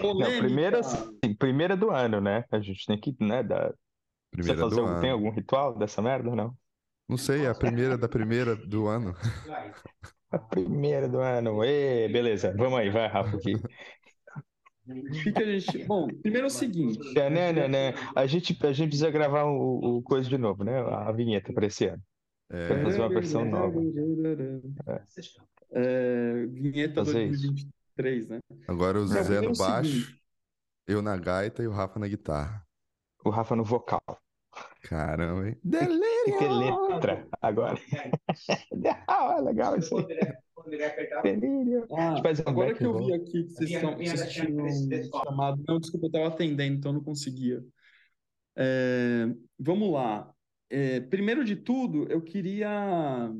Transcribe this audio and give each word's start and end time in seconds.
Polêmica. 0.00 0.40
Não, 0.40 0.46
primeira, 0.46 0.80
assim, 0.80 1.34
primeira 1.38 1.76
do 1.76 1.90
ano, 1.90 2.20
né? 2.20 2.44
A 2.50 2.60
gente 2.60 2.86
tem 2.86 2.98
que, 2.98 3.14
né, 3.20 3.42
dar... 3.42 3.72
Primeira 4.30 4.62
Você 4.62 4.76
fazer, 4.76 5.00
tem 5.00 5.10
algum 5.10 5.30
ritual 5.30 5.78
dessa 5.78 6.02
merda 6.02 6.30
ou 6.30 6.36
não? 6.36 6.54
Não 7.08 7.16
sei, 7.16 7.44
é 7.44 7.48
a 7.48 7.54
primeira 7.54 7.96
da 7.96 8.08
primeira 8.08 8.56
do 8.56 8.86
ano. 8.86 9.14
A 10.28 10.38
primeira 10.40 11.08
do 11.08 11.20
ano. 11.20 11.62
Ê, 11.62 12.08
beleza, 12.08 12.52
vamos 12.58 12.80
aí, 12.80 12.90
vai, 12.90 13.06
Rafa, 13.06 13.36
aqui. 13.36 13.52
que 15.32 15.42
a 15.42 15.58
gente... 15.58 15.84
Bom, 15.84 16.08
primeiro 16.08 16.46
é 16.46 16.48
o 16.48 16.50
seguinte. 16.50 17.16
É, 17.16 17.30
né, 17.30 17.52
né, 17.52 17.68
né. 17.68 17.94
A, 18.14 18.26
gente, 18.26 18.58
a 18.66 18.72
gente 18.72 18.88
precisa 18.88 19.08
gravar 19.08 19.44
o, 19.44 19.98
o 19.98 20.02
coisa 20.02 20.28
de 20.28 20.36
novo, 20.36 20.64
né? 20.64 20.80
A 20.80 21.12
vinheta 21.12 21.52
para 21.52 21.66
esse 21.66 21.86
ano. 21.86 22.02
É... 22.50 22.82
Fazer 22.82 23.00
uma 23.00 23.08
versão 23.08 23.44
nova. 23.44 23.80
É. 24.88 25.02
É, 25.72 26.42
é 26.42 26.46
vinheta 26.46 27.02
2023 27.04 27.75
três, 27.96 28.28
né? 28.28 28.38
Agora 28.68 28.98
o 28.98 29.06
Zé 29.06 29.40
no 29.40 29.52
baixo, 29.54 29.90
seguinte. 29.90 30.22
eu 30.86 31.02
na 31.02 31.16
gaita 31.16 31.62
e 31.62 31.66
o 31.66 31.72
Rafa 31.72 31.98
na 31.98 32.06
guitarra. 32.06 32.64
O 33.24 33.30
Rafa 33.30 33.56
no 33.56 33.64
vocal. 33.64 34.00
Caramba, 34.82 35.48
hein? 35.48 35.58
Delírio! 35.62 36.38
Que 36.38 36.48
letra 36.48 37.26
agora. 37.42 37.78
ah, 39.08 39.40
legal 39.40 39.76
isso 39.76 39.96
aí. 39.98 40.06
Delírio. 41.22 41.86
Ah, 41.92 42.14
agora 42.46 42.74
que 42.74 42.84
eu 42.84 42.96
vi 42.96 43.12
aqui 43.12 43.44
que 43.44 43.50
vocês, 43.50 43.70
estão, 43.70 43.94
assistindo 43.94 44.62
um 44.62 45.24
chamado... 45.24 45.62
Não, 45.66 45.78
desculpa, 45.78 46.06
eu 46.06 46.08
estava 46.08 46.28
atendendo, 46.28 46.76
então 46.76 46.92
não 46.92 47.02
conseguia. 47.02 47.62
É, 48.56 49.26
vamos 49.58 49.92
lá. 49.92 50.32
É, 50.70 51.00
primeiro 51.00 51.44
de 51.44 51.56
tudo, 51.56 52.10
eu 52.10 52.20
queria 52.22 53.30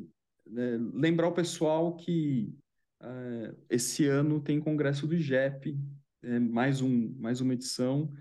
é, 0.56 0.78
lembrar 0.92 1.28
o 1.28 1.34
pessoal 1.34 1.96
que 1.96 2.52
é, 3.02 3.54
esse 3.70 4.06
ano 4.06 4.40
tem 4.40 4.60
congresso 4.60 5.06
do 5.06 5.14
IGEP, 5.14 5.78
é, 6.22 6.38
mais 6.38 6.80
um, 6.80 7.14
mais 7.18 7.40
uma 7.40 7.54
edição. 7.54 8.12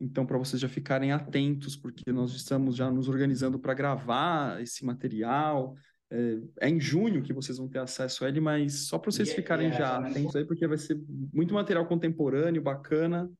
Então, 0.00 0.24
para 0.24 0.38
vocês 0.38 0.60
já 0.60 0.68
ficarem 0.68 1.10
atentos, 1.10 1.76
porque 1.76 2.12
nós 2.12 2.32
estamos 2.32 2.76
já 2.76 2.90
nos 2.90 3.08
organizando 3.08 3.58
para 3.58 3.74
gravar 3.74 4.60
esse 4.62 4.84
material. 4.84 5.74
É, 6.10 6.38
é 6.60 6.68
em 6.68 6.80
junho 6.80 7.22
que 7.22 7.32
vocês 7.32 7.58
vão 7.58 7.68
ter 7.68 7.80
acesso 7.80 8.24
a 8.24 8.28
ele, 8.28 8.40
mas 8.40 8.86
só 8.86 8.98
para 8.98 9.10
vocês 9.10 9.32
ficarem 9.32 9.72
já 9.72 9.98
atentos 9.98 10.36
aí, 10.36 10.44
porque 10.44 10.66
vai 10.66 10.78
ser 10.78 10.98
muito 11.32 11.52
material 11.52 11.86
contemporâneo, 11.86 12.62
bacana, 12.62 13.30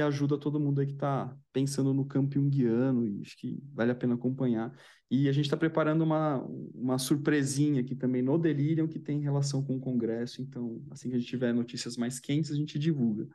ajuda 0.00 0.38
todo 0.38 0.60
mundo 0.60 0.80
aí 0.80 0.86
que 0.86 0.92
está 0.92 1.36
pensando 1.52 1.92
no 1.92 2.04
campo 2.04 2.34
junguiano 2.34 3.06
e 3.06 3.20
acho 3.20 3.36
que 3.36 3.62
vale 3.72 3.90
a 3.90 3.94
pena 3.94 4.14
acompanhar. 4.14 4.72
E 5.10 5.28
a 5.28 5.32
gente 5.32 5.44
está 5.44 5.56
preparando 5.56 6.02
uma, 6.02 6.44
uma 6.74 6.98
surpresinha 6.98 7.80
aqui 7.80 7.94
também 7.94 8.22
no 8.22 8.38
Delirium, 8.38 8.88
que 8.88 8.98
tem 8.98 9.20
relação 9.20 9.62
com 9.62 9.76
o 9.76 9.80
Congresso, 9.80 10.42
então 10.42 10.82
assim 10.90 11.08
que 11.08 11.16
a 11.16 11.18
gente 11.18 11.28
tiver 11.28 11.52
notícias 11.52 11.96
mais 11.96 12.18
quentes, 12.18 12.50
a 12.50 12.56
gente 12.56 12.78
divulga. 12.78 13.28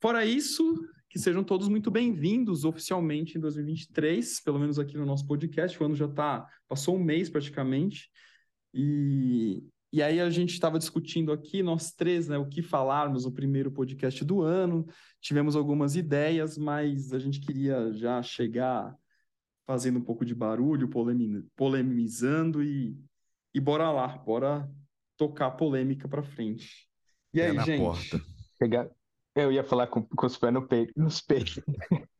Fora 0.00 0.24
isso, 0.24 0.78
que 1.10 1.18
sejam 1.18 1.42
todos 1.42 1.68
muito 1.68 1.90
bem-vindos 1.90 2.64
oficialmente 2.64 3.36
em 3.36 3.40
2023, 3.40 4.40
pelo 4.42 4.58
menos 4.58 4.78
aqui 4.78 4.96
no 4.96 5.04
nosso 5.04 5.26
podcast. 5.26 5.80
O 5.80 5.84
ano 5.84 5.94
já 5.94 6.08
tá, 6.08 6.46
passou 6.68 6.96
um 6.96 7.02
mês 7.02 7.28
praticamente. 7.28 8.10
E, 8.72 9.62
e 9.92 10.02
aí 10.02 10.20
a 10.20 10.30
gente 10.30 10.52
estava 10.52 10.78
discutindo 10.78 11.32
aqui, 11.32 11.62
nós 11.62 11.92
três, 11.92 12.28
né, 12.28 12.38
o 12.38 12.46
que 12.46 12.62
falarmos 12.62 13.24
no 13.24 13.32
primeiro 13.32 13.70
podcast 13.72 14.24
do 14.24 14.42
ano. 14.42 14.86
Tivemos 15.20 15.56
algumas 15.56 15.96
ideias, 15.96 16.56
mas 16.56 17.12
a 17.12 17.18
gente 17.18 17.40
queria 17.40 17.92
já 17.92 18.22
chegar 18.22 18.94
fazendo 19.66 19.98
um 19.98 20.04
pouco 20.04 20.24
de 20.24 20.34
barulho, 20.34 20.88
polemi- 20.88 21.46
polemizando 21.56 22.62
e, 22.62 22.96
e 23.54 23.60
bora 23.60 23.90
lá, 23.90 24.08
bora 24.18 24.68
tocar 25.16 25.46
a 25.46 25.50
polêmica 25.50 26.08
para 26.08 26.22
frente. 26.22 26.88
E 27.32 27.40
aí, 27.40 27.52
na 27.52 27.64
gente? 27.64 27.80
porta. 27.80 28.20
Pegar... 28.58 28.88
Eu 29.34 29.52
ia 29.52 29.62
falar 29.62 29.86
com, 29.86 30.02
com 30.02 30.26
os 30.26 30.36
pés 30.36 30.52
no 30.52 30.66
peito, 30.66 30.92
nos 30.96 31.20
peitos. 31.20 31.60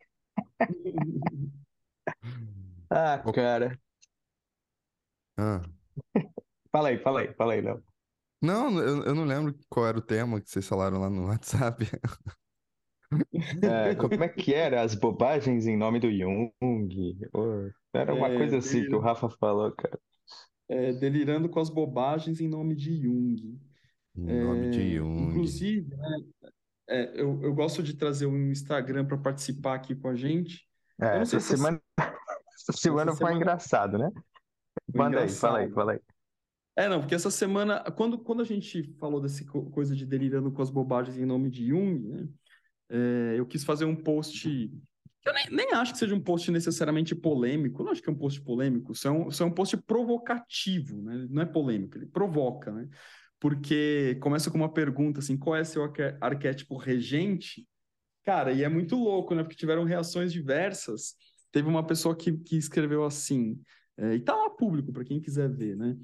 Ah, 2.93 3.23
cara. 3.33 3.79
Ah. 5.39 5.63
Fala 6.73 6.89
aí, 6.89 6.99
fala 6.99 7.21
aí, 7.21 7.35
fala 7.35 7.53
aí, 7.55 7.61
Léo. 7.61 7.83
Não, 8.43 8.79
eu, 8.81 9.05
eu 9.05 9.15
não 9.15 9.25
lembro 9.25 9.55
qual 9.69 9.87
era 9.87 9.99
o 9.99 10.03
tema 10.03 10.41
que 10.41 10.49
vocês 10.51 10.67
falaram 10.67 10.99
lá 11.01 11.11
no 11.11 11.27
WhatsApp. 11.27 11.85
É, 13.63 13.95
como 13.97 14.23
é 14.23 14.29
que 14.29 14.55
era? 14.55 14.83
As 14.83 14.95
bobagens 14.95 15.67
em 15.67 15.77
nome 15.77 15.99
do 16.01 16.11
Jung? 16.11 16.53
Era 17.93 18.15
uma 18.15 18.29
É, 18.29 18.37
coisa 18.39 18.59
assim 18.59 18.87
que 18.87 18.95
o. 18.95 19.01
Rafa 19.01 19.29
falou, 19.29 19.73
cara. 19.73 19.99
É, 20.69 20.93
delirando 20.93 21.49
com 21.49 21.59
as 21.61 21.69
bobagens 21.69 22.41
em 22.41 22.49
nome 22.49 22.77
de 22.77 23.03
Jung. 23.03 23.61
Em 24.17 24.45
nome 24.45 24.71
de 24.71 24.81
É, 24.81 24.97
Jung. 24.97 25.23
Inclusive, 25.31 25.97
né, 25.97 26.19
é, 26.89 27.21
eu, 27.21 27.43
eu 27.43 27.55
gosto 27.55 27.83
de 27.83 27.95
trazer 27.95 28.27
um 28.27 28.51
Instagram 28.51 29.05
para 29.07 29.19
participar 29.19 29.75
aqui 29.75 29.95
com 29.95 30.09
a 30.09 30.15
gente. 30.15 30.67
É, 31.01 31.19
essa 31.19 31.41
se 31.41 31.57
semana, 31.57 31.81
essa 32.55 32.73
semana 32.73 33.11
foi 33.11 33.19
semana- 33.19 33.37
engraçado, 33.37 33.99
né? 33.99 34.09
Manda 34.95 35.21
aí, 35.23 35.29
fala 35.29 35.59
aí, 35.61 35.71
fala 35.73 35.93
aí. 35.93 36.01
É, 36.81 36.89
não, 36.89 37.01
porque 37.01 37.15
essa 37.15 37.31
semana, 37.31 37.79
quando, 37.95 38.19
quando 38.19 38.41
a 38.41 38.45
gente 38.45 38.83
falou 38.99 39.21
dessa 39.21 39.45
co- 39.45 39.71
coisa 39.71 39.95
de 39.95 40.07
delirando 40.07 40.51
com 40.51 40.63
as 40.63 40.71
bobagens 40.71 41.19
em 41.19 41.27
nome 41.27 41.51
de 41.51 41.67
Jung, 41.69 41.99
né, 42.09 42.27
é, 42.91 43.35
eu 43.39 43.47
quis 43.47 43.65
fazer 43.65 43.85
um 43.85 43.95
post. 43.95 44.49
Eu 45.27 45.35
nem, 45.35 45.51
nem 45.51 45.73
acho 45.75 45.93
que 45.93 45.99
seja 45.99 46.15
um 46.15 46.21
post 46.21 46.51
necessariamente 46.51 47.15
polêmico, 47.15 47.83
não 47.85 47.93
acho 47.93 48.03
que 48.03 48.09
é 48.09 48.13
um 48.13 48.17
post 48.19 48.41
polêmico, 48.41 48.93
isso 48.93 49.07
é 49.07 49.11
um, 49.11 49.29
isso 49.29 49.43
é 49.43 49.47
um 49.47 49.53
post 49.53 49.77
provocativo, 49.79 51.03
né? 51.03 51.27
Não 51.31 51.43
é 51.43 51.47
polêmico, 51.47 51.99
ele 51.99 52.07
provoca, 52.07 52.73
né? 52.73 52.89
Porque 53.39 54.17
começa 54.23 54.51
com 54.51 54.57
uma 54.57 54.73
pergunta 54.73 55.21
assim: 55.21 55.37
qual 55.37 55.57
é 55.57 55.65
seu 55.65 55.83
arque- 55.85 56.17
arquétipo 56.21 56.79
regente? 56.79 57.69
Cara, 58.25 58.53
e 58.53 58.65
é 58.65 58.69
muito 58.69 58.97
louco, 58.97 59.35
né? 59.35 59.43
Porque 59.43 59.57
tiveram 59.57 59.85
reações 59.85 60.33
diversas. 60.33 61.15
Teve 61.53 61.69
uma 61.69 61.87
pessoa 61.87 62.17
que, 62.17 62.33
que 62.39 62.57
escreveu 62.57 63.05
assim, 63.05 63.61
é, 63.99 64.15
e 64.15 64.21
tá 64.21 64.35
lá 64.35 64.51
público 64.51 64.93
para 64.93 65.05
quem 65.05 65.21
quiser 65.21 65.51
ver, 65.51 65.77
né? 65.77 65.97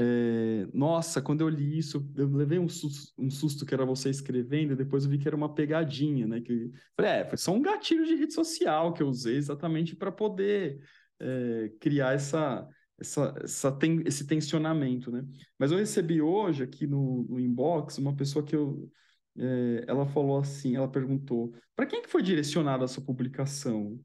É, 0.00 0.68
nossa, 0.72 1.20
quando 1.20 1.40
eu 1.40 1.48
li 1.48 1.76
isso, 1.76 2.08
eu 2.16 2.28
levei 2.28 2.56
um 2.56 2.68
susto, 2.68 3.12
um 3.18 3.28
susto 3.28 3.66
que 3.66 3.74
era 3.74 3.84
você 3.84 4.08
escrevendo, 4.08 4.72
e 4.72 4.76
depois 4.76 5.04
eu 5.04 5.10
vi 5.10 5.18
que 5.18 5.26
era 5.26 5.36
uma 5.36 5.52
pegadinha, 5.52 6.24
né? 6.24 6.40
Que, 6.40 6.70
falei, 6.96 7.10
é, 7.12 7.24
foi 7.28 7.36
só 7.36 7.52
um 7.52 7.60
gatilho 7.60 8.06
de 8.06 8.14
rede 8.14 8.32
social 8.32 8.92
que 8.92 9.02
eu 9.02 9.08
usei 9.08 9.34
exatamente 9.36 9.96
para 9.96 10.12
poder 10.12 10.78
é, 11.18 11.72
criar 11.80 12.14
essa, 12.14 12.64
essa, 12.96 13.34
essa 13.42 13.72
ten- 13.72 14.04
esse 14.06 14.24
tensionamento, 14.24 15.10
né? 15.10 15.24
Mas 15.58 15.72
eu 15.72 15.78
recebi 15.78 16.22
hoje 16.22 16.62
aqui 16.62 16.86
no, 16.86 17.24
no 17.28 17.40
inbox 17.40 17.98
uma 17.98 18.14
pessoa 18.14 18.44
que 18.44 18.54
eu, 18.54 18.88
é, 19.36 19.84
ela 19.88 20.06
falou 20.06 20.38
assim, 20.38 20.76
ela 20.76 20.88
perguntou, 20.88 21.52
para 21.74 21.86
quem 21.86 22.02
que 22.02 22.08
foi 22.08 22.22
direcionada 22.22 22.84
essa 22.84 23.00
publicação? 23.00 23.98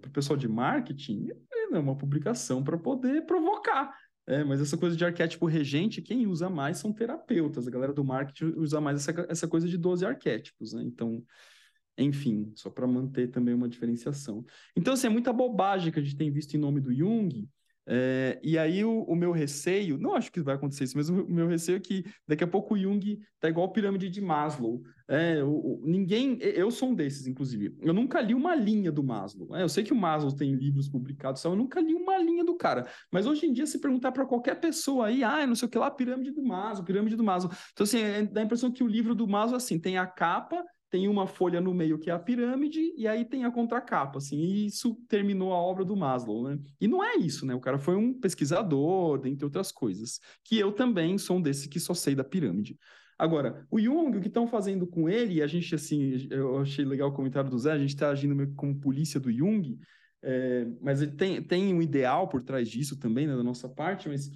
para 0.00 0.08
o 0.08 0.12
pessoal 0.12 0.36
de 0.36 0.48
marketing? 0.48 1.28
Não, 1.70 1.76
é 1.78 1.80
uma 1.80 1.96
publicação 1.96 2.64
para 2.64 2.76
poder 2.76 3.26
provocar. 3.26 3.94
É, 4.26 4.42
mas 4.42 4.60
essa 4.60 4.76
coisa 4.76 4.96
de 4.96 5.04
arquétipo 5.04 5.46
regente, 5.46 6.02
quem 6.02 6.26
usa 6.26 6.50
mais 6.50 6.78
são 6.78 6.92
terapeutas. 6.92 7.68
A 7.68 7.70
galera 7.70 7.92
do 7.92 8.04
marketing 8.04 8.54
usa 8.56 8.80
mais 8.80 9.06
essa, 9.08 9.26
essa 9.28 9.48
coisa 9.48 9.68
de 9.68 9.78
12 9.78 10.04
arquétipos, 10.04 10.72
né? 10.72 10.82
Então, 10.82 11.24
enfim, 11.96 12.52
só 12.56 12.68
para 12.68 12.86
manter 12.86 13.28
também 13.28 13.54
uma 13.54 13.68
diferenciação. 13.68 14.44
Então, 14.74 14.94
assim, 14.94 15.06
é 15.06 15.10
muita 15.10 15.32
bobagem 15.32 15.92
que 15.92 16.00
a 16.00 16.02
gente 16.02 16.16
tem 16.16 16.30
visto 16.30 16.54
em 16.54 16.58
nome 16.58 16.80
do 16.80 16.92
Jung. 16.92 17.48
É, 17.88 18.40
e 18.42 18.58
aí 18.58 18.84
o, 18.84 19.02
o 19.02 19.14
meu 19.14 19.30
receio, 19.30 19.96
não 19.96 20.14
acho 20.14 20.32
que 20.32 20.40
vai 20.40 20.56
acontecer 20.56 20.84
isso, 20.84 20.96
mas 20.96 21.08
o, 21.08 21.26
meu 21.28 21.46
receio 21.46 21.76
é 21.76 21.80
que 21.80 22.04
daqui 22.26 22.42
a 22.42 22.46
pouco 22.46 22.74
o 22.74 22.78
Jung 22.78 23.20
tá 23.38 23.48
igual 23.48 23.66
a 23.66 23.72
pirâmide 23.72 24.08
de 24.08 24.20
Maslow. 24.20 24.82
É, 25.08 25.42
o, 25.44 25.80
ninguém, 25.84 26.36
eu 26.40 26.68
sou 26.72 26.90
um 26.90 26.94
desses, 26.94 27.28
inclusive. 27.28 27.76
Eu 27.80 27.94
nunca 27.94 28.20
li 28.20 28.34
uma 28.34 28.56
linha 28.56 28.90
do 28.90 29.04
Maslow. 29.04 29.50
né? 29.50 29.62
eu 29.62 29.68
sei 29.68 29.84
que 29.84 29.92
o 29.92 29.96
Maslow 29.96 30.34
tem 30.34 30.52
livros 30.54 30.88
publicados, 30.88 31.44
eu 31.44 31.54
nunca 31.54 31.80
li 31.80 31.94
uma 31.94 32.18
linha 32.18 32.44
do 32.44 32.56
cara. 32.56 32.88
Mas 33.12 33.24
hoje 33.24 33.46
em 33.46 33.52
dia, 33.52 33.66
se 33.66 33.80
perguntar 33.80 34.10
para 34.10 34.26
qualquer 34.26 34.58
pessoa 34.58 35.06
aí, 35.06 35.22
ah, 35.22 35.46
não 35.46 35.54
sei 35.54 35.68
o 35.68 35.70
que 35.70 35.78
lá, 35.78 35.88
pirâmide 35.88 36.32
do 36.32 36.42
Maslow, 36.42 36.84
pirâmide 36.84 37.14
do 37.14 37.22
Maslow. 37.22 37.52
Então, 37.72 37.84
assim, 37.84 38.00
é, 38.00 38.22
dá 38.24 38.40
a 38.40 38.44
impressão 38.44 38.72
que 38.72 38.82
o 38.82 38.88
livro 38.88 39.14
do 39.14 39.28
Maslow, 39.28 39.56
assim, 39.56 39.78
tem 39.78 39.96
a 39.96 40.06
capa, 40.06 40.64
tem 40.90 41.08
uma 41.08 41.26
folha 41.26 41.60
no 41.60 41.74
meio 41.74 41.98
que 41.98 42.10
é 42.10 42.12
a 42.12 42.18
pirâmide, 42.18 42.92
e 42.96 43.08
aí 43.08 43.24
tem 43.24 43.44
a 43.44 43.50
contracapa, 43.50 44.18
assim, 44.18 44.36
e 44.36 44.66
isso 44.66 44.94
terminou 45.08 45.52
a 45.52 45.56
obra 45.56 45.84
do 45.84 45.96
Maslow, 45.96 46.48
né? 46.48 46.58
E 46.80 46.86
não 46.86 47.02
é 47.02 47.16
isso, 47.16 47.44
né? 47.44 47.54
O 47.54 47.60
cara 47.60 47.78
foi 47.78 47.96
um 47.96 48.14
pesquisador, 48.14 49.18
dentre 49.18 49.44
outras 49.44 49.72
coisas, 49.72 50.20
que 50.44 50.58
eu 50.58 50.72
também 50.72 51.18
sou 51.18 51.38
um 51.38 51.42
desse 51.42 51.68
que 51.68 51.80
só 51.80 51.94
sei 51.94 52.14
da 52.14 52.24
pirâmide. 52.24 52.78
Agora, 53.18 53.66
o 53.70 53.80
Jung, 53.80 54.16
o 54.16 54.20
que 54.20 54.28
estão 54.28 54.46
fazendo 54.46 54.86
com 54.86 55.08
ele, 55.08 55.34
e 55.34 55.42
a 55.42 55.46
gente, 55.46 55.74
assim, 55.74 56.28
eu 56.30 56.58
achei 56.58 56.84
legal 56.84 57.08
o 57.08 57.14
comentário 57.14 57.50
do 57.50 57.58
Zé, 57.58 57.72
a 57.72 57.78
gente 57.78 57.94
está 57.94 58.10
agindo 58.10 58.34
meio 58.34 58.54
como 58.54 58.78
polícia 58.78 59.18
do 59.18 59.32
Jung, 59.32 59.78
é, 60.22 60.66
mas 60.80 61.02
ele 61.02 61.12
tem, 61.12 61.42
tem 61.42 61.74
um 61.74 61.80
ideal 61.80 62.28
por 62.28 62.42
trás 62.42 62.68
disso 62.68 62.98
também, 62.98 63.26
né, 63.26 63.34
da 63.34 63.42
nossa 63.42 63.68
parte, 63.68 64.08
mas 64.08 64.30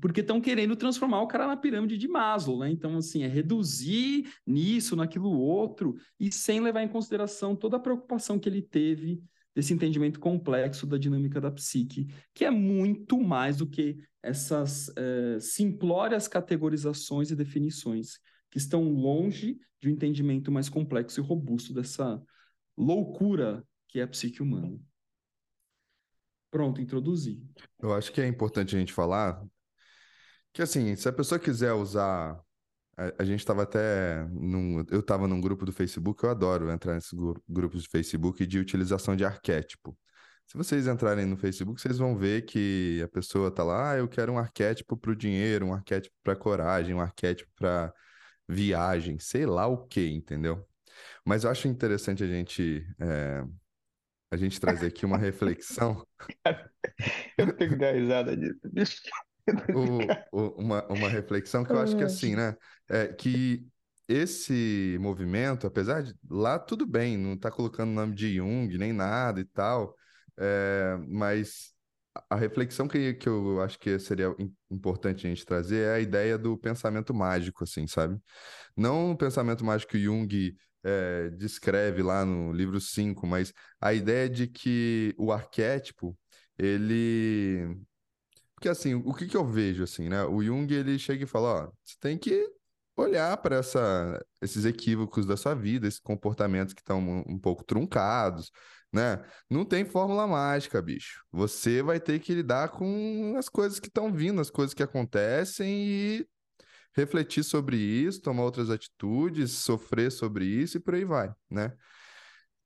porque 0.00 0.20
estão 0.20 0.40
querendo 0.40 0.76
transformar 0.76 1.22
o 1.22 1.26
cara 1.26 1.46
na 1.46 1.56
pirâmide 1.56 1.96
de 1.96 2.08
Maslow, 2.08 2.58
né? 2.58 2.70
Então, 2.70 2.96
assim, 2.96 3.22
é 3.22 3.28
reduzir 3.28 4.30
nisso, 4.46 4.94
naquilo 4.94 5.30
outro, 5.30 5.96
e 6.20 6.30
sem 6.30 6.60
levar 6.60 6.82
em 6.82 6.88
consideração 6.88 7.56
toda 7.56 7.76
a 7.76 7.80
preocupação 7.80 8.38
que 8.38 8.48
ele 8.48 8.62
teve 8.62 9.22
desse 9.54 9.72
entendimento 9.72 10.20
complexo 10.20 10.86
da 10.86 10.98
dinâmica 10.98 11.40
da 11.40 11.50
psique, 11.50 12.08
que 12.34 12.44
é 12.44 12.50
muito 12.50 13.18
mais 13.18 13.56
do 13.56 13.66
que 13.66 13.96
essas 14.22 14.92
eh, 14.96 15.38
simplórias 15.40 16.28
categorizações 16.28 17.30
e 17.30 17.36
definições 17.36 18.18
que 18.50 18.58
estão 18.58 18.86
longe 18.92 19.58
de 19.80 19.88
um 19.88 19.92
entendimento 19.92 20.52
mais 20.52 20.68
complexo 20.68 21.20
e 21.20 21.22
robusto 21.22 21.72
dessa 21.72 22.22
loucura 22.76 23.64
que 23.88 23.98
é 23.98 24.02
a 24.02 24.08
psique 24.08 24.42
humana. 24.42 24.78
Pronto, 26.50 26.80
introduzi. 26.80 27.42
Eu 27.80 27.94
acho 27.94 28.12
que 28.12 28.20
é 28.20 28.26
importante 28.26 28.76
a 28.76 28.78
gente 28.78 28.92
falar 28.92 29.42
que, 30.56 30.62
assim, 30.62 30.96
se 30.96 31.06
a 31.06 31.12
pessoa 31.12 31.38
quiser 31.38 31.72
usar. 31.74 32.40
A, 33.18 33.24
gente 33.24 33.40
estava 33.40 33.62
até. 33.62 34.24
Num, 34.30 34.82
eu 34.90 35.00
estava 35.00 35.28
num 35.28 35.38
grupo 35.38 35.66
do 35.66 35.72
Facebook, 35.72 36.24
eu 36.24 36.30
adoro 36.30 36.70
entrar 36.70 36.94
nesses 36.94 37.12
grupos 37.46 37.82
de 37.82 37.88
Facebook 37.90 38.46
de 38.46 38.58
utilização 38.58 39.14
de 39.14 39.22
arquétipo. 39.22 39.96
Se 40.46 40.56
vocês 40.56 40.86
entrarem 40.86 41.26
no 41.26 41.36
Facebook, 41.36 41.78
vocês 41.78 41.98
vão 41.98 42.16
ver 42.16 42.46
que 42.46 43.02
a 43.04 43.08
pessoa 43.08 43.48
está 43.48 43.62
lá, 43.62 43.92
ah, 43.92 43.98
eu 43.98 44.08
quero 44.08 44.32
um 44.32 44.38
arquétipo 44.38 44.96
para 44.96 45.10
o 45.10 45.16
dinheiro, 45.16 45.66
um 45.66 45.74
arquétipo 45.74 46.16
para 46.22 46.34
coragem, 46.34 46.94
um 46.94 47.00
arquétipo 47.00 47.50
para 47.54 47.92
viagem, 48.48 49.18
sei 49.18 49.44
lá 49.44 49.66
o 49.66 49.86
que, 49.86 50.08
entendeu? 50.08 50.66
Mas 51.22 51.44
eu 51.44 51.50
acho 51.50 51.68
interessante 51.68 52.24
a 52.24 52.26
gente 52.26 52.86
é, 52.98 53.44
a 54.30 54.36
gente 54.38 54.58
trazer 54.58 54.86
aqui 54.86 55.04
uma 55.04 55.18
reflexão. 55.18 56.02
eu 57.36 57.54
tenho 57.54 57.70
que 57.70 57.76
dar 57.76 57.92
risada 57.92 58.34
disso. 58.34 59.02
O, 59.74 59.98
o, 60.32 60.62
uma, 60.62 60.84
uma 60.86 61.08
reflexão 61.08 61.64
que 61.64 61.72
eu 61.72 61.78
acho 61.78 61.96
que 61.96 62.04
assim, 62.04 62.34
né? 62.34 62.56
É 62.88 63.08
que 63.08 63.66
esse 64.08 64.96
movimento, 65.00 65.66
apesar 65.66 66.02
de 66.02 66.14
lá 66.30 66.58
tudo 66.58 66.86
bem, 66.86 67.16
não 67.16 67.34
está 67.34 67.50
colocando 67.50 67.90
o 67.90 67.94
nome 67.94 68.14
de 68.14 68.36
Jung 68.36 68.76
nem 68.78 68.92
nada 68.92 69.40
e 69.40 69.44
tal, 69.44 69.96
é, 70.38 70.96
mas 71.08 71.74
a 72.30 72.36
reflexão 72.36 72.88
que, 72.88 73.14
que 73.14 73.28
eu 73.28 73.60
acho 73.60 73.78
que 73.78 73.98
seria 73.98 74.34
importante 74.70 75.26
a 75.26 75.30
gente 75.30 75.44
trazer 75.44 75.86
é 75.86 75.94
a 75.94 76.00
ideia 76.00 76.38
do 76.38 76.56
pensamento 76.56 77.12
mágico, 77.12 77.64
assim, 77.64 77.86
sabe? 77.86 78.18
Não 78.76 79.12
o 79.12 79.16
pensamento 79.16 79.64
mágico 79.64 79.92
que 79.92 80.02
Jung 80.02 80.56
é, 80.84 81.30
descreve 81.30 82.02
lá 82.02 82.24
no 82.24 82.52
livro 82.52 82.80
5, 82.80 83.26
mas 83.26 83.52
a 83.80 83.92
ideia 83.92 84.28
de 84.28 84.46
que 84.46 85.14
o 85.18 85.32
arquétipo, 85.32 86.16
ele... 86.58 87.76
Porque, 88.56 88.68
assim, 88.70 88.94
o 88.94 89.12
que, 89.14 89.26
que 89.26 89.36
eu 89.36 89.44
vejo, 89.44 89.84
assim, 89.84 90.08
né? 90.08 90.24
O 90.24 90.42
Jung, 90.42 90.72
ele 90.72 90.98
chega 90.98 91.24
e 91.24 91.26
fala, 91.26 91.66
ó, 91.66 91.72
você 91.84 91.96
tem 92.00 92.18
que 92.18 92.50
olhar 92.96 93.36
para 93.36 93.60
esses 94.40 94.64
equívocos 94.64 95.26
da 95.26 95.36
sua 95.36 95.54
vida, 95.54 95.86
esses 95.86 96.00
comportamentos 96.00 96.72
que 96.72 96.80
estão 96.80 96.98
um, 96.98 97.34
um 97.34 97.38
pouco 97.38 97.62
truncados, 97.62 98.50
né? 98.90 99.22
Não 99.50 99.64
tem 99.64 99.84
fórmula 99.84 100.26
mágica, 100.26 100.80
bicho. 100.80 101.22
Você 101.30 101.82
vai 101.82 102.00
ter 102.00 102.18
que 102.18 102.34
lidar 102.34 102.70
com 102.70 103.34
as 103.36 103.48
coisas 103.48 103.78
que 103.78 103.88
estão 103.88 104.10
vindo, 104.10 104.40
as 104.40 104.50
coisas 104.50 104.72
que 104.72 104.82
acontecem 104.82 105.68
e 105.68 106.26
refletir 106.94 107.44
sobre 107.44 107.76
isso, 107.76 108.22
tomar 108.22 108.44
outras 108.44 108.70
atitudes, 108.70 109.52
sofrer 109.52 110.10
sobre 110.10 110.46
isso 110.46 110.78
e 110.78 110.80
por 110.80 110.94
aí 110.94 111.04
vai, 111.04 111.30
né? 111.50 111.74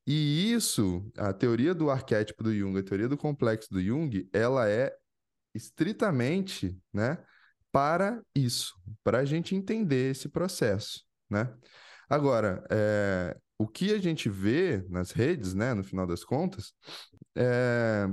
E 0.06 0.52
isso, 0.52 1.10
a 1.16 1.32
teoria 1.32 1.74
do 1.74 1.90
arquétipo 1.90 2.44
do 2.44 2.54
Jung, 2.54 2.78
a 2.78 2.82
teoria 2.82 3.08
do 3.08 3.16
complexo 3.16 3.68
do 3.70 3.82
Jung, 3.82 4.28
ela 4.32 4.68
é 4.68 4.94
estritamente, 5.54 6.76
né, 6.92 7.18
para 7.72 8.22
isso, 8.34 8.74
para 9.02 9.18
a 9.18 9.24
gente 9.24 9.54
entender 9.54 10.10
esse 10.10 10.28
processo, 10.28 11.04
né? 11.28 11.52
Agora, 12.08 12.64
é, 12.70 13.36
o 13.56 13.68
que 13.68 13.92
a 13.92 13.98
gente 13.98 14.28
vê 14.28 14.84
nas 14.88 15.12
redes, 15.12 15.54
né, 15.54 15.74
no 15.74 15.84
final 15.84 16.06
das 16.06 16.24
contas, 16.24 16.72
é, 17.36 18.08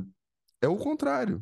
é 0.62 0.68
o 0.68 0.78
contrário. 0.78 1.42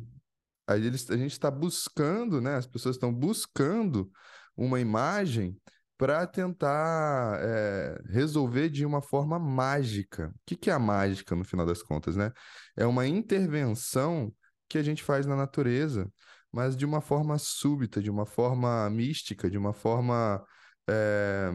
A, 0.66 0.78
gente 0.78 1.26
está 1.26 1.50
buscando, 1.50 2.40
né, 2.40 2.56
as 2.56 2.66
pessoas 2.66 2.96
estão 2.96 3.12
buscando 3.12 4.10
uma 4.56 4.80
imagem 4.80 5.56
para 5.98 6.26
tentar 6.26 7.38
é, 7.40 7.98
resolver 8.08 8.68
de 8.68 8.84
uma 8.84 9.00
forma 9.00 9.38
mágica. 9.38 10.28
O 10.28 10.40
que, 10.46 10.56
que 10.56 10.70
é 10.70 10.72
a 10.72 10.78
mágica, 10.78 11.34
no 11.34 11.44
final 11.44 11.64
das 11.64 11.82
contas, 11.82 12.16
né? 12.16 12.32
É 12.76 12.86
uma 12.86 13.06
intervenção 13.06 14.32
que 14.68 14.78
a 14.78 14.82
gente 14.82 15.02
faz 15.02 15.26
na 15.26 15.36
natureza, 15.36 16.10
mas 16.52 16.76
de 16.76 16.84
uma 16.84 17.00
forma 17.00 17.38
súbita, 17.38 18.02
de 18.02 18.10
uma 18.10 18.26
forma 18.26 18.88
mística, 18.90 19.50
de 19.50 19.58
uma 19.58 19.72
forma 19.72 20.44
é, 20.88 21.50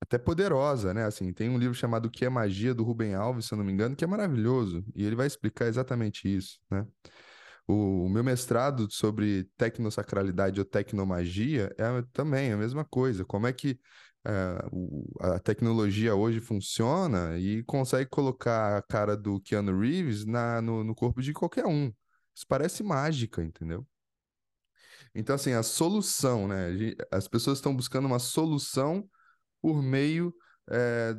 até 0.00 0.18
poderosa, 0.18 0.94
né? 0.94 1.04
Assim, 1.04 1.32
tem 1.32 1.48
um 1.48 1.58
livro 1.58 1.74
chamado 1.74 2.06
O 2.06 2.10
que 2.10 2.24
é 2.24 2.28
Magia, 2.28 2.74
do 2.74 2.84
Rubem 2.84 3.14
Alves, 3.14 3.46
se 3.46 3.54
eu 3.54 3.58
não 3.58 3.64
me 3.64 3.72
engano, 3.72 3.96
que 3.96 4.04
é 4.04 4.06
maravilhoso, 4.06 4.84
e 4.94 5.04
ele 5.04 5.16
vai 5.16 5.26
explicar 5.26 5.66
exatamente 5.66 6.28
isso, 6.34 6.58
né? 6.70 6.86
O, 7.66 8.08
meu 8.08 8.24
mestrado 8.24 8.88
sobre 8.90 9.44
tecnosacralidade 9.58 10.58
ou 10.58 10.64
tecnomagia 10.64 11.70
é 11.76 11.84
também 12.14 12.50
a 12.50 12.56
mesma 12.56 12.82
coisa. 12.82 13.26
Como 13.26 13.46
é 13.46 13.52
que 13.52 13.78
a 15.20 15.38
tecnologia 15.38 16.14
hoje 16.14 16.40
funciona 16.40 17.38
e 17.38 17.62
consegue 17.64 18.08
colocar 18.10 18.76
a 18.76 18.82
cara 18.82 19.16
do 19.16 19.40
Keanu 19.40 19.78
Reeves 19.80 20.24
na, 20.24 20.60
no, 20.60 20.84
no 20.84 20.94
corpo 20.94 21.22
de 21.22 21.32
qualquer 21.32 21.66
um. 21.66 21.92
Isso 22.34 22.46
parece 22.46 22.82
mágica, 22.82 23.42
entendeu? 23.42 23.86
Então, 25.14 25.34
assim, 25.34 25.52
a 25.52 25.62
solução, 25.62 26.46
né? 26.48 26.68
As 27.10 27.28
pessoas 27.28 27.58
estão 27.58 27.74
buscando 27.74 28.06
uma 28.06 28.18
solução 28.18 29.08
por 29.60 29.82
meio 29.82 30.34
é, 30.70 31.16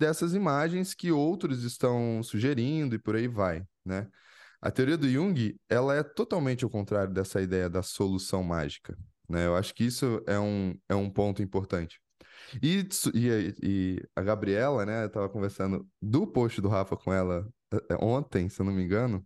dessas 0.00 0.34
imagens 0.34 0.94
que 0.94 1.12
outros 1.12 1.62
estão 1.64 2.22
sugerindo 2.22 2.94
e 2.96 2.98
por 2.98 3.16
aí 3.16 3.28
vai, 3.28 3.64
né? 3.84 4.08
A 4.60 4.70
teoria 4.70 4.96
do 4.96 5.08
Jung, 5.08 5.58
ela 5.68 5.94
é 5.96 6.02
totalmente 6.02 6.66
o 6.66 6.70
contrário 6.70 7.12
dessa 7.14 7.40
ideia 7.42 7.70
da 7.70 7.82
solução 7.82 8.42
mágica, 8.42 8.98
né? 9.28 9.46
Eu 9.46 9.56
acho 9.56 9.74
que 9.74 9.84
isso 9.84 10.22
é 10.26 10.38
um, 10.38 10.74
é 10.88 10.94
um 10.94 11.10
ponto 11.10 11.42
importante. 11.42 12.01
E, 12.60 12.88
e, 13.14 13.54
e 13.62 14.08
a 14.16 14.22
Gabriela, 14.22 14.84
né, 14.84 15.04
eu 15.04 15.10
tava 15.10 15.28
conversando 15.28 15.86
do 16.00 16.26
post 16.26 16.60
do 16.60 16.68
Rafa 16.68 16.96
com 16.96 17.12
ela 17.12 17.46
é, 17.72 17.94
é, 17.94 17.96
ontem, 18.04 18.48
se 18.48 18.60
eu 18.60 18.66
não 18.66 18.72
me 18.72 18.82
engano, 18.82 19.24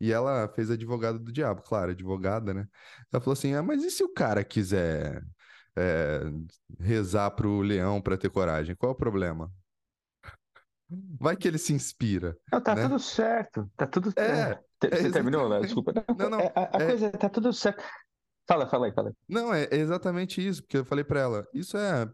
e 0.00 0.12
ela 0.12 0.48
fez 0.48 0.70
advogado 0.70 1.18
do 1.18 1.32
diabo, 1.32 1.62
claro, 1.62 1.90
advogada, 1.92 2.52
né? 2.52 2.66
Ela 3.12 3.20
falou 3.20 3.32
assim: 3.32 3.54
ah, 3.54 3.62
mas 3.62 3.82
e 3.82 3.90
se 3.90 4.04
o 4.04 4.12
cara 4.12 4.44
quiser 4.44 5.22
é, 5.76 6.20
rezar 6.80 7.30
pro 7.32 7.60
leão 7.60 8.00
para 8.00 8.16
ter 8.16 8.30
coragem. 8.30 8.74
Qual 8.74 8.90
é 8.90 8.94
o 8.94 8.98
problema? 8.98 9.52
Vai 11.20 11.36
que 11.36 11.46
ele 11.46 11.58
se 11.58 11.72
inspira. 11.72 12.36
Não, 12.50 12.60
tá 12.60 12.74
né? 12.74 12.82
tudo 12.82 12.98
certo. 12.98 13.70
Tá 13.76 13.86
tudo 13.86 14.12
é, 14.16 14.58
Você 14.80 15.08
é 15.08 15.10
terminou, 15.10 15.48
né? 15.48 15.60
Desculpa. 15.60 15.92
Não, 16.18 16.30
não. 16.30 16.40
A, 16.54 16.78
a 16.78 16.82
é... 16.82 16.86
coisa 16.86 17.10
tá 17.10 17.28
tudo 17.28 17.52
certo. 17.52 17.82
Fala, 18.48 18.68
fala 18.68 18.86
aí, 18.86 18.92
fala 18.92 19.08
aí. 19.08 19.14
Não, 19.28 19.52
é 19.52 19.68
exatamente 19.72 20.46
isso, 20.46 20.62
porque 20.62 20.78
eu 20.78 20.84
falei 20.84 21.02
para 21.02 21.20
ela, 21.20 21.46
isso 21.52 21.76
é, 21.76 22.08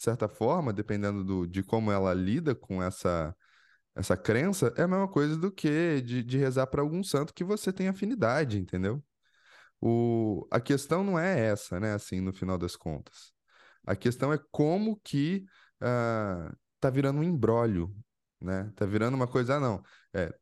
de 0.00 0.04
certa 0.04 0.26
forma, 0.26 0.72
dependendo 0.72 1.22
do, 1.22 1.46
de 1.46 1.62
como 1.62 1.92
ela 1.92 2.14
lida 2.14 2.54
com 2.54 2.82
essa, 2.82 3.36
essa 3.94 4.16
crença, 4.16 4.72
é 4.74 4.82
a 4.84 4.88
mesma 4.88 5.06
coisa 5.06 5.36
do 5.36 5.52
que 5.52 6.00
de, 6.00 6.22
de 6.24 6.38
rezar 6.38 6.66
para 6.68 6.80
algum 6.80 7.02
santo 7.04 7.34
que 7.34 7.44
você 7.44 7.70
tem 7.70 7.86
afinidade, 7.86 8.58
entendeu? 8.58 9.04
O, 9.78 10.46
a 10.50 10.58
questão 10.58 11.04
não 11.04 11.18
é 11.18 11.48
essa, 11.48 11.78
né? 11.78 11.92
Assim, 11.92 12.18
no 12.18 12.32
final 12.32 12.56
das 12.56 12.76
contas. 12.76 13.34
A 13.86 13.94
questão 13.94 14.32
é 14.32 14.40
como 14.50 14.98
que 15.04 15.44
uh, 15.82 16.56
tá 16.80 16.88
virando 16.88 17.20
um 17.20 17.22
embrólio, 17.22 17.94
né? 18.40 18.70
Tá 18.74 18.86
virando 18.86 19.14
uma 19.14 19.26
coisa, 19.26 19.56
ah, 19.56 19.60
não. 19.60 19.82
É, 20.14 20.32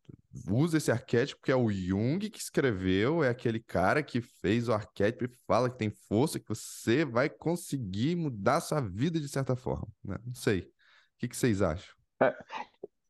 usa 0.51 0.77
esse 0.77 0.91
arquétipo 0.91 1.43
que 1.43 1.51
é 1.51 1.57
o 1.57 1.71
Jung 1.71 2.31
que 2.31 2.39
escreveu, 2.39 3.25
é 3.25 3.29
aquele 3.29 3.61
cara 3.61 4.03
que 4.03 4.21
fez 4.21 4.69
o 4.69 4.73
arquétipo 4.73 5.25
e 5.25 5.37
fala 5.47 5.71
que 5.71 5.79
tem 5.79 5.91
força, 5.91 6.39
que 6.39 6.49
você 6.49 7.05
vai 7.05 7.29
conseguir 7.29 8.17
mudar 8.17 8.61
sua 8.61 8.81
vida 8.81 9.21
de 9.21 9.29
certa 9.29 9.57
forma, 9.57 9.89
né? 10.05 10.17
Não 10.25 10.35
sei. 10.35 10.61
O 10.61 11.19
que, 11.19 11.29
que 11.29 11.37
vocês 11.37 11.61
acham? 11.61 11.95
É, 12.23 12.35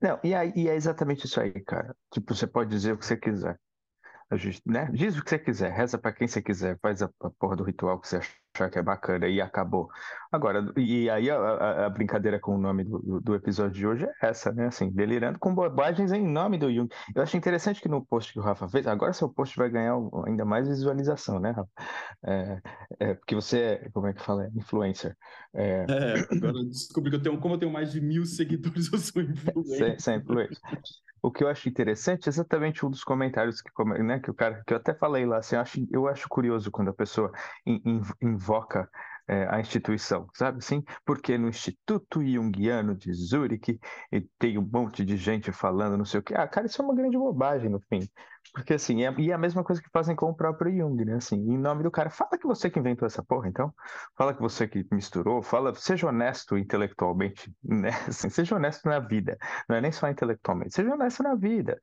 não, 0.01 0.19
e, 0.23 0.35
aí, 0.35 0.53
e 0.55 0.69
é 0.69 0.75
exatamente 0.75 1.27
isso 1.27 1.41
aí, 1.41 1.53
cara. 1.65 1.95
Tipo, 2.13 2.35
você 2.35 2.47
pode 2.47 2.71
dizer 2.71 2.93
o 2.93 2.99
que 2.99 3.05
você 3.05 3.17
quiser. 3.17 3.59
Gente, 4.33 4.61
né? 4.67 4.91
Diz 4.93 5.17
o 5.17 5.23
que 5.23 5.31
você 5.31 5.39
quiser, 5.39 5.73
reza 5.73 5.99
para 5.99 6.13
quem 6.13 6.29
você 6.29 6.43
quiser, 6.43 6.79
faz 6.81 7.03
a, 7.03 7.11
a 7.23 7.31
porra 7.31 7.57
do 7.57 7.65
ritual 7.65 7.99
que 7.99 8.07
você 8.09 8.19
achar 8.19 8.35
que 8.67 8.79
é 8.79 8.83
bacana 8.83 9.29
e 9.29 9.43
acabou. 9.43 9.91
Agora, 10.33 10.73
e 10.77 11.09
aí 11.11 11.31
a, 11.31 11.37
a, 11.37 11.87
a 11.87 11.91
brincadeira 11.91 12.41
com 12.41 12.55
o 12.55 12.59
nome 12.59 12.85
do, 12.85 13.21
do, 13.21 13.35
episódio 13.35 13.73
de 13.73 13.87
hoje 13.87 14.05
é 14.05 14.29
essa, 14.29 14.53
né? 14.53 14.67
Assim, 14.67 14.91
delirando 14.91 15.39
com 15.39 15.55
bobagens 15.55 16.13
em 16.13 16.27
nome 16.27 16.59
do 16.59 16.73
Jung. 16.73 16.89
Eu 17.15 17.23
acho 17.23 17.37
interessante 17.37 17.81
que 17.81 17.89
no 17.89 18.05
post 18.05 18.33
que 18.33 18.39
o 18.39 18.43
Rafa 18.43 18.69
fez, 18.69 18.87
agora 18.87 19.13
seu 19.13 19.29
post 19.29 19.57
vai 19.57 19.69
ganhar 19.69 19.95
ainda 20.27 20.45
mais 20.45 20.69
visualização, 20.69 21.39
né, 21.39 21.51
Rafa? 21.51 21.71
É, 22.25 22.63
é, 23.01 23.15
porque 23.15 23.35
você 23.35 23.59
é, 23.61 23.91
como 23.91 24.07
é 24.07 24.15
que 24.15 24.23
fala? 24.23 24.49
Influencer. 24.55 25.17
É, 25.55 25.87
é 25.89 26.37
agora 26.37 26.65
descobri 26.65 27.11
que 27.11 27.17
eu 27.17 27.23
tenho, 27.23 27.39
como 27.39 27.55
eu 27.55 27.59
tenho 27.59 27.73
mais 27.73 27.93
de 27.93 28.01
mil 28.01 28.25
seguidores, 28.25 28.93
eu 28.93 28.99
sou 28.99 29.23
influencer. 29.23 29.99
Você 29.99 30.11
é 30.13 30.17
influencer. 30.17 30.59
O 31.23 31.33
que 31.33 31.43
eu 31.43 31.49
acho 31.49 31.69
interessante 31.69 32.29
é 32.29 32.31
exatamente 32.31 32.87
um 32.87 32.91
dos 32.91 33.03
comentários 33.03 33.61
que, 33.61 33.71
né, 34.03 34.21
que 34.21 34.31
o 34.31 34.35
cara, 34.35 34.63
que 34.67 34.73
eu 34.73 34.77
até 34.77 34.95
falei 34.95 35.27
lá, 35.27 35.39
assim, 35.39 35.57
eu 35.57 35.61
acho, 35.61 35.89
eu 35.91 36.09
acho 36.09 36.29
curioso 36.29 36.71
quando 36.71 36.89
a 36.89 36.95
pessoa 36.95 37.33
invoca 38.49 38.89
é, 39.29 39.47
a 39.51 39.61
instituição, 39.61 40.27
sabe 40.35 40.59
assim? 40.59 40.83
Porque 41.05 41.37
no 41.37 41.49
Instituto 41.49 42.25
Jungiano 42.25 42.97
de 42.97 43.13
Zurique 43.13 43.79
e 44.11 44.23
tem 44.39 44.57
um 44.57 44.63
monte 44.63 45.05
de 45.05 45.19
gente 45.19 45.53
falando 45.53 45.99
não 45.99 46.05
sei 46.07 46.21
o 46.21 46.23
que. 46.23 46.35
Ah, 46.35 46.49
cara, 46.49 46.67
isso 46.67 46.81
é 46.81 46.85
uma 46.85 46.95
grande 46.95 47.19
bobagem 47.19 47.69
no 47.69 47.79
fim. 47.79 48.09
Porque 48.55 48.73
assim, 48.73 49.05
é, 49.05 49.15
e 49.19 49.31
é 49.31 49.35
a 49.35 49.39
mesma 49.39 49.63
coisa 49.63 49.83
que 49.83 49.91
fazem 49.93 50.17
com 50.17 50.31
o 50.31 50.35
próprio 50.35 50.75
Jung, 50.75 51.05
né? 51.05 51.17
Assim, 51.17 51.37
em 51.37 51.59
nome 51.59 51.83
do 51.83 51.91
cara, 51.91 52.09
fala 52.09 52.39
que 52.39 52.47
você 52.47 52.71
que 52.71 52.79
inventou 52.79 53.05
essa 53.05 53.23
porra, 53.23 53.49
então. 53.49 53.71
Fala 54.17 54.33
que 54.33 54.41
você 54.41 54.67
que 54.67 54.87
misturou, 54.91 55.43
fala, 55.43 55.75
seja 55.75 56.07
honesto 56.09 56.57
intelectualmente, 56.57 57.53
né? 57.63 57.91
Assim, 58.09 58.31
seja 58.31 58.57
honesto 58.57 58.89
na 58.89 58.99
vida. 58.99 59.37
Não 59.69 59.77
é 59.77 59.81
nem 59.83 59.93
só 59.93 60.09
intelectualmente, 60.09 60.75
seja 60.75 60.91
honesto 60.95 61.23
na 61.23 61.35
vida. 61.35 61.79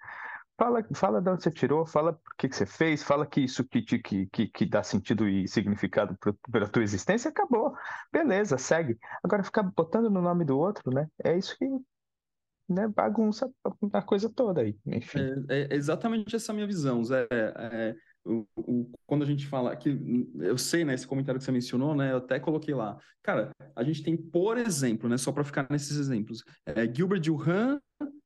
Fala, 0.57 0.85
fala 0.93 1.21
de 1.21 1.29
onde 1.29 1.43
você 1.43 1.51
tirou, 1.51 1.85
fala 1.85 2.13
por 2.13 2.35
que, 2.37 2.47
que 2.47 2.55
você 2.55 2.65
fez, 2.65 3.03
fala 3.03 3.25
que 3.25 3.41
isso 3.41 3.63
que, 3.65 3.81
que, 3.81 3.99
que, 3.99 4.47
que 4.47 4.65
dá 4.65 4.81
sentido 4.81 5.27
e 5.27 5.47
significado 5.49 6.17
para 6.49 6.65
a 6.65 6.69
tua 6.69 6.81
existência, 6.83 7.29
acabou. 7.29 7.73
Beleza, 8.11 8.57
segue. 8.57 8.97
Agora 9.21 9.43
ficar 9.43 9.63
botando 9.63 10.09
no 10.09 10.21
nome 10.21 10.45
do 10.45 10.57
outro, 10.57 10.93
né? 10.93 11.07
É 11.21 11.37
isso 11.37 11.57
que 11.57 11.65
né, 12.69 12.87
bagunça 12.87 13.51
a 13.91 14.01
coisa 14.01 14.29
toda 14.29 14.61
aí, 14.61 14.77
enfim. 14.85 15.19
É, 15.49 15.73
é 15.73 15.75
exatamente 15.75 16.35
essa 16.35 16.53
minha 16.53 16.65
visão, 16.65 17.03
Zé. 17.03 17.27
É, 17.31 17.95
o, 18.23 18.47
o, 18.55 18.91
quando 19.05 19.23
a 19.23 19.27
gente 19.27 19.45
fala 19.45 19.75
que 19.75 19.89
eu 20.39 20.57
sei, 20.57 20.85
né, 20.85 20.93
esse 20.93 21.05
comentário 21.05 21.37
que 21.37 21.45
você 21.45 21.51
mencionou, 21.51 21.93
né, 21.93 22.13
eu 22.13 22.17
até 22.17 22.39
coloquei 22.39 22.73
lá. 22.73 22.97
Cara, 23.21 23.51
a 23.75 23.83
gente 23.83 24.03
tem, 24.03 24.15
por 24.15 24.57
exemplo, 24.57 25.09
né, 25.09 25.17
só 25.17 25.31
para 25.31 25.43
ficar 25.43 25.67
nesses 25.69 25.97
exemplos, 25.97 26.43
é, 26.65 26.91
Gilbert 26.91 27.21
Durand 27.21 27.79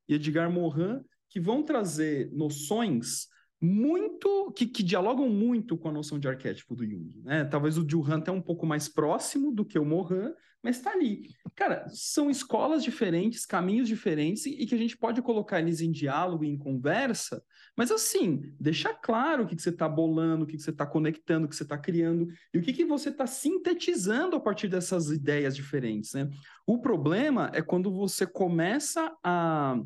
e 0.07 0.13
Edgar 0.13 0.49
Morin 0.49 1.03
que 1.29 1.39
vão 1.39 1.63
trazer 1.63 2.31
noções 2.33 3.27
muito 3.61 4.51
que, 4.53 4.65
que, 4.65 4.81
dialogam 4.81 5.29
muito 5.29 5.77
com 5.77 5.89
a 5.89 5.91
noção 5.91 6.17
de 6.17 6.27
arquétipo 6.27 6.75
do 6.75 6.85
Jung, 6.85 7.21
né? 7.23 7.43
Talvez 7.43 7.77
o 7.77 7.87
Juhan 7.87 8.19
até 8.19 8.31
um 8.31 8.41
pouco 8.41 8.65
mais 8.65 8.87
próximo 8.87 9.51
do 9.51 9.65
que 9.65 9.77
o 9.77 9.83
Mohan, 9.83 10.33
mas 10.63 10.77
está 10.77 10.91
ali. 10.91 11.29
Cara, 11.55 11.85
são 11.89 12.29
escolas 12.29 12.83
diferentes, 12.83 13.45
caminhos 13.45 13.87
diferentes 13.87 14.45
e, 14.45 14.51
e, 14.51 14.65
que 14.65 14.75
a 14.75 14.77
gente 14.77 14.97
pode 14.97 15.21
colocar 15.21 15.59
eles 15.59 15.81
em 15.81 15.91
diálogo, 15.91 16.45
em 16.45 16.57
conversa, 16.57 17.43
mas 17.75 17.91
assim, 17.91 18.41
deixar 18.59 18.93
claro 18.93 19.43
o 19.43 19.47
que, 19.47 19.55
que 19.55 19.61
você 19.61 19.69
está 19.69 19.87
bolando, 19.89 20.43
o 20.43 20.47
que, 20.47 20.55
que 20.55 20.63
você 20.63 20.69
está 20.69 20.85
conectando, 20.85 21.45
o 21.45 21.49
que 21.49 21.55
você 21.55 21.63
está 21.63 21.77
criando 21.77 22.27
e 22.53 22.59
o 22.59 22.61
que, 22.61 22.71
que 22.71 22.85
você 22.85 23.09
está 23.09 23.27
sintetizando 23.27 24.37
a 24.37 24.39
partir 24.39 24.69
dessas 24.69 25.09
ideias 25.09 25.55
diferentes, 25.55 26.13
né? 26.13 26.29
O 26.65 26.79
problema 26.79 27.51
é 27.53 27.61
quando 27.61 27.91
você 27.91 28.25
começa 28.25 29.13
a 29.23 29.81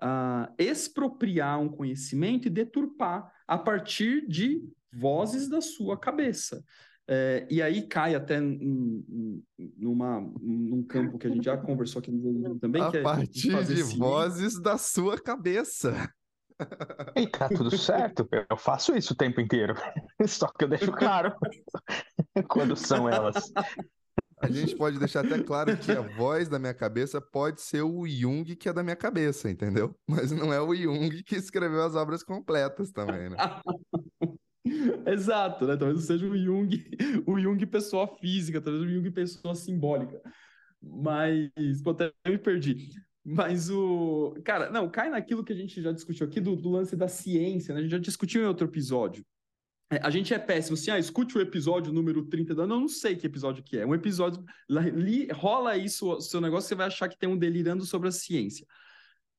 uh, 0.00 0.52
expropriar 0.58 1.60
um 1.60 1.68
conhecimento 1.68 2.46
e 2.46 2.50
deturpar 2.50 3.32
a 3.46 3.58
partir 3.58 4.26
de 4.26 4.62
vozes 4.92 5.48
da 5.48 5.60
sua 5.60 5.98
cabeça. 5.98 6.62
É, 7.08 7.46
e 7.50 7.60
aí 7.60 7.82
cai 7.82 8.14
até 8.14 8.40
numa, 8.40 10.20
num 10.40 10.84
campo 10.84 11.18
que 11.18 11.26
a 11.26 11.30
gente 11.30 11.44
já 11.44 11.56
conversou 11.56 11.98
aqui 11.98 12.12
no 12.12 12.58
também. 12.58 12.80
A 12.80 12.90
que 12.90 12.98
é 12.98 13.02
partir 13.02 13.64
de 13.64 13.82
vozes 13.82 14.60
da 14.60 14.78
sua 14.78 15.20
cabeça. 15.20 16.08
E 17.16 17.26
tá 17.26 17.48
tudo 17.48 17.76
certo, 17.76 18.28
eu 18.48 18.56
faço 18.56 18.96
isso 18.96 19.14
o 19.14 19.16
tempo 19.16 19.40
inteiro. 19.40 19.74
Só 20.26 20.46
que 20.46 20.64
eu 20.64 20.68
deixo 20.68 20.92
claro 20.92 21.34
quando 22.48 22.76
são 22.76 23.08
elas. 23.08 23.52
A 24.42 24.50
gente 24.50 24.74
pode 24.74 24.98
deixar 24.98 25.24
até 25.24 25.40
claro 25.40 25.76
que 25.76 25.92
a 25.92 26.00
voz 26.00 26.48
da 26.48 26.58
minha 26.58 26.74
cabeça 26.74 27.20
pode 27.20 27.60
ser 27.60 27.82
o 27.82 28.04
Jung 28.08 28.44
que 28.56 28.68
é 28.68 28.72
da 28.72 28.82
minha 28.82 28.96
cabeça, 28.96 29.48
entendeu? 29.48 29.94
Mas 30.08 30.32
não 30.32 30.52
é 30.52 30.60
o 30.60 30.74
Jung 30.74 31.22
que 31.22 31.36
escreveu 31.36 31.84
as 31.84 31.94
obras 31.94 32.24
completas 32.24 32.90
também, 32.90 33.30
né? 33.30 33.36
Exato, 35.06 35.66
né? 35.66 35.76
Talvez 35.76 36.04
seja 36.04 36.26
o 36.26 36.36
Jung, 36.36 36.68
o 37.24 37.38
Jung 37.38 37.64
pessoa 37.66 38.08
física, 38.18 38.60
talvez 38.60 38.84
o 38.84 38.88
Jung 38.88 39.08
pessoa 39.12 39.54
simbólica. 39.54 40.20
Mas, 40.82 41.80
pô, 41.82 41.90
até 41.90 42.12
me 42.26 42.38
perdi. 42.38 42.88
Mas 43.24 43.70
o. 43.70 44.34
Cara, 44.44 44.70
não, 44.70 44.90
cai 44.90 45.08
naquilo 45.08 45.44
que 45.44 45.52
a 45.52 45.56
gente 45.56 45.80
já 45.80 45.92
discutiu 45.92 46.26
aqui 46.26 46.40
do, 46.40 46.56
do 46.56 46.68
lance 46.68 46.96
da 46.96 47.06
ciência, 47.06 47.72
né? 47.72 47.78
A 47.78 47.82
gente 47.84 47.92
já 47.92 47.98
discutiu 47.98 48.42
em 48.42 48.46
outro 48.46 48.66
episódio. 48.66 49.24
É, 49.92 50.00
a 50.02 50.08
gente 50.08 50.32
é 50.32 50.38
péssimo, 50.38 50.72
assim, 50.72 50.90
ah, 50.90 50.98
escute 50.98 51.36
o 51.36 51.40
episódio 51.40 51.92
número 51.92 52.24
30. 52.24 52.54
Não, 52.66 52.80
não 52.80 52.88
sei 52.88 53.14
que 53.14 53.26
episódio 53.26 53.62
que 53.62 53.76
é. 53.76 53.84
Um 53.84 53.94
episódio, 53.94 54.42
li, 54.66 55.28
rola 55.30 55.76
isso, 55.76 56.18
seu 56.22 56.40
negócio, 56.40 56.66
você 56.66 56.74
vai 56.74 56.86
achar 56.86 57.08
que 57.08 57.18
tem 57.18 57.28
um 57.28 57.36
delirando 57.36 57.84
sobre 57.84 58.08
a 58.08 58.12
ciência. 58.12 58.66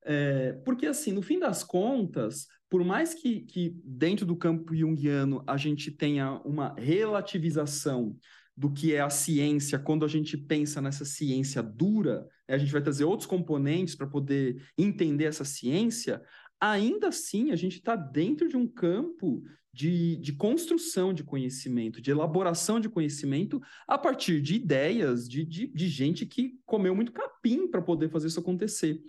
É, 0.04 0.52
porque, 0.64 0.86
assim, 0.86 1.10
no 1.10 1.22
fim 1.22 1.40
das 1.40 1.64
contas, 1.64 2.46
por 2.70 2.84
mais 2.84 3.14
que, 3.14 3.40
que 3.40 3.74
dentro 3.84 4.24
do 4.24 4.36
campo 4.36 4.76
junguiano 4.76 5.42
a 5.44 5.56
gente 5.56 5.90
tenha 5.90 6.40
uma 6.44 6.72
relativização 6.78 8.16
do 8.56 8.70
que 8.72 8.94
é 8.94 9.00
a 9.00 9.10
ciência, 9.10 9.76
quando 9.80 10.04
a 10.04 10.08
gente 10.08 10.36
pensa 10.36 10.80
nessa 10.80 11.04
ciência 11.04 11.60
dura, 11.60 12.28
a 12.46 12.56
gente 12.56 12.70
vai 12.70 12.80
trazer 12.80 13.04
outros 13.04 13.26
componentes 13.26 13.96
para 13.96 14.06
poder 14.06 14.62
entender 14.78 15.24
essa 15.24 15.44
ciência, 15.44 16.22
ainda 16.60 17.08
assim 17.08 17.50
a 17.50 17.56
gente 17.56 17.76
está 17.76 17.96
dentro 17.96 18.48
de 18.48 18.56
um 18.56 18.66
campo 18.66 19.42
de, 19.72 20.16
de 20.16 20.32
construção 20.32 21.12
de 21.12 21.24
conhecimento, 21.24 22.00
de 22.00 22.10
elaboração 22.10 22.78
de 22.78 22.88
conhecimento 22.88 23.60
a 23.88 23.98
partir 23.98 24.40
de 24.40 24.54
ideias 24.54 25.28
de, 25.28 25.44
de, 25.44 25.66
de 25.66 25.88
gente 25.88 26.24
que 26.24 26.56
comeu 26.64 26.94
muito 26.94 27.12
capim 27.12 27.66
para 27.68 27.82
poder 27.82 28.08
fazer 28.08 28.28
isso 28.28 28.38
acontecer. 28.38 29.02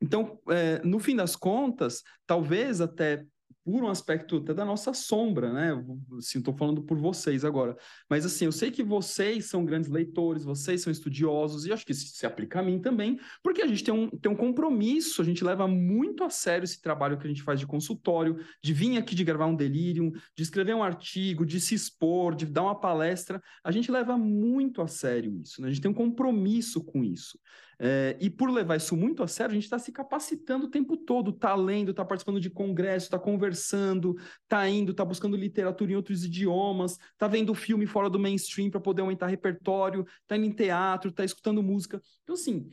Então, 0.00 0.38
é, 0.48 0.80
no 0.84 0.98
fim 0.98 1.16
das 1.16 1.36
contas, 1.36 2.02
talvez 2.26 2.80
até 2.80 3.24
por 3.70 3.84
um 3.84 3.88
aspecto 3.88 4.38
até 4.38 4.52
da 4.52 4.64
nossa 4.64 4.92
sombra, 4.92 5.52
né? 5.52 5.84
Assim, 6.18 6.38
estou 6.38 6.52
falando 6.56 6.82
por 6.82 6.98
vocês 6.98 7.44
agora. 7.44 7.76
Mas 8.08 8.26
assim, 8.26 8.46
eu 8.46 8.52
sei 8.52 8.70
que 8.70 8.82
vocês 8.82 9.46
são 9.46 9.64
grandes 9.64 9.88
leitores, 9.88 10.44
vocês 10.44 10.82
são 10.82 10.90
estudiosos, 10.90 11.66
e 11.66 11.72
acho 11.72 11.86
que 11.86 11.92
isso 11.92 12.16
se 12.16 12.26
aplica 12.26 12.58
a 12.58 12.62
mim 12.62 12.80
também, 12.80 13.18
porque 13.42 13.62
a 13.62 13.66
gente 13.68 13.84
tem 13.84 13.94
um, 13.94 14.10
tem 14.10 14.30
um 14.30 14.36
compromisso, 14.36 15.22
a 15.22 15.24
gente 15.24 15.44
leva 15.44 15.68
muito 15.68 16.24
a 16.24 16.30
sério 16.30 16.64
esse 16.64 16.82
trabalho 16.82 17.16
que 17.16 17.26
a 17.26 17.28
gente 17.28 17.44
faz 17.44 17.60
de 17.60 17.66
consultório, 17.66 18.38
de 18.62 18.72
vir 18.72 18.98
aqui 18.98 19.14
de 19.14 19.22
gravar 19.22 19.46
um 19.46 19.54
delírio, 19.54 20.10
de 20.36 20.42
escrever 20.42 20.74
um 20.74 20.82
artigo, 20.82 21.46
de 21.46 21.60
se 21.60 21.74
expor, 21.74 22.34
de 22.34 22.46
dar 22.46 22.62
uma 22.62 22.80
palestra. 22.80 23.40
A 23.62 23.70
gente 23.70 23.90
leva 23.90 24.18
muito 24.18 24.82
a 24.82 24.88
sério 24.88 25.38
isso, 25.40 25.62
né? 25.62 25.68
A 25.68 25.70
gente 25.70 25.80
tem 25.80 25.90
um 25.90 25.94
compromisso 25.94 26.82
com 26.82 27.04
isso. 27.04 27.38
É, 27.82 28.14
e 28.20 28.28
por 28.28 28.50
levar 28.50 28.76
isso 28.76 28.94
muito 28.94 29.22
a 29.22 29.26
sério, 29.26 29.52
a 29.52 29.54
gente 29.54 29.64
está 29.64 29.78
se 29.78 29.90
capacitando 29.90 30.66
o 30.66 30.70
tempo 30.70 30.98
todo, 30.98 31.30
está 31.30 31.54
lendo, 31.54 31.92
está 31.92 32.04
participando 32.04 32.38
de 32.38 32.50
congresso, 32.50 33.06
está 33.06 33.18
conversando, 33.18 34.16
está 34.42 34.68
indo, 34.68 34.90
está 34.90 35.02
buscando 35.02 35.34
literatura 35.34 35.92
em 35.92 35.96
outros 35.96 36.22
idiomas, 36.22 36.98
está 37.12 37.26
vendo 37.26 37.54
filme 37.54 37.86
fora 37.86 38.10
do 38.10 38.18
mainstream 38.18 38.68
para 38.68 38.80
poder 38.80 39.00
aumentar 39.00 39.28
repertório, 39.28 40.06
está 40.20 40.36
indo 40.36 40.44
em 40.44 40.52
teatro, 40.52 41.08
está 41.08 41.24
escutando 41.24 41.62
música. 41.62 42.02
Então, 42.30 42.40
assim, 42.40 42.70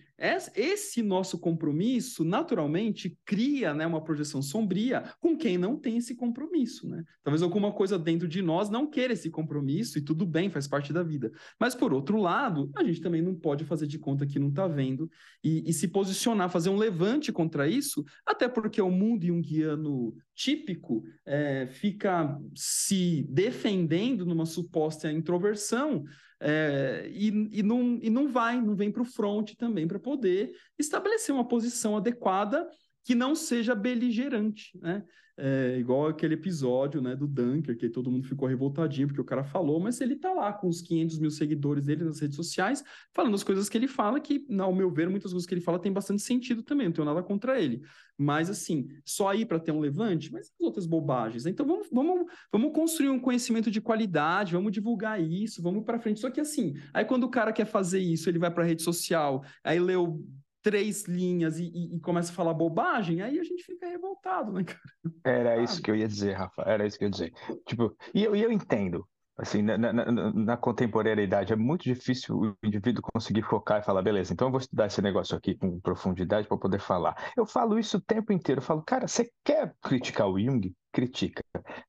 esse 0.56 1.02
nosso 1.02 1.40
compromisso, 1.40 2.24
naturalmente, 2.24 3.18
cria 3.26 3.74
né, 3.74 3.88
uma 3.88 4.04
projeção 4.04 4.40
sombria 4.40 5.12
com 5.20 5.36
quem 5.36 5.58
não 5.58 5.76
tem 5.76 5.98
esse 5.98 6.16
compromisso. 6.16 6.88
Né? 6.88 7.04
Talvez 7.24 7.42
alguma 7.42 7.72
coisa 7.72 7.98
dentro 7.98 8.28
de 8.28 8.40
nós 8.40 8.70
não 8.70 8.86
queira 8.86 9.14
esse 9.14 9.32
compromisso, 9.32 9.98
e 9.98 10.02
tudo 10.02 10.28
bem, 10.28 10.52
faz 10.52 10.68
parte 10.68 10.94
da 10.94 11.02
vida. 11.02 11.32
Mas, 11.60 11.74
por 11.74 11.92
outro 11.92 12.22
lado, 12.22 12.70
a 12.76 12.84
gente 12.84 13.02
também 13.02 13.20
não 13.20 13.34
pode 13.34 13.66
fazer 13.66 13.88
de 13.88 13.98
conta 13.98 14.28
que 14.28 14.38
não 14.38 14.50
está 14.50 14.68
vendo 14.68 15.10
e, 15.44 15.68
e, 15.68 15.74
se 15.74 15.88
posicionar, 15.88 16.52
fazer 16.52 16.70
um 16.70 16.78
levante 16.78 17.32
contra 17.32 17.68
isso, 17.68 18.06
até 18.24 18.48
porque 18.48 18.80
o 18.80 18.92
mundo 18.92 19.26
junguiano 19.26 20.16
típico 20.36 21.04
é, 21.26 21.66
fica 21.66 22.40
se 22.54 23.26
defendendo 23.28 24.24
numa 24.24 24.46
suposta 24.46 25.12
introversão 25.12 26.06
é, 26.39 27.10
e, 27.12 27.27
e, 27.51 27.63
não, 27.63 28.00
e 28.01 28.10
não 28.10 28.27
vai, 28.27 28.62
não 28.62 28.75
vem 28.75 28.91
para 28.91 29.01
o 29.01 29.06
front 29.06 29.53
também 29.56 29.88
para 29.88 30.00
poder 30.00 30.51
estabelecer 30.77 31.34
uma 31.34 31.48
posição 31.48 31.98
adequada 31.98 32.67
que 33.08 33.16
não 33.16 33.34
seja 33.36 33.74
beligerante, 33.74 34.78
né? 34.82 35.02
É, 35.40 35.78
igual 35.80 36.08
aquele 36.08 36.34
episódio 36.34 37.00
né, 37.00 37.16
do 37.16 37.28
Dunker, 37.28 37.78
que 37.78 37.88
todo 37.88 38.10
mundo 38.10 38.28
ficou 38.28 38.50
revoltadinho 38.50 39.08
porque 39.08 39.22
o 39.22 39.24
cara 39.24 39.44
falou, 39.44 39.80
mas 39.80 40.02
ele 40.02 40.16
tá 40.16 40.34
lá 40.34 40.52
com 40.52 40.68
os 40.68 40.82
500 40.82 41.20
mil 41.20 41.30
seguidores 41.30 41.86
dele 41.86 42.04
nas 42.04 42.20
redes 42.20 42.36
sociais, 42.36 42.84
falando 43.14 43.36
as 43.36 43.44
coisas 43.44 43.70
que 43.70 43.78
ele 43.78 43.88
fala, 43.88 44.20
que, 44.20 44.46
ao 44.60 44.76
meu 44.76 44.92
ver, 44.92 45.08
muitas 45.10 45.32
coisas 45.32 45.48
que 45.48 45.54
ele 45.54 45.62
fala 45.62 45.80
tem 45.80 45.94
bastante 45.94 46.24
sentido 46.24 46.64
também, 46.64 46.88
não 46.88 46.94
tenho 46.94 47.06
nada 47.06 47.24
contra 47.24 47.62
ele. 47.62 47.82
Mas, 48.18 48.50
assim, 48.50 48.90
só 49.06 49.30
aí 49.30 49.46
para 49.46 49.60
ter 49.60 49.72
um 49.72 49.80
levante, 49.80 50.34
mas 50.34 50.48
as 50.48 50.60
outras 50.60 50.88
bobagens. 50.88 51.46
Então, 51.46 51.66
vamos, 51.66 51.88
vamos, 51.92 52.26
vamos 52.52 52.74
construir 52.74 53.10
um 53.10 53.20
conhecimento 53.20 53.70
de 53.70 53.80
qualidade, 53.80 54.54
vamos 54.54 54.72
divulgar 54.72 55.22
isso, 55.22 55.62
vamos 55.62 55.86
para 55.86 56.00
frente. 56.00 56.20
Só 56.20 56.32
que, 56.32 56.42
assim, 56.42 56.74
aí 56.92 57.06
quando 57.06 57.26
o 57.26 57.30
cara 57.30 57.54
quer 57.54 57.66
fazer 57.66 58.00
isso, 58.00 58.28
ele 58.28 58.40
vai 58.40 58.52
para 58.52 58.64
a 58.64 58.68
rede 58.68 58.82
social, 58.82 59.46
aí 59.64 59.80
leu 59.80 60.26
três 60.68 61.06
linhas 61.06 61.58
e, 61.60 61.72
e, 61.74 61.96
e, 61.96 62.00
começa 62.02 62.30
a 62.30 62.36
falar 62.36 62.54
bobagem, 62.54 63.22
aí 63.22 63.40
a 63.40 63.44
gente 63.44 63.64
fica 63.64 63.88
revoltado, 63.88 64.52
né, 64.52 64.66
cara? 64.66 64.82
Era 65.24 65.64
isso 65.64 65.82
que 65.82 65.90
eu 65.90 65.96
ia 65.96 66.10
dizer, 66.10 66.34
Rafa, 66.34 66.62
era 66.64 66.86
isso 66.86 66.98
que 66.98 67.06
eu 67.06 67.08
ia 67.08 67.12
dizer. 67.12 67.34
Tipo, 67.66 67.96
e 68.14 68.22
eu, 68.22 68.36
e 68.36 68.44
eu 68.44 68.52
entendo, 68.52 69.08
assim, 69.38 69.62
na, 69.62 69.78
na, 69.78 69.94
na, 69.94 70.58
contemporaneidade 70.58 71.54
é 71.54 71.56
muito 71.56 71.84
difícil 71.84 72.38
o 72.38 72.58
indivíduo 72.62 73.02
conseguir 73.02 73.44
focar 73.44 73.80
e 73.80 73.86
falar, 73.86 74.02
beleza, 74.02 74.34
então 74.34 74.50
eu 74.50 74.52
vou 74.52 74.60
estudar 74.60 74.88
esse 74.88 75.02
negócio 75.02 75.38
aqui 75.38 75.56
com 75.56 75.80
profundidade 75.80 76.50
para 76.50 76.58
poder 76.58 76.82
falar. 76.82 77.16
Eu 77.38 77.46
falo 77.46 77.80
isso 77.80 77.96
o 77.96 78.02
tempo 78.02 78.34
inteiro, 78.34 78.60
eu 78.60 78.66
falo, 78.66 78.82
cara, 78.82 79.08
você 79.08 79.32
quer 79.46 79.74
criticar 79.82 80.28
o 80.28 80.38
Jung? 80.38 80.76
Critica, 80.92 81.42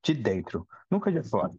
de 0.05 0.15
dentro, 0.15 0.69
nunca 0.89 1.11
de 1.11 1.29
fora. 1.29 1.51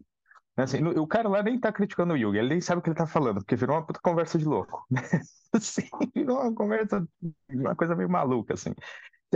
Assim, 0.64 0.84
o 0.84 1.08
cara 1.08 1.30
lá 1.30 1.44
nem 1.44 1.60
tá 1.60 1.72
criticando 1.72 2.14
o 2.14 2.18
Jung, 2.18 2.38
ele 2.38 2.50
nem 2.50 2.62
sabe 2.62 2.80
o 2.80 2.82
que 2.82 2.90
ele 2.90 2.98
tá 2.98 3.08
falando, 3.08 3.38
porque 3.40 3.56
virou 3.56 3.76
uma 3.76 3.86
puta 3.86 4.00
conversa 4.02 4.38
de 4.38 4.46
louco. 4.46 4.86
assim, 5.54 5.88
virou 6.14 6.42
uma 6.42 6.54
conversa, 6.54 7.08
uma 7.50 7.76
coisa 7.76 7.96
meio 7.96 8.10
maluca, 8.10 8.54
assim. 8.54 8.74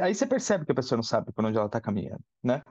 Aí 0.02 0.14
você 0.16 0.26
percebe 0.26 0.66
que 0.66 0.72
a 0.72 0.76
pessoa 0.76 0.98
não 0.98 1.04
sabe 1.04 1.32
por 1.32 1.46
onde 1.46 1.58
ela 1.58 1.70
tá 1.70 1.80
caminhando, 1.80 2.24
né? 2.44 2.64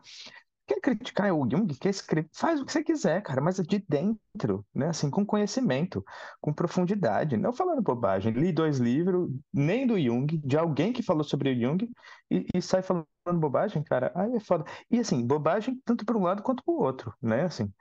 Quer 0.66 0.80
criticar 0.80 1.32
o 1.32 1.48
Jung, 1.50 1.66
quer 1.78 1.90
escrever, 1.90 2.28
faz 2.32 2.60
o 2.60 2.64
que 2.64 2.72
você 2.72 2.82
quiser, 2.84 3.20
cara, 3.22 3.40
mas 3.40 3.58
é 3.58 3.62
de 3.62 3.84
dentro, 3.88 4.64
né? 4.74 4.88
Assim, 4.88 5.10
com 5.10 5.24
conhecimento, 5.26 6.04
com 6.40 6.52
profundidade, 6.52 7.36
não 7.36 7.52
falando 7.52 7.82
bobagem. 7.82 8.32
Li 8.32 8.52
dois 8.52 8.78
livros, 8.78 9.30
nem 9.52 9.86
do 9.86 9.98
Jung, 10.00 10.26
de 10.38 10.56
alguém 10.56 10.92
que 10.92 11.02
falou 11.02 11.24
sobre 11.24 11.50
o 11.50 11.60
Jung, 11.60 11.88
e, 12.30 12.46
e 12.54 12.62
sai 12.62 12.82
falando 12.82 13.06
bobagem, 13.34 13.82
cara, 13.82 14.12
aí 14.14 14.34
é 14.36 14.40
foda. 14.40 14.64
E 14.90 14.98
assim, 14.98 15.26
bobagem 15.26 15.80
tanto 15.84 16.04
para 16.04 16.16
um 16.16 16.22
lado 16.22 16.42
quanto 16.42 16.62
para 16.64 16.74
o 16.74 16.78
outro, 16.80 17.12
né? 17.20 17.42
Assim, 17.44 17.72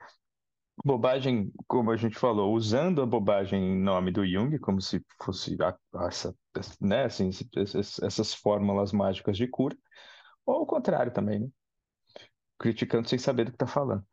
bobagem, 0.84 1.52
como 1.66 1.90
a 1.90 1.96
gente 1.96 2.18
falou, 2.18 2.54
usando 2.54 3.02
a 3.02 3.06
bobagem 3.06 3.62
em 3.62 3.78
nome 3.80 4.10
do 4.10 4.26
Jung, 4.26 4.58
como 4.58 4.80
se 4.80 5.04
fosse 5.22 5.56
a, 5.62 5.76
essa, 6.06 6.34
né, 6.80 7.04
assim, 7.04 7.30
essas 8.02 8.34
fórmulas 8.34 8.92
mágicas 8.92 9.36
de 9.36 9.46
cura, 9.46 9.76
ou 10.46 10.62
o 10.62 10.66
contrário 10.66 11.12
também, 11.12 11.40
né? 11.40 11.48
Criticando 12.58 13.08
sem 13.08 13.18
saber 13.18 13.44
do 13.44 13.50
que 13.50 13.56
está 13.56 13.66
falando. 13.66 14.04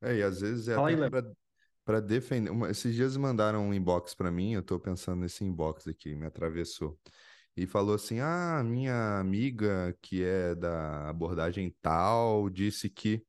É, 0.00 0.16
e 0.16 0.22
às 0.22 0.40
vezes 0.40 0.68
é 0.68 0.74
até 0.74 1.32
para 1.84 2.00
defender. 2.00 2.50
Uma, 2.50 2.70
esses 2.70 2.94
dias 2.94 3.16
mandaram 3.16 3.68
um 3.68 3.74
inbox 3.74 4.14
para 4.14 4.30
mim, 4.30 4.52
eu 4.52 4.60
estou 4.60 4.78
pensando 4.78 5.20
nesse 5.20 5.44
inbox 5.44 5.86
aqui, 5.86 6.14
me 6.14 6.26
atravessou. 6.26 6.98
E 7.56 7.66
falou 7.66 7.94
assim: 7.94 8.20
Ah, 8.20 8.62
minha 8.64 9.18
amiga 9.20 9.96
que 10.00 10.24
é 10.24 10.54
da 10.54 11.08
abordagem 11.08 11.74
tal 11.82 12.48
disse 12.48 12.88
que 12.88 13.24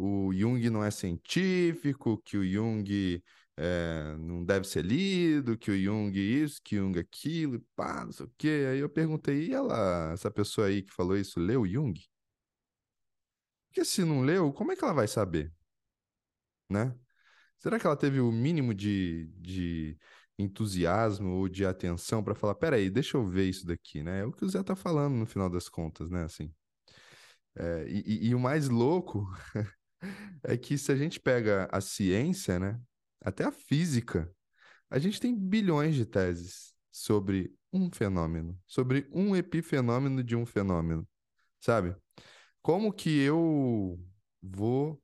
o 0.00 0.32
Jung 0.32 0.70
não 0.70 0.82
é 0.84 0.90
científico, 0.90 2.18
que 2.24 2.36
o 2.38 2.44
Jung 2.44 3.22
é, 3.56 4.16
não 4.18 4.44
deve 4.44 4.66
ser 4.66 4.84
lido, 4.84 5.58
que 5.58 5.70
o 5.70 5.78
Jung 5.78 6.18
isso, 6.18 6.60
que 6.62 6.78
o 6.78 6.84
Jung 6.84 6.98
aquilo, 6.98 7.60
pá, 7.76 8.04
não 8.04 8.12
sei 8.12 8.26
o 8.26 8.32
quê. 8.38 8.66
Aí 8.70 8.78
eu 8.78 8.88
perguntei, 8.88 9.48
e 9.48 9.52
ela, 9.54 10.12
essa 10.12 10.30
pessoa 10.30 10.68
aí 10.68 10.82
que 10.82 10.92
falou 10.92 11.16
isso, 11.16 11.38
leu 11.38 11.66
Jung? 11.66 11.94
Porque 13.68 13.84
se 13.84 14.04
não 14.04 14.22
leu, 14.22 14.52
como 14.52 14.70
é 14.72 14.76
que 14.76 14.84
ela 14.84 14.92
vai 14.94 15.08
saber? 15.08 15.52
Né? 16.68 16.94
Será 17.58 17.78
que 17.80 17.86
ela 17.86 17.96
teve 17.96 18.20
o 18.20 18.32
mínimo 18.32 18.74
de, 18.74 19.28
de 19.38 19.98
entusiasmo 20.38 21.30
ou 21.30 21.48
de 21.48 21.66
atenção 21.66 22.24
para 22.24 22.34
falar, 22.34 22.54
peraí, 22.56 22.90
deixa 22.90 23.16
eu 23.16 23.28
ver 23.28 23.48
isso 23.48 23.66
daqui, 23.66 24.02
né? 24.02 24.20
É 24.20 24.26
o 24.26 24.32
que 24.32 24.44
o 24.44 24.48
Zé 24.48 24.62
tá 24.62 24.76
falando 24.76 25.14
no 25.16 25.26
final 25.26 25.50
das 25.50 25.68
contas, 25.68 26.10
né? 26.10 26.24
Assim. 26.24 26.52
É, 27.56 27.86
e, 27.88 28.26
e, 28.26 28.28
e 28.28 28.34
o 28.34 28.40
mais 28.40 28.68
louco 28.68 29.26
é 30.42 30.56
que 30.56 30.78
se 30.78 30.90
a 30.92 30.96
gente 30.96 31.20
pega 31.20 31.68
a 31.70 31.80
ciência, 31.80 32.58
né, 32.58 32.80
até 33.20 33.44
a 33.44 33.52
física, 33.52 34.30
a 34.88 34.98
gente 34.98 35.20
tem 35.20 35.36
bilhões 35.36 35.94
de 35.94 36.04
teses 36.06 36.74
sobre 36.90 37.54
um 37.72 37.90
fenômeno, 37.90 38.58
sobre 38.66 39.08
um 39.12 39.36
epifenômeno 39.36 40.22
de 40.24 40.34
um 40.34 40.44
fenômeno, 40.44 41.06
sabe? 41.60 41.94
Como 42.62 42.92
que 42.92 43.20
eu 43.20 43.98
vou 44.42 45.00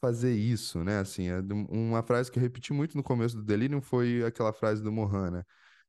fazer 0.00 0.34
isso, 0.34 0.82
né? 0.82 0.98
Assim, 0.98 1.28
é 1.28 1.40
uma 1.70 2.02
frase 2.02 2.30
que 2.30 2.38
eu 2.38 2.42
repeti 2.42 2.72
muito 2.72 2.96
no 2.96 3.02
começo 3.02 3.36
do 3.36 3.44
Delirium 3.44 3.80
foi 3.80 4.24
aquela 4.24 4.52
frase 4.52 4.82
do 4.82 4.92
Mohan, 4.92 5.30
né? 5.30 5.44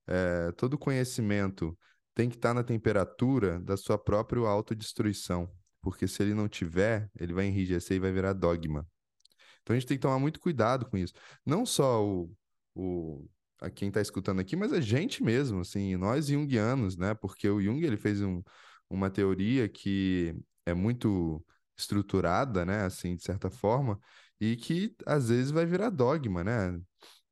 É, 0.08 0.51
todo 0.54 0.78
conhecimento 0.78 1.78
tem 2.16 2.30
que 2.30 2.36
estar 2.36 2.54
na 2.54 2.63
temperatura 2.63 3.60
da 3.60 3.78
sua 3.78 3.98
própria 3.98 4.42
autodestruição 4.48 5.51
porque 5.82 6.08
se 6.08 6.22
ele 6.24 6.34
não 6.34 6.48
tiver, 6.48 7.10
ele 7.20 7.34
vai 7.34 7.46
enrijecer 7.48 7.98
e 7.98 8.00
vai 8.00 8.12
virar 8.12 8.34
dogma. 8.34 8.88
Então 9.62 9.76
a 9.76 9.80
gente 9.80 9.88
tem 9.88 9.98
que 9.98 10.02
tomar 10.02 10.20
muito 10.20 10.40
cuidado 10.40 10.86
com 10.90 10.98
isso. 10.98 11.14
Não 11.46 11.66
só 11.66 12.06
o, 12.06 12.32
o 12.76 13.30
a 13.62 13.70
quem 13.70 13.90
está 13.90 14.02
escutando 14.02 14.40
aqui, 14.40 14.56
mas 14.56 14.72
a 14.74 14.80
gente 14.82 15.24
mesmo, 15.24 15.60
assim, 15.62 15.96
nós 15.98 16.28
junguianos, 16.28 16.98
né? 16.98 17.14
Porque 17.14 17.48
o 17.50 17.62
Jung 17.62 17.84
ele 17.86 17.98
fez 17.98 18.22
um, 18.22 18.42
uma 18.90 19.10
teoria 19.10 19.68
que 19.68 20.36
é 20.66 20.74
muito 20.74 21.46
estruturada, 21.78 22.66
né? 22.66 22.84
Assim, 22.86 23.16
de 23.16 23.24
certa 23.24 23.50
forma, 23.50 24.00
e 24.40 24.56
que 24.56 24.96
às 25.06 25.30
vezes 25.30 25.52
vai 25.52 25.66
virar 25.66 25.90
dogma, 25.90 26.44
né? 26.44 26.80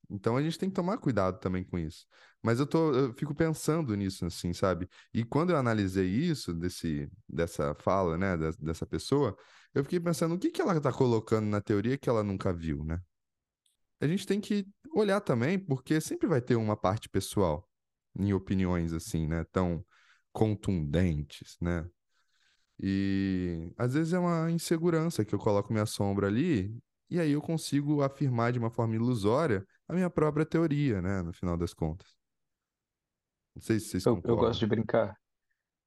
Então 0.10 0.38
a 0.38 0.42
gente 0.42 0.58
tem 0.58 0.70
que 0.70 0.76
tomar 0.76 0.98
cuidado 0.98 1.40
também 1.40 1.64
com 1.64 1.78
isso. 1.78 2.06
Mas 2.48 2.62
eu, 2.62 2.66
tô, 2.66 2.94
eu 2.94 3.14
fico 3.14 3.36
pensando 3.36 3.94
nisso, 3.94 4.26
assim, 4.26 4.54
sabe? 4.54 4.88
E 5.14 5.26
quando 5.26 5.50
eu 5.50 5.58
analisei 5.58 6.08
isso, 6.08 6.54
desse, 6.54 7.12
dessa 7.28 7.76
fala, 7.76 8.18
né, 8.18 8.38
dessa 8.58 8.86
pessoa, 8.86 9.36
eu 9.74 9.84
fiquei 9.84 10.00
pensando 10.00 10.34
o 10.34 10.40
que, 10.40 10.50
que 10.50 10.62
ela 10.62 10.78
está 10.78 10.94
colocando 10.94 11.46
na 11.46 11.60
teoria 11.60 11.98
que 11.98 12.08
ela 12.08 12.24
nunca 12.24 12.54
viu, 12.54 12.86
né? 12.86 13.02
A 14.00 14.08
gente 14.08 14.26
tem 14.26 14.40
que 14.40 14.66
olhar 14.96 15.20
também, 15.20 15.60
porque 15.60 16.00
sempre 16.00 16.26
vai 16.26 16.40
ter 16.40 16.56
uma 16.56 16.78
parte 16.78 17.10
pessoal 17.10 17.70
em 18.18 18.32
opiniões, 18.32 18.94
assim, 18.94 19.28
né, 19.28 19.44
tão 19.52 19.86
contundentes, 20.32 21.58
né? 21.60 21.86
E 22.80 23.74
às 23.78 23.94
vezes 23.94 24.14
é 24.14 24.20
uma 24.20 24.50
insegurança 24.50 25.26
que 25.26 25.36
eu 25.36 25.40
coloco 25.40 25.74
minha 25.74 25.86
sombra 25.86 26.28
ali, 26.28 26.74
e 27.10 27.20
aí 27.20 27.34
eu 27.34 27.42
consigo 27.42 28.02
afirmar 28.04 28.54
de 28.54 28.60
uma 28.60 28.70
forma 28.70 28.96
ilusória 28.96 29.68
a 29.86 29.94
minha 29.94 30.10
própria 30.10 30.46
teoria, 30.46 31.02
né, 31.02 31.22
no 31.22 31.34
final 31.34 31.58
das 31.58 31.74
contas. 31.74 32.17
Não 33.58 33.62
sei 33.62 33.80
se 33.80 33.89
vocês 33.89 34.06
eu, 34.06 34.22
eu 34.24 34.36
gosto 34.36 34.60
de 34.60 34.67
brincar. 34.67 35.17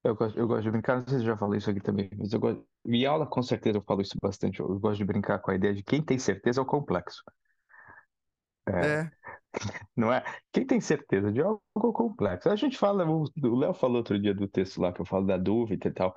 Eu 0.02 0.16
gosto, 0.16 0.36
eu 0.36 0.48
gosto 0.48 0.62
de 0.62 0.70
brincar, 0.72 0.96
não 0.96 1.06
sei 1.06 1.18
se 1.18 1.24
eu 1.24 1.28
já 1.28 1.36
falei 1.36 1.58
isso 1.58 1.70
aqui 1.70 1.80
também, 1.80 2.10
mas 2.18 2.32
eu 2.32 2.40
gosto. 2.40 2.66
Em 2.84 3.06
aula, 3.06 3.26
com 3.26 3.42
certeza, 3.42 3.78
eu 3.78 3.82
falo 3.82 4.00
isso 4.00 4.16
bastante. 4.20 4.58
Eu 4.58 4.80
gosto 4.80 4.98
de 4.98 5.04
brincar 5.04 5.38
com 5.38 5.52
a 5.52 5.54
ideia 5.54 5.72
de 5.72 5.84
quem 5.84 6.02
tem 6.02 6.18
certeza 6.18 6.60
é 6.60 6.62
o 6.62 6.66
complexo. 6.66 7.22
É. 8.66 8.86
é. 8.86 9.10
Não 9.96 10.12
é? 10.12 10.24
Quem 10.52 10.66
tem 10.66 10.80
certeza 10.80 11.30
de 11.30 11.40
algo 11.40 11.62
complexo? 11.92 12.48
A 12.48 12.56
gente 12.56 12.76
fala, 12.76 13.04
o 13.04 13.56
Léo 13.56 13.74
falou 13.74 13.98
outro 13.98 14.20
dia 14.20 14.34
do 14.34 14.48
texto 14.48 14.80
lá 14.80 14.92
que 14.92 15.00
eu 15.00 15.06
falo 15.06 15.26
da 15.26 15.36
dúvida 15.36 15.86
e 15.88 15.92
tal. 15.92 16.16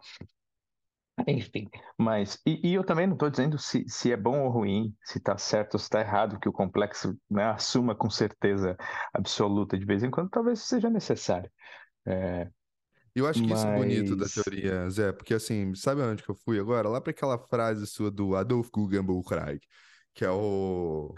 Enfim, 1.27 1.69
mas. 1.97 2.39
E, 2.45 2.69
e 2.69 2.73
eu 2.73 2.83
também 2.83 3.05
não 3.05 3.13
estou 3.13 3.29
dizendo 3.29 3.57
se, 3.57 3.85
se 3.87 4.11
é 4.11 4.17
bom 4.17 4.43
ou 4.43 4.49
ruim, 4.49 4.95
se 5.03 5.17
está 5.17 5.37
certo 5.37 5.75
ou 5.75 5.79
se 5.79 5.85
está 5.85 6.01
errado, 6.01 6.39
que 6.39 6.49
o 6.49 6.53
complexo 6.53 7.17
né, 7.29 7.45
assuma 7.45 7.95
com 7.95 8.09
certeza 8.09 8.75
absoluta 9.13 9.77
de 9.77 9.85
vez 9.85 10.03
em 10.03 10.09
quando, 10.09 10.29
talvez 10.29 10.61
seja 10.61 10.89
necessário. 10.89 11.49
É, 12.05 12.49
eu 13.15 13.27
acho 13.27 13.41
que 13.41 13.49
mas... 13.49 13.59
isso 13.59 13.67
é 13.67 13.77
bonito 13.77 14.15
da 14.15 14.25
teoria, 14.27 14.89
Zé, 14.89 15.11
porque 15.11 15.35
assim, 15.35 15.75
sabe 15.75 16.01
onde 16.01 16.23
que 16.23 16.29
eu 16.29 16.35
fui 16.35 16.59
agora? 16.59 16.89
Lá 16.89 16.99
para 16.99 17.11
aquela 17.11 17.37
frase 17.37 17.85
sua 17.85 18.09
do 18.09 18.35
Adolf 18.35 18.69
Guggenbuchreich, 18.71 19.65
que 20.15 20.25
é 20.25 20.31
o. 20.31 21.13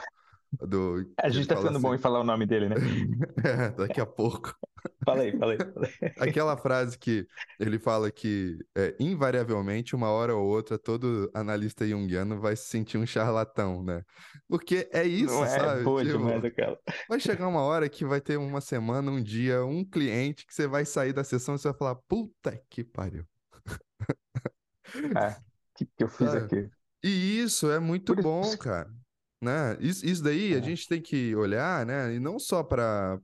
Do, 0.61 1.05
a 1.17 1.29
gente 1.29 1.47
tá 1.47 1.55
ficando 1.55 1.77
assim... 1.77 1.81
bom 1.81 1.93
em 1.93 1.97
falar 1.97 2.19
o 2.19 2.23
nome 2.23 2.45
dele, 2.45 2.69
né? 2.69 2.75
é, 3.43 3.69
daqui 3.71 3.99
a 3.99 4.05
pouco. 4.05 4.55
Falei, 5.03 5.31
falei, 5.37 5.57
falei. 5.57 5.91
Aquela 6.19 6.55
frase 6.57 6.97
que 6.97 7.27
ele 7.59 7.79
fala 7.79 8.11
que, 8.11 8.57
é, 8.75 8.95
invariavelmente, 8.99 9.95
uma 9.95 10.09
hora 10.09 10.35
ou 10.35 10.45
outra, 10.45 10.77
todo 10.77 11.29
analista 11.33 11.87
junguiano 11.87 12.39
vai 12.39 12.55
se 12.55 12.67
sentir 12.67 12.97
um 12.97 13.05
charlatão, 13.05 13.83
né? 13.83 14.03
Porque 14.47 14.87
é 14.91 15.03
isso, 15.03 15.33
Não 15.33 15.45
é, 15.45 15.49
sabe? 15.49 15.83
Boa 15.83 16.03
tipo, 16.03 16.17
demais 16.17 16.43
aquela. 16.43 16.77
Vai 17.09 17.19
chegar 17.19 17.47
uma 17.47 17.61
hora 17.61 17.89
que 17.89 18.05
vai 18.05 18.21
ter 18.21 18.37
uma 18.37 18.61
semana, 18.61 19.11
um 19.11 19.21
dia, 19.21 19.65
um 19.65 19.83
cliente 19.83 20.45
que 20.45 20.53
você 20.53 20.67
vai 20.67 20.85
sair 20.85 21.13
da 21.13 21.23
sessão 21.23 21.55
e 21.55 21.59
você 21.59 21.69
vai 21.69 21.77
falar, 21.77 21.95
puta 22.07 22.59
que 22.69 22.83
pariu. 22.83 23.25
É, 24.95 25.29
o 25.29 25.35
que, 25.75 25.85
que 25.85 26.03
eu 26.03 26.07
fiz 26.07 26.29
sabe? 26.29 26.45
aqui? 26.45 26.69
E 27.03 27.41
isso 27.41 27.69
é 27.71 27.79
muito 27.79 28.13
Por 28.15 28.23
bom, 28.23 28.41
isso... 28.41 28.57
cara 28.57 28.89
né? 29.41 29.77
Isso, 29.79 30.05
isso 30.05 30.23
daí 30.23 30.53
é. 30.53 30.57
a 30.57 30.61
gente 30.61 30.87
tem 30.87 31.01
que 31.01 31.35
olhar, 31.35 31.85
né? 31.85 32.13
E 32.15 32.19
não 32.19 32.39
só 32.39 32.63
para 32.63 33.19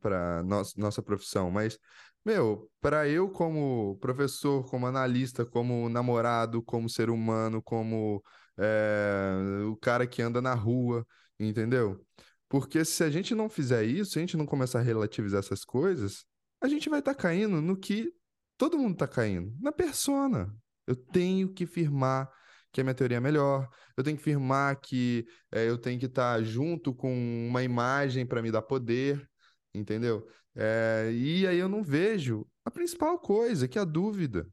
nossa, 0.46 0.74
nossa 0.78 1.02
profissão, 1.02 1.50
mas 1.52 1.78
meu, 2.24 2.70
para 2.80 3.08
eu 3.08 3.30
como 3.30 3.98
professor, 4.00 4.64
como 4.70 4.86
analista, 4.86 5.46
como 5.46 5.90
namorado, 5.90 6.62
como 6.62 6.90
ser 6.90 7.10
humano, 7.10 7.62
como 7.62 8.24
é, 8.58 9.34
o 9.68 9.76
cara 9.78 10.06
que 10.06 10.22
anda 10.22 10.42
na 10.42 10.54
rua, 10.54 11.06
entendeu? 11.40 12.06
Porque 12.48 12.86
se 12.86 13.04
a 13.04 13.10
gente 13.10 13.34
não 13.34 13.50
fizer 13.50 13.84
isso, 13.86 14.12
se 14.12 14.20
a 14.20 14.22
gente 14.22 14.38
não 14.38 14.46
começar 14.46 14.80
a 14.80 14.84
relativizar 14.84 15.40
essas 15.40 15.64
coisas, 15.66 16.26
a 16.62 16.68
gente 16.68 16.90
vai 16.90 17.00
estar 17.00 17.16
tá 17.16 17.20
caindo 17.20 17.62
no 17.62 17.76
que 17.76 18.14
todo 18.58 18.78
mundo 18.78 18.94
está 18.94 19.08
caindo, 19.08 19.56
na 19.60 19.72
persona. 19.72 20.54
Eu 20.86 20.96
tenho 20.96 21.52
que 21.52 21.66
firmar 21.66 22.30
que 22.72 22.82
a 22.82 22.84
minha 22.84 22.94
teoria 22.94 23.18
é 23.18 23.20
melhor, 23.20 23.70
eu 23.98 24.04
tenho 24.04 24.18
que 24.18 24.24
firmar 24.24 24.80
que 24.80 25.26
é, 25.52 25.68
eu 25.68 25.78
tenho 25.78 26.00
que 26.00 26.06
estar 26.06 26.38
tá 26.38 26.44
junto 26.44 26.94
com 26.94 27.12
uma 27.48 27.64
imagem 27.64 28.26
para 28.26 28.42
me 28.42 28.52
dar 28.52 28.62
poder, 28.62 29.28
entendeu? 29.74 30.28
É, 30.56 31.10
e 31.14 31.48
aí 31.48 31.58
eu 31.58 31.70
não 31.70 31.84
vejo 31.84 32.48
a 32.66 32.72
principal 32.72 33.20
coisa, 33.20 33.68
que 33.68 33.78
é 33.78 33.82
a 33.82 33.86
dúvida, 33.86 34.48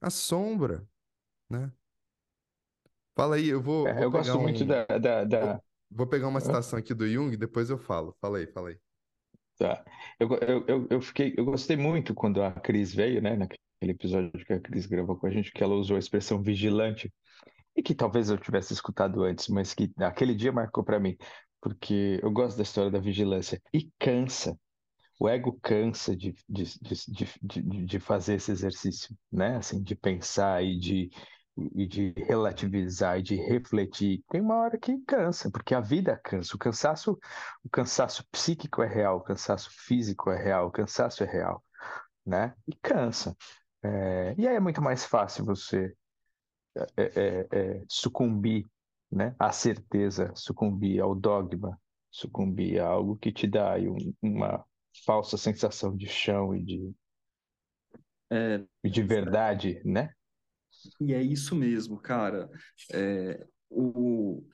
a 0.00 0.10
sombra, 0.10 0.86
né? 1.48 1.72
Fala 3.16 3.36
aí, 3.36 3.48
eu 3.48 3.62
vou. 3.62 3.86
É, 3.86 3.94
vou 3.94 4.02
eu 4.02 4.10
gosto 4.10 4.36
um... 4.36 4.42
muito 4.42 4.64
da. 4.64 4.84
da, 4.84 5.24
da... 5.24 5.40
Vou, 5.40 5.62
vou, 5.90 6.06
pegar 6.06 6.28
uma 6.28 6.40
citação 6.40 6.78
aqui 6.78 6.92
do 6.92 7.08
Jung, 7.08 7.36
depois 7.36 7.70
eu 7.70 7.78
falo. 7.78 8.16
Fala 8.20 8.38
aí, 8.38 8.46
fala 8.48 8.70
aí. 8.70 8.78
Tá. 9.56 9.84
Eu, 10.18 10.28
eu, 10.34 10.64
eu, 10.66 10.86
eu, 10.90 11.00
fiquei, 11.00 11.32
eu 11.36 11.44
gostei 11.44 11.76
muito 11.76 12.12
quando 12.12 12.42
a 12.42 12.50
Cris 12.50 12.92
veio, 12.92 13.22
né? 13.22 13.36
Naquele 13.36 13.60
episódio 13.82 14.44
que 14.44 14.52
a 14.52 14.60
Cris 14.60 14.86
gravou 14.86 15.16
com 15.16 15.28
a 15.28 15.30
gente, 15.30 15.52
que 15.52 15.62
ela 15.62 15.74
usou 15.74 15.94
a 15.96 16.00
expressão 16.00 16.42
vigilante. 16.42 17.12
E 17.76 17.82
que 17.82 17.94
talvez 17.94 18.30
eu 18.30 18.38
tivesse 18.38 18.72
escutado 18.72 19.22
antes, 19.24 19.48
mas 19.48 19.74
que 19.74 19.92
aquele 19.98 20.34
dia 20.34 20.52
marcou 20.52 20.84
para 20.84 21.00
mim, 21.00 21.16
porque 21.60 22.20
eu 22.22 22.30
gosto 22.30 22.56
da 22.56 22.62
história 22.62 22.90
da 22.90 22.98
vigilância 23.00 23.60
e 23.72 23.90
cansa. 23.98 24.58
O 25.18 25.28
ego 25.28 25.58
cansa 25.62 26.16
de, 26.16 26.34
de, 26.48 26.64
de, 26.80 27.26
de, 27.42 27.86
de 27.86 28.00
fazer 28.00 28.34
esse 28.34 28.50
exercício, 28.50 29.16
né? 29.30 29.56
Assim, 29.56 29.82
de 29.82 29.94
pensar 29.94 30.62
e 30.62 30.78
de, 30.78 31.10
e 31.56 31.86
de 31.86 32.12
relativizar 32.16 33.18
e 33.18 33.22
de 33.22 33.36
refletir. 33.36 34.24
Tem 34.28 34.40
uma 34.40 34.56
hora 34.56 34.78
que 34.78 34.98
cansa, 35.06 35.50
porque 35.50 35.74
a 35.74 35.80
vida 35.80 36.20
cansa. 36.22 36.56
O 36.56 36.58
cansaço, 36.58 37.18
o 37.64 37.70
cansaço 37.70 38.24
psíquico 38.30 38.82
é 38.82 38.88
real, 38.88 39.18
o 39.18 39.22
cansaço 39.22 39.70
físico 39.72 40.30
é 40.30 40.42
real, 40.42 40.66
o 40.68 40.72
cansaço 40.72 41.22
é 41.22 41.26
real, 41.26 41.64
né? 42.26 42.54
E 42.66 42.74
cansa. 42.82 43.36
É, 43.82 44.34
e 44.38 44.48
aí 44.48 44.56
é 44.56 44.60
muito 44.60 44.82
mais 44.82 45.04
fácil 45.04 45.44
você 45.44 45.94
é, 46.76 47.02
é, 47.02 47.48
é, 47.52 47.84
sucumbir 47.88 48.66
né, 49.10 49.34
à 49.38 49.52
certeza, 49.52 50.32
sucumbir 50.34 51.00
ao 51.00 51.14
dogma, 51.14 51.80
sucumbir 52.10 52.80
a 52.80 52.86
algo 52.86 53.16
que 53.16 53.32
te 53.32 53.46
dá 53.46 53.76
um, 53.76 54.12
uma 54.22 54.64
falsa 55.04 55.36
sensação 55.36 55.96
de 55.96 56.06
chão 56.06 56.54
e 56.54 56.64
de, 56.64 56.94
é, 58.30 58.64
e 58.82 58.90
de 58.90 59.02
verdade, 59.02 59.80
né? 59.84 60.10
E 61.00 61.14
é 61.14 61.22
isso 61.22 61.54
mesmo, 61.54 61.98
cara. 61.98 62.50
É, 62.92 63.46
o, 63.70 64.44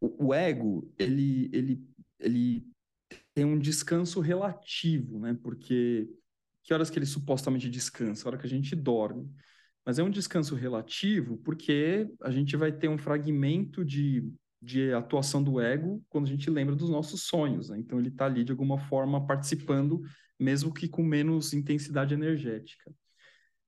o, 0.00 0.26
o, 0.26 0.34
ego, 0.34 0.90
ele, 0.98 1.50
ele, 1.52 1.86
ele 2.18 2.66
tem 3.34 3.44
um 3.44 3.58
descanso 3.58 4.20
relativo, 4.20 5.18
né? 5.18 5.36
Porque 5.42 6.08
que 6.64 6.74
horas 6.74 6.90
que 6.90 6.98
ele 6.98 7.06
supostamente 7.06 7.68
descansa? 7.68 8.26
A 8.26 8.28
hora 8.30 8.38
que 8.38 8.46
a 8.46 8.50
gente 8.50 8.74
dorme. 8.74 9.30
Mas 9.86 10.00
é 10.00 10.02
um 10.02 10.10
descanso 10.10 10.56
relativo 10.56 11.38
porque 11.38 12.10
a 12.20 12.30
gente 12.30 12.56
vai 12.56 12.72
ter 12.72 12.88
um 12.88 12.98
fragmento 12.98 13.84
de, 13.84 14.28
de 14.60 14.92
atuação 14.92 15.40
do 15.40 15.60
ego 15.60 16.04
quando 16.08 16.24
a 16.24 16.28
gente 16.28 16.50
lembra 16.50 16.74
dos 16.74 16.90
nossos 16.90 17.22
sonhos. 17.22 17.70
Né? 17.70 17.78
Então 17.78 17.98
ele 18.00 18.08
está 18.08 18.26
ali 18.26 18.42
de 18.42 18.50
alguma 18.50 18.78
forma 18.78 19.24
participando, 19.24 20.02
mesmo 20.38 20.74
que 20.74 20.88
com 20.88 21.04
menos 21.04 21.52
intensidade 21.52 22.12
energética. 22.12 22.92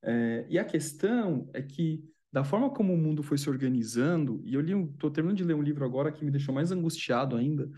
É, 0.02 0.44
e 0.48 0.58
a 0.58 0.64
questão 0.64 1.48
é 1.54 1.62
que 1.62 2.02
da 2.32 2.44
forma 2.44 2.68
como 2.70 2.92
o 2.92 2.98
mundo 2.98 3.22
foi 3.22 3.38
se 3.38 3.48
organizando, 3.48 4.42
e 4.44 4.54
eu 4.54 4.60
li, 4.60 4.72
estou 4.72 5.10
terminando 5.10 5.38
de 5.38 5.44
ler 5.44 5.54
um 5.54 5.62
livro 5.62 5.84
agora 5.84 6.12
que 6.12 6.24
me 6.24 6.30
deixou 6.30 6.54
mais 6.54 6.70
angustiado 6.70 7.36
ainda, 7.36 7.70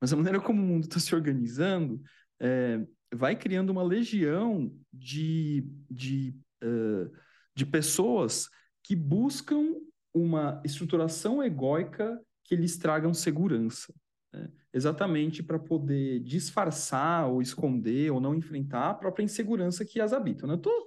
mas 0.00 0.12
a 0.12 0.16
maneira 0.16 0.40
como 0.40 0.62
o 0.62 0.64
mundo 0.64 0.84
está 0.84 1.00
se 1.00 1.14
organizando 1.14 2.00
é, 2.40 2.86
vai 3.12 3.34
criando 3.34 3.70
uma 3.70 3.82
legião 3.82 4.72
de, 4.92 5.66
de 5.90 6.34
uh, 6.62 7.10
de 7.56 7.64
pessoas 7.64 8.48
que 8.82 8.94
buscam 8.94 9.74
uma 10.14 10.62
estruturação 10.64 11.42
egóica 11.42 12.20
que 12.44 12.54
lhes 12.54 12.76
tragam 12.76 13.12
segurança. 13.12 13.92
Né? 14.32 14.48
Exatamente 14.72 15.42
para 15.42 15.58
poder 15.58 16.20
disfarçar 16.20 17.28
ou 17.28 17.40
esconder 17.40 18.12
ou 18.12 18.20
não 18.20 18.34
enfrentar 18.34 18.90
a 18.90 18.94
própria 18.94 19.24
insegurança 19.24 19.84
que 19.84 20.00
as 20.00 20.12
habitam. 20.12 20.48
Né? 20.48 20.54
Estou 20.54 20.86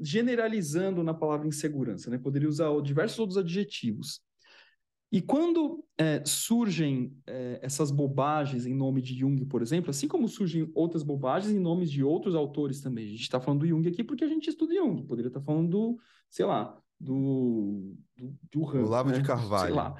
generalizando 0.00 1.02
na 1.02 1.14
palavra 1.14 1.48
insegurança, 1.48 2.10
né? 2.10 2.18
poderia 2.18 2.48
usar 2.48 2.68
diversos 2.82 3.18
outros 3.18 3.38
adjetivos. 3.38 4.20
E 5.12 5.20
quando 5.20 5.84
é, 5.98 6.22
surgem 6.24 7.16
é, 7.26 7.58
essas 7.62 7.90
bobagens 7.90 8.64
em 8.64 8.74
nome 8.74 9.02
de 9.02 9.18
Jung, 9.18 9.44
por 9.44 9.60
exemplo, 9.60 9.90
assim 9.90 10.06
como 10.06 10.28
surgem 10.28 10.70
outras 10.72 11.02
bobagens 11.02 11.52
em 11.52 11.58
nomes 11.58 11.90
de 11.90 12.04
outros 12.04 12.34
autores 12.36 12.80
também. 12.80 13.06
A 13.06 13.08
gente 13.08 13.22
está 13.22 13.40
falando 13.40 13.60
do 13.60 13.66
Jung 13.66 13.86
aqui 13.88 14.04
porque 14.04 14.22
a 14.22 14.28
gente 14.28 14.48
estuda 14.48 14.72
Jung. 14.72 15.04
Poderia 15.04 15.28
estar 15.28 15.40
tá 15.40 15.46
falando 15.46 15.68
do, 15.68 15.98
sei 16.28 16.46
lá, 16.46 16.80
do, 17.00 17.92
do, 18.16 18.34
do 18.52 18.62
Ram, 18.62 18.84
Olavo 18.84 19.10
né? 19.10 19.18
de 19.18 19.24
Carvalho. 19.24 19.66
Sei 19.66 19.74
lá. 19.74 19.96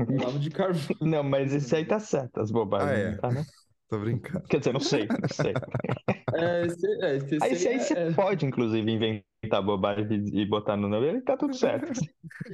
Olavo 0.00 0.38
de 0.38 0.50
Carvalho. 0.50 0.96
Não, 1.02 1.22
mas 1.22 1.52
esse 1.52 1.76
aí 1.76 1.84
tá 1.84 2.00
certo, 2.00 2.40
as 2.40 2.50
bobagens, 2.50 2.90
ah, 2.90 3.10
é. 3.10 3.16
tá, 3.16 3.30
né? 3.30 3.44
Tô 3.90 3.98
brincando. 3.98 4.46
Quer 4.48 4.58
dizer, 4.58 4.72
não 4.72 4.80
sei, 4.80 5.06
não 5.06 5.28
sei. 5.30 5.52
É, 6.34 6.66
esse, 6.66 6.86
é, 7.02 7.16
esse 7.16 7.68
aí, 7.68 7.74
aí 7.74 7.80
você 7.80 7.94
é... 7.94 8.12
pode, 8.12 8.44
inclusive, 8.44 8.88
inventar 8.90 9.24
bobagem 9.62 10.24
e 10.32 10.44
botar 10.44 10.76
no 10.76 10.88
nome, 10.88 11.06
ele 11.06 11.20
tá 11.22 11.36
tudo 11.36 11.54
certo. 11.56 11.92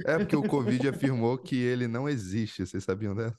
É 0.05 0.17
porque 0.17 0.35
o 0.35 0.47
Covid 0.47 0.89
afirmou 0.89 1.37
que 1.37 1.55
ele 1.55 1.87
não 1.87 2.07
existe, 2.07 2.65
vocês 2.65 2.83
sabiam 2.83 3.15
dessa? 3.15 3.37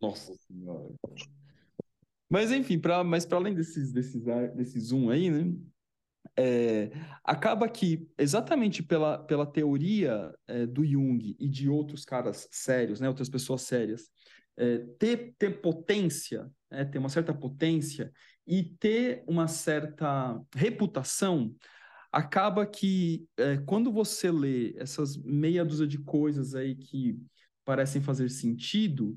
Nossa 0.00 0.34
senhora. 0.34 0.94
Mas 2.30 2.52
enfim, 2.52 2.78
pra, 2.78 3.02
mas 3.02 3.24
para 3.24 3.38
além 3.38 3.54
desses, 3.54 3.90
desses, 3.92 4.22
desses 4.54 4.84
zoom 4.88 5.10
aí, 5.10 5.30
né? 5.30 5.54
É, 6.36 6.90
acaba 7.24 7.68
que, 7.68 8.08
exatamente 8.16 8.80
pela, 8.80 9.18
pela 9.18 9.44
teoria 9.44 10.32
é, 10.46 10.66
do 10.66 10.84
Jung 10.84 11.34
e 11.36 11.48
de 11.48 11.68
outros 11.68 12.04
caras 12.04 12.46
sérios, 12.52 13.00
né, 13.00 13.08
outras 13.08 13.28
pessoas 13.28 13.62
sérias, 13.62 14.08
é, 14.56 14.78
ter, 14.98 15.34
ter 15.36 15.60
potência, 15.60 16.48
é, 16.70 16.84
ter 16.84 16.98
uma 16.98 17.08
certa 17.08 17.34
potência 17.34 18.12
e 18.46 18.62
ter 18.62 19.24
uma 19.26 19.48
certa 19.48 20.40
reputação, 20.54 21.52
acaba 22.10 22.66
que 22.66 23.26
é, 23.36 23.58
quando 23.58 23.92
você 23.92 24.30
lê 24.30 24.74
essas 24.76 25.16
meia 25.16 25.64
dúzia 25.64 25.86
de 25.86 25.98
coisas 25.98 26.54
aí 26.54 26.74
que 26.74 27.18
parecem 27.64 28.00
fazer 28.00 28.28
sentido, 28.30 29.16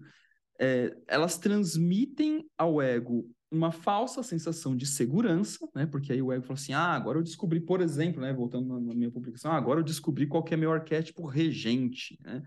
é, 0.60 0.96
elas 1.08 1.38
transmitem 1.38 2.46
ao 2.58 2.82
ego 2.82 3.30
uma 3.50 3.72
falsa 3.72 4.24
sensação 4.24 4.76
de 4.76 4.86
segurança, 4.86 5.68
né? 5.76 5.86
Porque 5.86 6.14
aí 6.14 6.22
o 6.22 6.32
ego 6.32 6.44
fala 6.44 6.60
assim: 6.60 6.74
ah, 6.74 6.94
agora 6.94 7.18
eu 7.18 7.24
descobri, 7.24 7.60
por 7.60 7.82
exemplo, 7.82 8.22
né? 8.22 8.34
Voltando 8.34 8.80
na 8.80 8.94
minha 8.94 9.12
publicação, 9.12 9.52
ah, 9.52 9.58
agora 9.58 9.80
eu 9.80 9.84
descobri 9.84 10.28
qual 10.28 10.44
que 10.44 10.54
é 10.54 10.58
meu 10.58 10.72
arquétipo 10.72 11.26
regente, 11.26 12.18
né? 12.22 12.42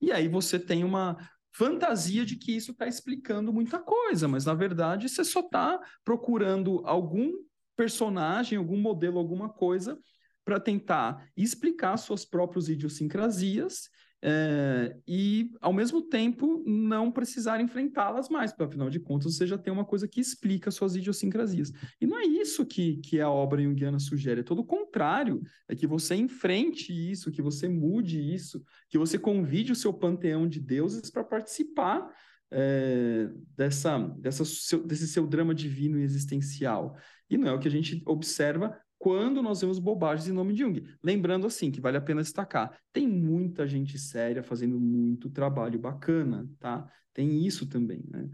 E 0.00 0.10
aí 0.10 0.28
você 0.28 0.58
tem 0.58 0.82
uma, 0.82 1.16
fantasia 1.52 2.24
de 2.24 2.36
que 2.36 2.52
isso 2.52 2.72
está 2.72 2.86
explicando 2.86 3.52
muita 3.52 3.78
coisa, 3.78 4.28
mas 4.28 4.44
na 4.44 4.54
verdade 4.54 5.08
você 5.08 5.24
só 5.24 5.40
está 5.40 5.80
procurando 6.04 6.82
algum 6.84 7.32
personagem, 7.80 8.58
algum 8.58 8.76
modelo, 8.76 9.18
alguma 9.18 9.48
coisa 9.48 9.98
para 10.44 10.60
tentar 10.60 11.26
explicar 11.34 11.96
suas 11.96 12.26
próprias 12.26 12.68
idiosincrasias 12.68 13.88
é, 14.22 14.94
e, 15.08 15.50
ao 15.62 15.72
mesmo 15.72 16.02
tempo, 16.02 16.62
não 16.66 17.10
precisar 17.10 17.58
enfrentá-las 17.58 18.28
mais, 18.28 18.52
porque, 18.52 18.64
afinal 18.64 18.90
de 18.90 19.00
contas, 19.00 19.34
você 19.34 19.46
já 19.46 19.56
tem 19.56 19.72
uma 19.72 19.86
coisa 19.86 20.06
que 20.06 20.20
explica 20.20 20.70
suas 20.70 20.94
idiosincrasias. 20.94 21.72
E 21.98 22.06
não 22.06 22.18
é 22.18 22.26
isso 22.26 22.66
que, 22.66 22.98
que 22.98 23.18
a 23.18 23.30
obra 23.30 23.62
junguiana 23.62 23.98
sugere, 23.98 24.40
é 24.40 24.44
todo 24.44 24.58
o 24.58 24.66
contrário, 24.66 25.40
é 25.66 25.74
que 25.74 25.86
você 25.86 26.14
enfrente 26.14 26.92
isso, 26.92 27.32
que 27.32 27.40
você 27.40 27.66
mude 27.66 28.20
isso, 28.20 28.62
que 28.90 28.98
você 28.98 29.18
convide 29.18 29.72
o 29.72 29.76
seu 29.76 29.94
panteão 29.94 30.46
de 30.46 30.60
deuses 30.60 31.10
para 31.10 31.24
participar 31.24 32.10
é, 32.50 33.30
dessa, 33.56 33.98
dessa 34.18 34.44
seu, 34.44 34.86
desse 34.86 35.08
seu 35.08 35.26
drama 35.26 35.54
divino 35.54 35.98
e 35.98 36.02
existencial. 36.02 36.94
E 37.30 37.38
não 37.38 37.48
é 37.48 37.52
o 37.52 37.58
que 37.58 37.68
a 37.68 37.70
gente 37.70 38.02
observa 38.04 38.76
quando 39.00 39.42
nós 39.42 39.62
vemos 39.62 39.78
bobagens 39.78 40.28
em 40.28 40.32
nome 40.32 40.52
de 40.52 40.60
Jung. 40.60 40.84
Lembrando 41.02 41.46
assim, 41.46 41.70
que 41.70 41.80
vale 41.80 41.96
a 41.96 42.02
pena 42.02 42.20
destacar, 42.20 42.78
tem 42.92 43.08
muita 43.08 43.66
gente 43.66 43.98
séria 43.98 44.42
fazendo 44.42 44.78
muito 44.78 45.30
trabalho 45.30 45.78
bacana, 45.78 46.46
tá? 46.58 46.86
Tem 47.14 47.46
isso 47.46 47.66
também, 47.66 48.04
né? 48.08 48.28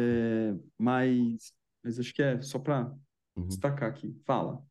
é, 0.00 0.56
mas, 0.78 1.52
mas 1.84 2.00
acho 2.00 2.14
que 2.14 2.22
é 2.22 2.40
só 2.40 2.58
para 2.58 2.90
uhum. 3.36 3.46
destacar 3.46 3.90
aqui. 3.90 4.18
Fala. 4.24 4.64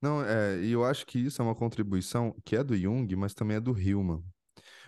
Não, 0.00 0.22
é, 0.22 0.62
e 0.62 0.70
eu 0.70 0.84
acho 0.84 1.04
que 1.04 1.18
isso 1.18 1.42
é 1.42 1.44
uma 1.44 1.54
contribuição 1.54 2.34
que 2.44 2.54
é 2.54 2.62
do 2.62 2.76
Jung, 2.76 3.14
mas 3.16 3.34
também 3.34 3.56
é 3.56 3.60
do 3.60 3.76
Hillman. 3.76 4.22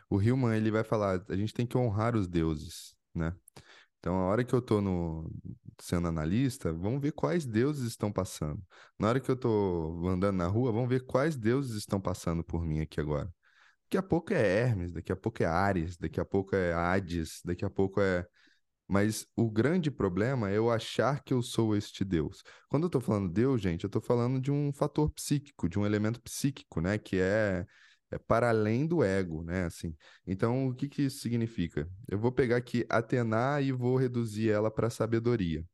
O 0.09 0.23
Hillman, 0.23 0.57
ele 0.57 0.71
vai 0.71 0.85
falar, 0.85 1.25
a 1.29 1.37
gente 1.37 1.53
tem 1.53 1.67
que 1.67 1.77
honrar 1.77 2.15
os 2.15 2.29
deuses, 2.29 2.95
né? 3.13 3.35
Então, 3.99 4.15
a 4.15 4.27
hora 4.27 4.45
que 4.45 4.55
eu 4.55 4.61
estou 4.61 4.81
no, 4.81 5.29
sendo 5.81 6.09
analista, 6.09 6.73
vamos 6.73 7.01
ver 7.01 7.13
quais 7.13 7.47
deuses 7.47 7.89
estão 7.89 8.13
passando. 8.13 8.63
Na 8.99 9.09
hora 9.09 9.21
que 9.21 9.31
eu 9.31 9.35
estou 9.35 10.07
andando 10.09 10.37
na 10.37 10.47
rua, 10.47 10.73
vamos 10.73 10.89
ver 10.89 11.05
quais 11.05 11.37
deuses 11.37 11.77
estão 11.77 12.01
passando 12.01 12.43
por 12.45 12.65
mim 12.65 12.81
aqui 12.81 13.01
agora. 13.01 13.33
Daqui 13.85 13.97
a 13.97 14.03
pouco 14.03 14.35
é 14.35 14.43
Hermes, 14.43 14.93
daqui 14.93 15.13
a 15.13 15.17
pouco 15.17 15.43
é 15.43 15.47
Ares, 15.47 15.97
daqui 15.97 16.21
a 16.21 16.25
pouco 16.25 16.55
é 16.55 16.75
Hades, 16.75 17.41
daqui 17.45 17.65
a 17.65 17.71
pouco 17.71 18.01
é. 18.01 18.27
Mas 18.87 19.27
o 19.37 19.51
grande 19.51 19.91
problema 19.91 20.51
é 20.51 20.57
eu 20.59 20.71
achar 20.71 21.23
que 21.23 21.33
eu 21.33 21.43
sou 21.43 21.77
este 21.77 22.05
Deus. 22.05 22.43
Quando 22.69 22.85
eu 22.85 22.89
estou 22.89 23.01
falando 23.01 23.31
Deus, 23.31 23.61
gente, 23.61 23.85
eu 23.85 23.89
estou 23.89 24.03
falando 24.03 24.41
de 24.41 24.51
um 24.51 24.73
fator 24.73 25.11
psíquico, 25.11 25.69
de 25.69 25.79
um 25.79 25.87
elemento 25.87 26.21
psíquico, 26.21 26.81
né? 26.81 26.99
Que 26.99 27.19
é 27.19 27.67
é 28.11 28.19
para 28.19 28.49
além 28.49 28.87
do 28.87 29.03
ego, 29.03 29.43
né? 29.43 29.65
Assim. 29.65 29.95
Então, 30.27 30.69
o 30.69 30.75
que, 30.75 30.89
que 30.89 31.03
isso 31.03 31.19
significa? 31.21 31.89
Eu 32.09 32.19
vou 32.19 32.33
pegar 32.33 32.57
aqui 32.57 32.87
Atena 32.89 33.61
e 33.61 33.73
vou 33.73 33.97
reduzir 33.97 34.51
ela 34.51 34.71
para 34.71 34.91
sabedoria. 34.91 35.65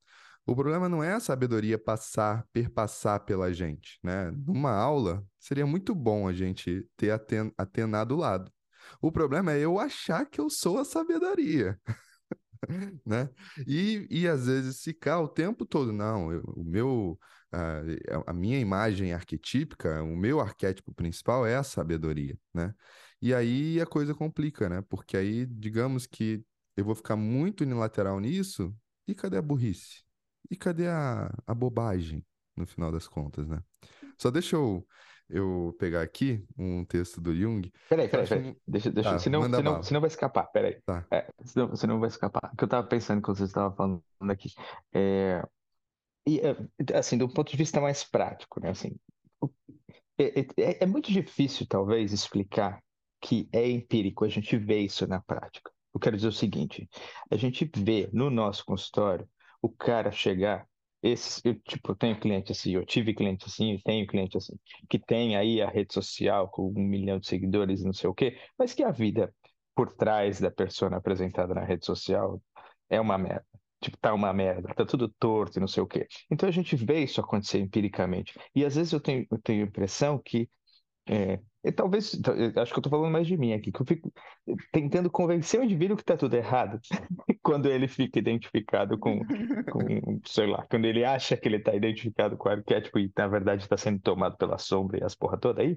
O 0.47 0.55
problema 0.55 0.89
não 0.89 1.03
é 1.03 1.15
a 1.15 1.21
sabedoria 1.21 1.79
passar, 1.79 2.47
perpassar 2.53 3.25
pela 3.25 3.53
gente, 3.53 3.99
né? 4.03 4.31
Numa 4.31 4.73
aula, 4.73 5.25
seria 5.39 5.67
muito 5.67 5.95
bom 5.95 6.29
a 6.29 6.35
gente 6.35 6.87
ter 6.97 7.11
Aten 7.11 7.51
Atena 7.57 8.05
do 8.05 8.17
lado. 8.17 8.53
O 9.01 9.11
problema 9.11 9.53
é 9.53 9.61
eu 9.61 9.79
achar 9.79 10.27
que 10.27 10.41
eu 10.41 10.51
sou 10.51 10.79
a 10.79 10.85
sabedoria. 10.85 11.79
né? 13.07 13.31
E, 13.67 14.07
e 14.11 14.29
às 14.29 14.47
vezes 14.47 14.83
ficar 14.83 15.21
o 15.21 15.29
tempo 15.29 15.65
todo, 15.65 15.93
não, 15.93 16.33
eu, 16.33 16.43
o 16.57 16.65
meu 16.65 17.19
a, 17.55 18.31
a 18.31 18.33
minha 18.33 18.59
imagem 18.59 19.13
arquetípica, 19.13 20.03
o 20.03 20.17
meu 20.17 20.41
arquétipo 20.41 20.93
principal 20.95 21.47
é 21.47 21.57
a 21.57 21.63
sabedoria, 21.63 22.39
né? 22.53 22.75
E 23.21 23.33
aí 23.35 23.81
a 23.81 23.87
coisa 23.87 24.15
complica, 24.15 24.69
né? 24.69 24.83
Porque 24.89 25.17
aí, 25.17 25.47
digamos 25.47 26.07
que 26.07 26.45
eu 26.77 26.85
vou 26.85 26.95
ficar 26.95 27.17
muito 27.17 27.63
unilateral 27.63 28.19
nisso, 28.21 28.75
e 29.07 29.15
cadê 29.15 29.37
a 29.37 29.43
burrice? 29.43 30.03
E 30.51 30.57
cadê 30.57 30.89
a, 30.89 31.33
a 31.47 31.55
bobagem, 31.55 32.25
no 32.57 32.67
final 32.67 32.91
das 32.91 33.07
contas, 33.07 33.47
né? 33.47 33.63
Só 34.19 34.31
deixa 34.31 34.57
eu, 34.57 34.87
eu 35.29 35.75
pegar 35.79 36.03
aqui 36.03 36.45
um 36.57 36.85
texto 36.85 37.21
do 37.21 37.35
Jung. 37.35 37.73
Peraí, 37.89 38.09
peraí, 38.09 38.29
peraí. 38.29 38.51
Um... 38.51 38.57
Deixa, 38.67 38.91
deixa, 38.91 39.13
tá, 39.13 39.19
senão, 39.19 39.43
senão, 39.43 39.83
senão 39.83 40.01
vai 40.01 40.09
escapar, 40.09 40.45
peraí. 40.53 40.81
Tá. 40.85 41.07
É, 41.11 41.31
senão, 41.45 41.77
senão 41.77 42.01
vai 42.01 42.09
escapar. 42.09 42.51
O 42.53 42.57
que 42.57 42.65
eu 42.65 42.69
tava 42.69 42.87
pensando 42.87 43.23
que 43.23 43.29
você 43.29 43.45
estava 43.45 43.75
falando 43.75 44.03
aqui. 44.31 44.51
É... 44.93 45.43
E, 46.27 46.41
é, 46.41 46.57
assim, 46.99 47.19
do 47.19 47.29
ponto 47.29 47.51
de 47.51 47.57
vista 47.57 47.81
mais 47.81 48.03
prático, 48.05 48.61
né? 48.61 48.71
Assim, 48.71 48.97
é, 50.19 50.41
é, 50.41 50.85
é 50.85 50.87
muito 50.87 51.11
difícil, 51.13 51.67
talvez, 51.69 52.13
explicar 52.13 52.83
que 53.21 53.49
é 53.53 53.69
empírico, 53.69 54.25
a 54.25 54.29
gente 54.29 54.57
vê 54.57 54.81
isso 54.81 55.07
na 55.07 55.21
prática. 55.21 55.71
Eu 55.93 56.01
quero 56.01 56.17
dizer 56.17 56.29
o 56.29 56.33
seguinte: 56.33 56.89
a 57.31 57.37
gente 57.37 57.71
vê 57.77 58.09
no 58.13 58.31
nosso 58.31 58.65
consultório 58.65 59.29
o 59.63 59.69
cara 59.69 60.11
chegar. 60.11 60.67
Esse, 61.03 61.41
eu, 61.45 61.55
tipo, 61.61 61.93
eu 61.93 61.97
tenho 61.97 62.19
cliente 62.19 62.51
assim, 62.53 62.73
eu 62.75 62.87
tive 62.87 63.13
cliente 63.15 63.45
assim, 63.47 63.75
eu 63.75 63.81
tenho 63.85 64.07
cliente 64.07 64.39
assim, 64.39 64.55
que 64.89 64.99
tem 64.99 65.37
aí 65.37 65.61
a 65.61 65.69
rede 65.69 65.93
social 65.93 66.49
com 66.49 66.69
um 66.69 66.83
milhão 66.83 67.19
de 67.19 67.27
seguidores 67.27 67.83
e 67.83 67.85
não 67.85 67.93
sei 67.93 68.09
o 68.09 68.15
quê, 68.15 68.39
mas 68.59 68.73
que 68.73 68.83
a 68.83 68.91
vida 68.91 69.35
por 69.75 69.93
trás 69.93 70.41
da 70.41 70.51
persona 70.51 70.97
apresentada 70.97 71.53
na 71.55 71.63
rede 71.63 71.85
social 71.85 72.41
é 72.89 72.99
uma 72.99 73.19
merda. 73.19 73.45
Tipo, 73.85 73.99
tá 73.99 74.15
uma 74.15 74.33
merda, 74.33 74.73
tá 74.75 74.85
tudo 74.87 75.09
torto 75.19 75.59
e 75.59 75.61
não 75.61 75.69
sei 75.69 75.83
o 75.83 75.87
quê. 75.87 76.07
Então 76.31 76.49
a 76.49 76.53
gente 76.53 76.75
vê 76.75 77.03
isso 77.05 77.21
acontecer 77.21 77.59
empiricamente. 77.59 78.33
E 78.55 78.65
às 78.65 78.77
vezes 78.77 78.93
eu 78.93 79.01
tenho, 79.01 79.27
eu 79.31 79.39
tenho 79.39 79.63
a 79.63 79.67
impressão 79.69 80.19
que 80.25 80.49
é, 81.07 81.39
e 81.63 81.71
talvez, 81.71 82.15
acho 82.15 82.73
que 82.73 82.79
eu 82.79 82.81
estou 82.81 82.91
falando 82.91 83.13
mais 83.13 83.27
de 83.27 83.37
mim 83.37 83.53
aqui, 83.53 83.71
que 83.71 83.81
eu 83.81 83.87
fico 83.87 84.11
tentando 84.73 85.11
convencer 85.11 85.61
o 85.61 85.65
indivíduo 85.65 85.97
que 85.97 86.03
está 86.03 86.17
tudo 86.17 86.35
errado 86.35 86.81
quando 87.43 87.67
ele 87.67 87.87
fica 87.87 88.19
identificado 88.19 88.99
com, 88.99 89.21
com, 89.71 90.21
sei 90.25 90.47
lá, 90.47 90.67
quando 90.71 90.87
ele 90.87 91.05
acha 91.05 91.37
que 91.37 91.47
ele 91.47 91.57
está 91.57 91.75
identificado 91.75 92.39
com 92.39 92.49
o 92.49 92.53
arquétipo 92.53 92.99
e 92.99 93.13
na 93.17 93.29
verdade 93.29 93.63
está 93.63 93.77
sendo 93.77 94.01
tomado 94.01 94.37
pela 94.39 94.57
sombra 94.57 94.99
e 94.99 95.05
as 95.05 95.15
porra 95.15 95.39
toda 95.39 95.61
aí. 95.61 95.77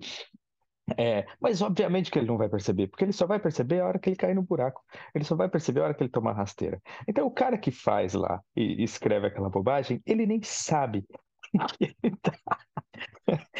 É, 0.97 1.25
mas 1.41 1.61
obviamente 1.61 2.09
que 2.09 2.17
ele 2.17 2.27
não 2.27 2.37
vai 2.37 2.47
perceber, 2.47 2.87
porque 2.87 3.03
ele 3.03 3.11
só 3.11 3.25
vai 3.25 3.39
perceber 3.39 3.81
a 3.81 3.87
hora 3.87 3.99
que 3.99 4.09
ele 4.09 4.15
cair 4.15 4.35
no 4.35 4.43
buraco. 4.43 4.81
Ele 5.13 5.23
só 5.25 5.35
vai 5.35 5.49
perceber 5.49 5.81
a 5.81 5.85
hora 5.85 5.93
que 5.93 6.03
ele 6.03 6.09
tomar 6.09 6.33
rasteira. 6.33 6.81
Então 7.07 7.25
o 7.27 7.31
cara 7.31 7.57
que 7.57 7.71
faz 7.71 8.13
lá 8.13 8.41
e 8.55 8.83
escreve 8.83 9.27
aquela 9.27 9.49
bobagem, 9.49 10.01
ele 10.05 10.25
nem 10.25 10.41
sabe 10.43 11.05
que 11.77 11.95
ele 12.03 12.15
tá 12.17 12.33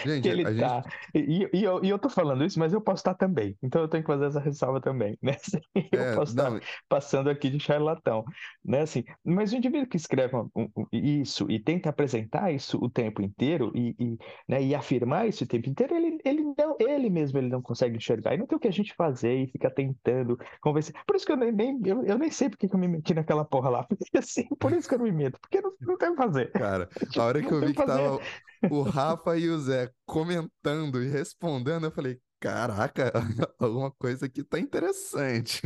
Gente, 0.06 0.27
ele 0.27 0.43
tá. 0.43 0.84
Gente... 1.13 1.30
E, 1.30 1.49
e, 1.53 1.63
eu, 1.63 1.84
e 1.84 1.89
eu 1.89 1.99
tô 1.99 2.10
falando 2.10 2.43
isso, 2.43 2.60
mas 2.60 2.73
eu 2.73 2.82
posso 2.82 3.01
estar 3.01 3.13
também. 3.13 3.58
Então 3.62 3.82
eu 3.82 3.88
tenho 3.88 4.03
que 4.03 4.08
fazer 4.08 4.25
essa 4.25 4.39
ressalva 4.39 4.80
também, 4.80 5.17
né? 5.21 5.36
Assim, 5.47 5.60
eu 5.91 6.01
é, 6.01 6.15
posso 6.15 6.36
não... 6.36 6.58
estar 6.58 6.69
passando 6.88 7.30
aqui 7.30 7.49
de 7.49 7.60
charlatão, 7.60 8.23
né? 8.63 8.82
Assim, 8.82 9.03
mas 9.23 9.51
o 9.51 9.56
indivíduo 9.56 9.88
que 9.88 9.97
escreve 9.97 10.36
um, 10.36 10.49
um, 10.56 10.88
isso 10.91 11.49
e 11.49 11.60
tenta 11.60 11.89
apresentar 11.89 12.51
isso 12.51 12.77
o 12.82 12.89
tempo 12.89 13.21
inteiro 13.21 13.71
e, 13.75 13.95
e, 13.99 14.17
né, 14.47 14.63
e 14.63 14.73
afirmar 14.73 15.27
isso 15.27 15.43
o 15.43 15.47
tempo 15.47 15.69
inteiro, 15.69 15.95
ele, 15.95 16.17
ele, 16.23 16.43
não, 16.58 16.75
ele 16.80 17.10
mesmo 17.10 17.38
ele 17.38 17.49
não 17.49 17.62
consegue 17.62 17.97
enxergar. 17.97 18.34
E 18.34 18.38
não 18.38 18.47
tem 18.47 18.58
o 18.58 18.60
que 18.60 18.67
a 18.67 18.71
gente 18.71 18.93
fazer 18.93 19.36
e 19.36 19.47
ficar 19.47 19.71
tentando 19.71 20.39
convencer. 20.62 20.95
Por 21.06 21.15
isso 21.15 21.25
que 21.25 21.32
eu 21.32 21.38
nem, 21.38 21.51
nem 21.51 21.82
eu, 21.86 22.03
eu, 22.03 22.17
nem 22.17 22.32
sei 22.32 22.49
porque 22.49 22.67
que 22.67 22.75
eu 22.75 22.80
me 22.80 22.88
meti 22.88 23.13
naquela 23.13 23.43
porra 23.43 23.69
lá. 23.69 23.84
Porque 23.88 24.17
assim, 24.17 24.47
por 24.60 24.71
isso 24.73 24.88
que 24.88 24.95
eu 24.95 24.99
não 24.99 25.06
me 25.06 25.12
meto. 25.12 25.39
Porque 25.39 25.60
não, 25.60 25.73
não 25.82 25.97
tem 25.97 26.10
o 26.10 26.12
que 26.12 26.17
fazer. 26.17 26.51
Cara, 26.51 26.89
a 27.17 27.23
hora 27.23 27.41
que 27.41 27.51
eu 27.51 27.60
vi 27.62 27.73
que 27.73 27.86
tava 27.86 28.19
o 28.71 28.81
Rafa 28.81 29.37
e 29.37 29.49
o 29.49 29.59
Zé 29.59 29.91
comentando 30.05 31.01
e 31.01 31.07
respondendo, 31.07 31.85
eu 31.85 31.91
falei, 31.91 32.19
caraca, 32.39 33.11
alguma 33.59 33.91
coisa 33.91 34.25
aqui 34.25 34.43
tá 34.43 34.59
interessante. 34.59 35.61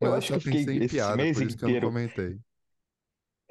Eu, 0.00 0.08
eu 0.08 0.14
acho 0.14 0.28
que 0.28 0.34
eu 0.34 0.40
fiquei 0.40 0.78
esse 0.78 0.96
piada, 0.96 1.16
mês 1.16 1.40
inteiro. 1.40 1.86
eu 1.86 1.90
comentei. 1.90 2.38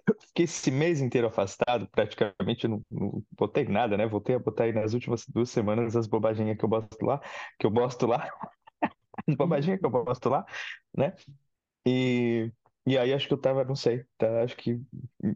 Eu 0.07 0.15
fiquei 0.19 0.45
esse 0.45 0.71
mês 0.71 0.99
inteiro 0.99 1.27
afastado, 1.27 1.87
praticamente 1.89 2.67
não, 2.67 2.81
não 2.89 3.23
botei 3.31 3.65
nada, 3.65 3.95
né? 3.95 4.07
Voltei 4.07 4.35
a 4.35 4.39
botar 4.39 4.63
aí 4.63 4.73
nas 4.73 4.93
últimas 4.93 5.25
duas 5.27 5.49
semanas 5.49 5.95
as 5.95 6.07
bobaginhas 6.07 6.57
que 6.57 6.65
eu 6.65 6.69
bosto 6.69 7.05
lá, 7.05 7.21
que 7.59 7.65
eu 7.65 7.69
bosto 7.69 8.07
lá, 8.07 8.27
as 9.27 9.35
bobaginhas 9.35 9.79
que 9.79 9.85
eu 9.85 9.89
bosto 9.89 10.29
lá, 10.29 10.45
né? 10.97 11.15
E, 11.85 12.51
e 12.85 12.97
aí 12.97 13.13
acho 13.13 13.27
que 13.27 13.33
eu 13.33 13.37
tava, 13.37 13.63
não 13.63 13.75
sei, 13.75 14.03
tá, 14.17 14.43
acho 14.43 14.55
que 14.57 14.81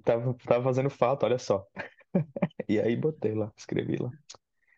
tava, 0.03 0.33
tava 0.45 0.63
fazendo 0.63 0.89
falta, 0.89 1.25
olha 1.25 1.37
só. 1.37 1.65
E 2.67 2.79
aí 2.79 2.95
botei 2.95 3.33
lá, 3.33 3.51
escrevi 3.55 3.97
lá. 3.97 4.11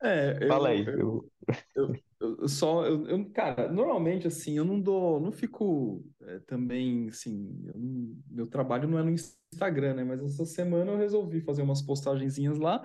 É, 0.02 0.38
eu, 0.42 0.48
Fala 0.48 0.70
aí. 0.70 0.86
Eu, 0.86 1.32
eu, 1.76 1.96
eu 2.20 2.48
só, 2.48 2.86
eu, 2.86 3.30
cara, 3.32 3.72
normalmente 3.72 4.28
assim, 4.28 4.58
eu 4.58 4.66
não 4.66 4.80
dou, 4.80 5.20
não 5.20 5.32
fico 5.32 6.04
é, 6.22 6.40
também, 6.40 7.08
assim, 7.08 7.50
não, 7.64 8.16
meu 8.30 8.48
trabalho 8.48 8.88
não 8.88 9.00
é 9.00 9.04
no 9.04 9.12
Instagram, 9.12 9.96
né? 9.96 10.04
Mas 10.04 10.22
essa 10.22 10.46
semana 10.46 10.92
eu 10.92 10.98
resolvi 10.98 11.42
fazer 11.42 11.62
umas 11.62 11.82
postagenzinhas 11.82 12.58
lá. 12.60 12.84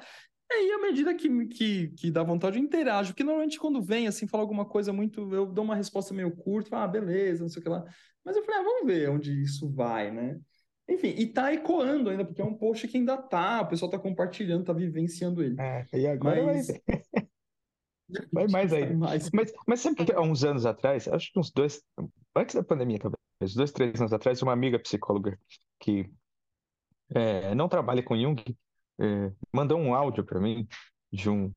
E 0.50 0.54
aí, 0.54 0.72
à 0.72 0.78
medida 0.78 1.14
que, 1.14 1.46
que, 1.46 1.88
que 1.88 2.10
dá 2.10 2.22
vontade, 2.22 2.58
eu 2.58 2.62
interajo. 2.62 3.12
Porque 3.12 3.24
normalmente 3.24 3.58
quando 3.58 3.82
vem, 3.82 4.06
assim, 4.06 4.26
fala 4.26 4.42
alguma 4.42 4.64
coisa 4.64 4.92
muito. 4.92 5.34
Eu 5.34 5.46
dou 5.46 5.64
uma 5.64 5.74
resposta 5.74 6.14
meio 6.14 6.30
curta, 6.30 6.70
falo, 6.70 6.84
ah, 6.84 6.88
beleza, 6.88 7.42
não 7.42 7.48
sei 7.48 7.60
o 7.60 7.62
que 7.62 7.68
lá. 7.68 7.84
Mas 8.24 8.36
eu 8.36 8.44
falei, 8.44 8.60
ah, 8.60 8.64
vamos 8.64 8.86
ver 8.86 9.10
onde 9.10 9.42
isso 9.42 9.68
vai, 9.70 10.10
né? 10.10 10.38
Enfim, 10.92 11.14
e 11.16 11.26
tá 11.26 11.52
ecoando 11.52 12.10
ainda, 12.10 12.24
porque 12.24 12.42
é 12.42 12.44
um 12.44 12.54
post 12.54 12.86
que 12.86 12.98
ainda 12.98 13.16
tá, 13.16 13.62
o 13.62 13.68
pessoal 13.68 13.90
tá 13.90 13.98
compartilhando, 13.98 14.64
tá 14.64 14.72
vivenciando 14.72 15.42
ele. 15.42 15.60
É, 15.60 15.86
e 15.92 16.06
agora 16.06 16.44
mas... 16.44 16.66
vai. 16.66 16.82
vai 18.32 18.46
mais 18.48 18.72
aí. 18.72 18.94
Mas, 18.94 19.30
mas 19.66 19.80
sempre 19.80 20.04
que 20.04 20.12
há 20.12 20.20
uns 20.20 20.44
anos 20.44 20.66
atrás, 20.66 21.08
acho 21.08 21.32
que 21.32 21.38
uns 21.38 21.50
dois, 21.50 21.82
antes 22.36 22.54
da 22.54 22.62
pandemia 22.62 22.98
talvez, 22.98 23.54
dois, 23.54 23.72
três 23.72 23.98
anos 24.00 24.12
atrás, 24.12 24.42
uma 24.42 24.52
amiga 24.52 24.78
psicóloga 24.78 25.38
que 25.80 26.10
é, 27.14 27.54
não 27.54 27.68
trabalha 27.68 28.02
com 28.02 28.16
Jung 28.16 28.42
é, 29.00 29.32
mandou 29.52 29.78
um 29.78 29.94
áudio 29.94 30.24
para 30.24 30.40
mim 30.40 30.66
de 31.10 31.28
um, 31.28 31.52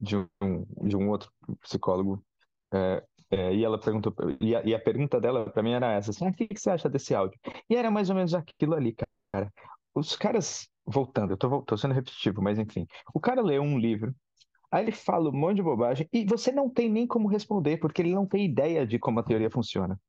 de 0.00 0.16
um 0.16 0.66
de 0.82 0.96
um 0.96 1.08
outro 1.08 1.30
psicólogo 1.60 2.24
é, 2.72 3.04
é, 3.30 3.54
e 3.54 3.64
ela 3.64 3.78
perguntou, 3.78 4.14
e 4.40 4.54
a, 4.56 4.62
e 4.64 4.74
a 4.74 4.80
pergunta 4.80 5.20
dela 5.20 5.50
para 5.50 5.62
mim 5.62 5.72
era 5.72 5.92
essa, 5.92 6.10
assim, 6.10 6.26
ah, 6.26 6.30
o 6.30 6.32
que, 6.32 6.48
que 6.48 6.58
você 6.60 6.70
acha 6.70 6.88
desse 6.88 7.14
áudio? 7.14 7.38
E 7.68 7.76
era 7.76 7.90
mais 7.90 8.08
ou 8.10 8.16
menos 8.16 8.34
aquilo 8.34 8.74
ali, 8.74 8.94
cara. 9.32 9.52
Os 9.94 10.16
caras, 10.16 10.68
voltando, 10.86 11.32
eu 11.32 11.36
tô, 11.36 11.62
tô 11.62 11.76
sendo 11.76 11.94
repetitivo, 11.94 12.42
mas 12.42 12.58
enfim, 12.58 12.86
o 13.14 13.20
cara 13.20 13.42
leu 13.42 13.62
um 13.62 13.78
livro, 13.78 14.14
aí 14.70 14.84
ele 14.84 14.92
fala 14.92 15.28
um 15.28 15.32
monte 15.32 15.56
de 15.56 15.62
bobagem, 15.62 16.08
e 16.12 16.24
você 16.24 16.52
não 16.52 16.70
tem 16.70 16.88
nem 16.88 17.06
como 17.06 17.28
responder, 17.28 17.78
porque 17.78 18.02
ele 18.02 18.14
não 18.14 18.26
tem 18.26 18.44
ideia 18.44 18.86
de 18.86 18.98
como 18.98 19.20
a 19.20 19.22
teoria 19.22 19.50
funciona. 19.50 20.00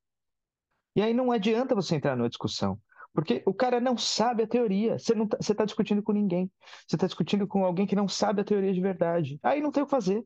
E 0.96 1.02
aí 1.02 1.14
não 1.14 1.32
adianta 1.32 1.76
você 1.76 1.96
entrar 1.96 2.16
numa 2.16 2.30
discussão. 2.30 2.80
Porque 3.14 3.42
o 3.46 3.54
cara 3.54 3.80
não 3.80 3.98
sabe 3.98 4.44
a 4.44 4.48
teoria. 4.48 5.00
Você 5.00 5.16
não 5.16 5.28
tá, 5.28 5.38
está 5.40 5.66
discutindo 5.66 6.04
com 6.04 6.12
ninguém. 6.12 6.52
Você 6.88 6.96
está 6.96 7.08
discutindo 7.08 7.48
com 7.48 7.66
alguém 7.66 7.88
que 7.88 7.96
não 7.96 8.08
sabe 8.08 8.42
a 8.42 8.44
teoria 8.44 8.74
de 8.74 8.82
verdade. 8.82 9.40
Aí 9.42 9.62
não 9.62 9.72
tem 9.72 9.84
o 9.84 9.86
que 9.86 9.92
fazer. 9.92 10.24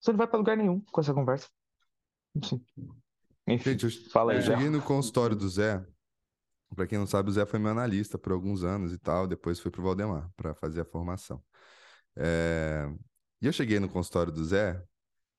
Você 0.00 0.10
não 0.12 0.18
vai 0.18 0.26
para 0.26 0.38
lugar 0.38 0.56
nenhum 0.56 0.80
com 0.92 1.00
essa 1.00 1.12
conversa. 1.12 1.48
Enfim, 3.46 3.70
Gente, 3.70 3.84
eu, 3.86 4.10
fala 4.10 4.32
aí, 4.32 4.38
eu 4.38 4.42
cheguei 4.42 4.68
no 4.68 4.82
consultório 4.82 5.34
do 5.34 5.48
Zé. 5.48 5.84
Para 6.74 6.86
quem 6.86 6.98
não 6.98 7.06
sabe, 7.06 7.30
o 7.30 7.32
Zé 7.32 7.46
foi 7.46 7.58
meu 7.58 7.70
analista 7.70 8.18
por 8.18 8.32
alguns 8.32 8.62
anos 8.62 8.92
e 8.92 8.98
tal. 8.98 9.26
Depois 9.26 9.58
fui 9.58 9.70
pro 9.70 9.82
Valdemar 9.82 10.30
para 10.36 10.54
fazer 10.54 10.82
a 10.82 10.84
formação. 10.84 11.42
É... 12.14 12.86
E 13.40 13.46
eu 13.46 13.52
cheguei 13.52 13.80
no 13.80 13.88
consultório 13.88 14.32
do 14.32 14.44
Zé 14.44 14.82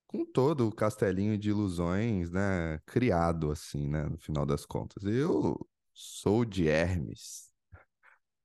com 0.07 0.25
todo 0.25 0.67
o 0.67 0.71
castelinho 0.71 1.37
de 1.37 1.49
ilusões, 1.49 2.31
né, 2.31 2.79
criado 2.85 3.51
assim, 3.51 3.87
né, 3.87 4.05
no 4.05 4.17
final 4.17 4.43
das 4.43 4.65
contas. 4.65 5.03
Eu 5.03 5.55
sou 5.93 6.43
de 6.43 6.67
Hermes, 6.67 7.48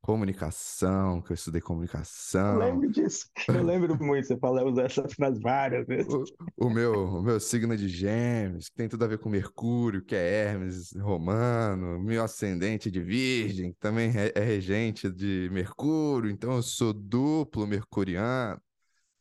comunicação, 0.05 1.23
que 1.23 1.33
eu 1.33 1.35
estudei 1.35 1.62
comunicação. 1.62 2.61
Eu 2.61 2.73
lembro 2.73 2.90
disso. 2.90 3.27
Eu 3.49 3.62
lembro 3.62 4.05
muito, 4.05 4.27
você 4.27 4.37
falou 4.37 4.71
usar 4.71 4.85
essa 4.85 5.09
frase 5.09 5.40
várias 5.40 5.87
vezes. 5.87 6.12
O, 6.12 6.25
o, 6.67 6.69
meu, 6.69 6.93
o 6.93 7.23
meu 7.23 7.40
signo 7.40 7.73
é 7.73 7.77
de 7.77 7.88
gêmeos, 7.88 8.69
que 8.69 8.77
tem 8.77 8.87
tudo 8.87 9.03
a 9.03 9.09
ver 9.09 9.17
com 9.17 9.31
Mercúrio, 9.31 10.05
que 10.05 10.14
é 10.14 10.45
Hermes 10.45 10.93
romano, 10.93 11.99
meu 11.99 12.23
ascendente 12.23 12.90
de 12.90 13.01
virgem, 13.01 13.73
que 13.73 13.79
também 13.79 14.12
é, 14.14 14.31
é 14.35 14.45
regente 14.45 15.11
de 15.11 15.49
Mercúrio, 15.51 16.31
então 16.31 16.53
eu 16.55 16.62
sou 16.62 16.93
duplo 16.93 17.67
mercuriano, 17.67 18.61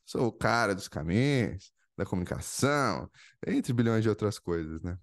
sou 0.06 0.28
o 0.28 0.34
cara 0.34 0.76
dos 0.76 0.89
caminhos, 0.89 1.72
da 1.98 2.06
comunicação, 2.06 3.10
entre 3.48 3.72
bilhões 3.72 4.04
de 4.04 4.10
outras 4.10 4.38
coisas, 4.38 4.82
né? 4.82 4.98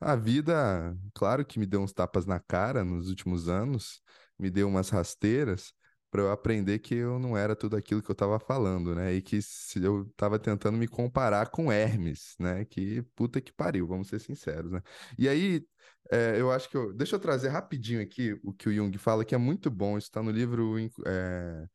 A 0.00 0.16
vida, 0.16 0.96
claro 1.14 1.44
que 1.44 1.58
me 1.58 1.66
deu 1.66 1.82
uns 1.82 1.92
tapas 1.92 2.26
na 2.26 2.40
cara 2.40 2.84
nos 2.84 3.08
últimos 3.08 3.48
anos, 3.48 4.02
me 4.40 4.50
deu 4.50 4.68
umas 4.68 4.88
rasteiras 4.88 5.72
para 6.10 6.22
eu 6.22 6.30
aprender 6.32 6.80
que 6.80 6.94
eu 6.96 7.20
não 7.20 7.36
era 7.36 7.54
tudo 7.54 7.76
aquilo 7.76 8.02
que 8.02 8.10
eu 8.10 8.14
estava 8.14 8.40
falando, 8.40 8.94
né? 8.94 9.14
E 9.14 9.22
que 9.22 9.38
eu 9.76 10.02
estava 10.02 10.38
tentando 10.38 10.76
me 10.76 10.88
comparar 10.88 11.50
com 11.50 11.70
Hermes, 11.70 12.34
né? 12.38 12.64
Que 12.64 13.02
puta 13.14 13.40
que 13.40 13.52
pariu, 13.52 13.86
vamos 13.86 14.08
ser 14.08 14.18
sinceros, 14.18 14.72
né? 14.72 14.82
E 15.16 15.28
aí, 15.28 15.64
é, 16.10 16.40
eu 16.40 16.50
acho 16.50 16.68
que 16.68 16.76
eu... 16.76 16.92
Deixa 16.92 17.14
eu 17.14 17.20
trazer 17.20 17.48
rapidinho 17.50 18.02
aqui 18.02 18.36
o 18.42 18.52
que 18.52 18.68
o 18.68 18.72
Jung 18.72 18.96
fala, 18.98 19.24
que 19.24 19.34
é 19.34 19.38
muito 19.38 19.70
bom, 19.70 19.96
isso 19.96 20.08
está 20.08 20.22
no 20.22 20.30
livro... 20.32 20.76
É... 21.06 21.66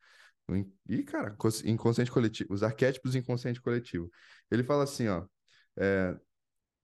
E, 0.88 1.02
cara, 1.02 1.36
inconsciente 1.64 2.10
coletivo, 2.10 2.52
os 2.52 2.62
arquétipos 2.62 3.12
do 3.12 3.18
inconsciente 3.18 3.60
coletivo. 3.60 4.08
Ele 4.50 4.62
fala 4.62 4.84
assim, 4.84 5.08
ó, 5.08 5.26
é, 5.76 6.16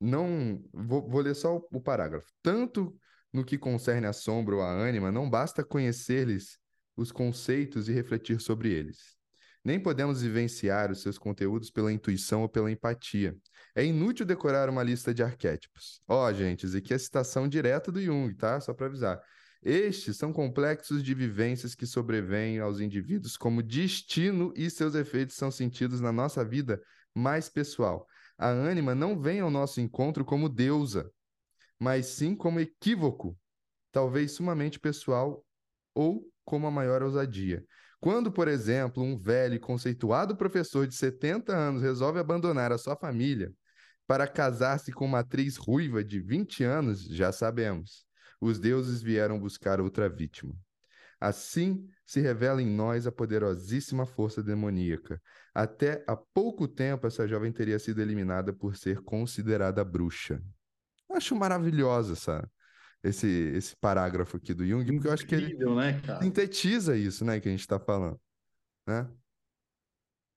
não 0.00 0.60
vou, 0.72 1.08
vou 1.08 1.20
ler 1.20 1.34
só 1.34 1.56
o 1.56 1.80
parágrafo. 1.80 2.26
Tanto 2.42 2.98
no 3.32 3.44
que 3.44 3.56
concerne 3.56 4.06
a 4.06 4.12
sombra 4.12 4.56
ou 4.56 4.62
a 4.62 4.70
ânima, 4.70 5.10
não 5.10 5.28
basta 5.28 5.64
conhecer-lhes 5.64 6.58
os 6.96 7.10
conceitos 7.10 7.88
e 7.88 7.92
refletir 7.92 8.40
sobre 8.40 8.70
eles. 8.70 9.16
Nem 9.64 9.78
podemos 9.78 10.22
vivenciar 10.22 10.90
os 10.90 11.02
seus 11.02 11.16
conteúdos 11.16 11.70
pela 11.70 11.92
intuição 11.92 12.42
ou 12.42 12.48
pela 12.48 12.70
empatia. 12.70 13.36
É 13.74 13.84
inútil 13.84 14.26
decorar 14.26 14.68
uma 14.68 14.82
lista 14.82 15.14
de 15.14 15.22
arquétipos. 15.22 16.00
Ó, 16.08 16.28
oh, 16.28 16.32
gente, 16.32 16.66
isso 16.66 16.76
aqui 16.76 16.92
é 16.92 16.98
citação 16.98 17.46
direta 17.46 17.90
do 17.92 18.02
Jung, 18.02 18.34
tá? 18.34 18.60
Só 18.60 18.74
para 18.74 18.86
avisar. 18.86 19.22
Estes 19.62 20.16
são 20.16 20.32
complexos 20.32 21.02
de 21.02 21.14
vivências 21.14 21.74
que 21.76 21.86
sobrevêm 21.86 22.58
aos 22.58 22.80
indivíduos 22.80 23.36
como 23.36 23.62
destino 23.62 24.52
e 24.56 24.68
seus 24.68 24.96
efeitos 24.96 25.36
são 25.36 25.52
sentidos 25.52 26.00
na 26.00 26.10
nossa 26.10 26.44
vida 26.44 26.82
mais 27.14 27.48
pessoal. 27.48 28.04
A 28.36 28.48
ânima 28.48 28.92
não 28.92 29.20
vem 29.20 29.38
ao 29.38 29.50
nosso 29.50 29.80
encontro 29.80 30.24
como 30.24 30.48
deusa, 30.48 31.08
mas 31.82 32.06
sim 32.06 32.36
como 32.36 32.60
equívoco, 32.60 33.36
talvez 33.90 34.30
sumamente 34.30 34.78
pessoal 34.78 35.44
ou 35.92 36.24
como 36.44 36.68
a 36.68 36.70
maior 36.70 37.02
ousadia. 37.02 37.64
Quando, 38.00 38.30
por 38.30 38.46
exemplo, 38.46 39.02
um 39.02 39.18
velho 39.18 39.56
e 39.56 39.58
conceituado 39.58 40.36
professor 40.36 40.86
de 40.86 40.94
70 40.94 41.52
anos 41.52 41.82
resolve 41.82 42.20
abandonar 42.20 42.70
a 42.70 42.78
sua 42.78 42.94
família 42.94 43.52
para 44.06 44.28
casar-se 44.28 44.92
com 44.92 45.06
uma 45.06 45.18
atriz 45.18 45.56
ruiva 45.56 46.04
de 46.04 46.20
20 46.20 46.62
anos, 46.62 47.02
já 47.02 47.32
sabemos 47.32 48.06
os 48.40 48.60
deuses 48.60 49.02
vieram 49.02 49.36
buscar 49.36 49.80
outra 49.80 50.08
vítima. 50.08 50.54
Assim 51.20 51.84
se 52.06 52.20
revela 52.20 52.62
em 52.62 52.70
nós 52.70 53.08
a 53.08 53.12
poderosíssima 53.12 54.06
força 54.06 54.40
demoníaca. 54.40 55.20
Até 55.52 56.04
há 56.06 56.16
pouco 56.16 56.68
tempo, 56.68 57.08
essa 57.08 57.26
jovem 57.26 57.50
teria 57.50 57.80
sido 57.80 58.00
eliminada 58.00 58.52
por 58.52 58.76
ser 58.76 59.00
considerada 59.02 59.84
bruxa. 59.84 60.40
Acho 61.14 61.34
maravilhosa 61.36 62.12
essa, 62.14 62.50
esse, 63.02 63.26
esse 63.26 63.76
parágrafo 63.76 64.36
aqui 64.36 64.54
do 64.54 64.66
Jung, 64.66 64.84
porque 64.84 65.08
eu 65.08 65.12
acho 65.12 65.26
que 65.26 65.34
ele 65.34 65.56
né, 65.56 66.00
sintetiza 66.20 66.96
isso 66.96 67.24
né, 67.24 67.40
que 67.40 67.48
a 67.48 67.50
gente 67.50 67.60
está 67.60 67.78
falando. 67.78 68.20
Né? 68.86 69.08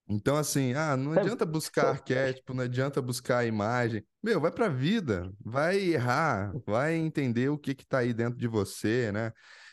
Então, 0.07 0.37
assim, 0.37 0.73
ah, 0.73 0.95
não 0.95 1.13
adianta 1.13 1.45
buscar 1.45 1.89
arquétipo, 1.89 2.53
não 2.53 2.63
adianta 2.63 3.01
buscar 3.01 3.39
a 3.39 3.45
imagem. 3.45 4.05
Meu, 4.21 4.39
vai 4.39 4.51
pra 4.51 4.67
vida, 4.67 5.31
vai 5.43 5.79
errar, 5.79 6.53
vai 6.65 6.93
entender 6.93 7.49
o 7.49 7.57
que 7.57 7.73
que 7.73 7.85
tá 7.85 7.99
aí 7.99 8.13
dentro 8.13 8.37
de 8.37 8.47
você, 8.47 9.11
né? 9.11 9.31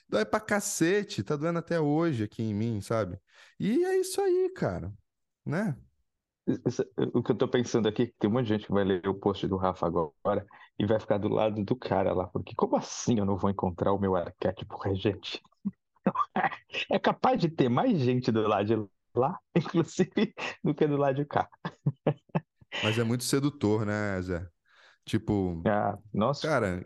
Dói 0.09 0.25
pra 0.25 0.41
cacete, 0.41 1.23
tá 1.23 1.37
doendo 1.37 1.59
até 1.59 1.79
hoje 1.79 2.25
aqui 2.25 2.43
em 2.43 2.55
mim, 2.55 2.81
sabe? 2.81 3.19
E 3.59 3.85
é 3.85 3.99
isso 3.99 4.21
aí, 4.21 4.51
cara, 4.55 4.93
né? 5.45 5.77
O 7.15 7.23
que 7.23 7.31
eu 7.31 7.37
tô 7.37 7.49
pensando 7.49 7.89
aqui, 7.89 8.13
tem 8.19 8.29
um 8.29 8.33
monte 8.33 8.47
de 8.47 8.55
gente 8.55 8.67
que 8.67 8.73
vai 8.73 8.85
ler 8.85 9.07
o 9.07 9.15
post 9.15 9.47
do 9.47 9.57
Rafa 9.57 9.87
agora 9.87 10.45
e 10.79 10.85
vai 10.85 10.99
ficar 10.99 11.19
do 11.19 11.29
lado 11.29 11.65
do 11.65 11.77
cara 11.77 12.13
lá, 12.13 12.27
porque 12.27 12.55
como 12.57 12.77
assim 12.77 13.19
eu 13.19 13.25
não 13.25 13.37
vou 13.37 13.51
encontrar 13.51 13.93
o 13.93 13.99
meu 13.99 14.17
arquétipo 14.17 14.77
regente? 14.79 15.41
É 16.91 16.99
capaz 16.99 17.41
de 17.41 17.49
ter 17.49 17.69
mais 17.69 17.99
gente 18.01 18.33
do 18.33 18.47
lado 18.47 18.67
de 18.67 18.89
lá, 19.15 19.39
inclusive, 19.57 20.35
do 20.65 20.75
que 20.75 20.87
do 20.87 20.97
lado 20.97 21.17
de 21.17 21.25
cá. 21.25 21.49
Mas 22.83 22.99
é 22.99 23.05
muito 23.05 23.25
sedutor, 23.25 23.85
né, 23.85 24.21
Zé? 24.23 24.47
Tipo, 25.05 25.63
ah, 25.67 25.99
nossa. 26.13 26.49
cara, 26.49 26.85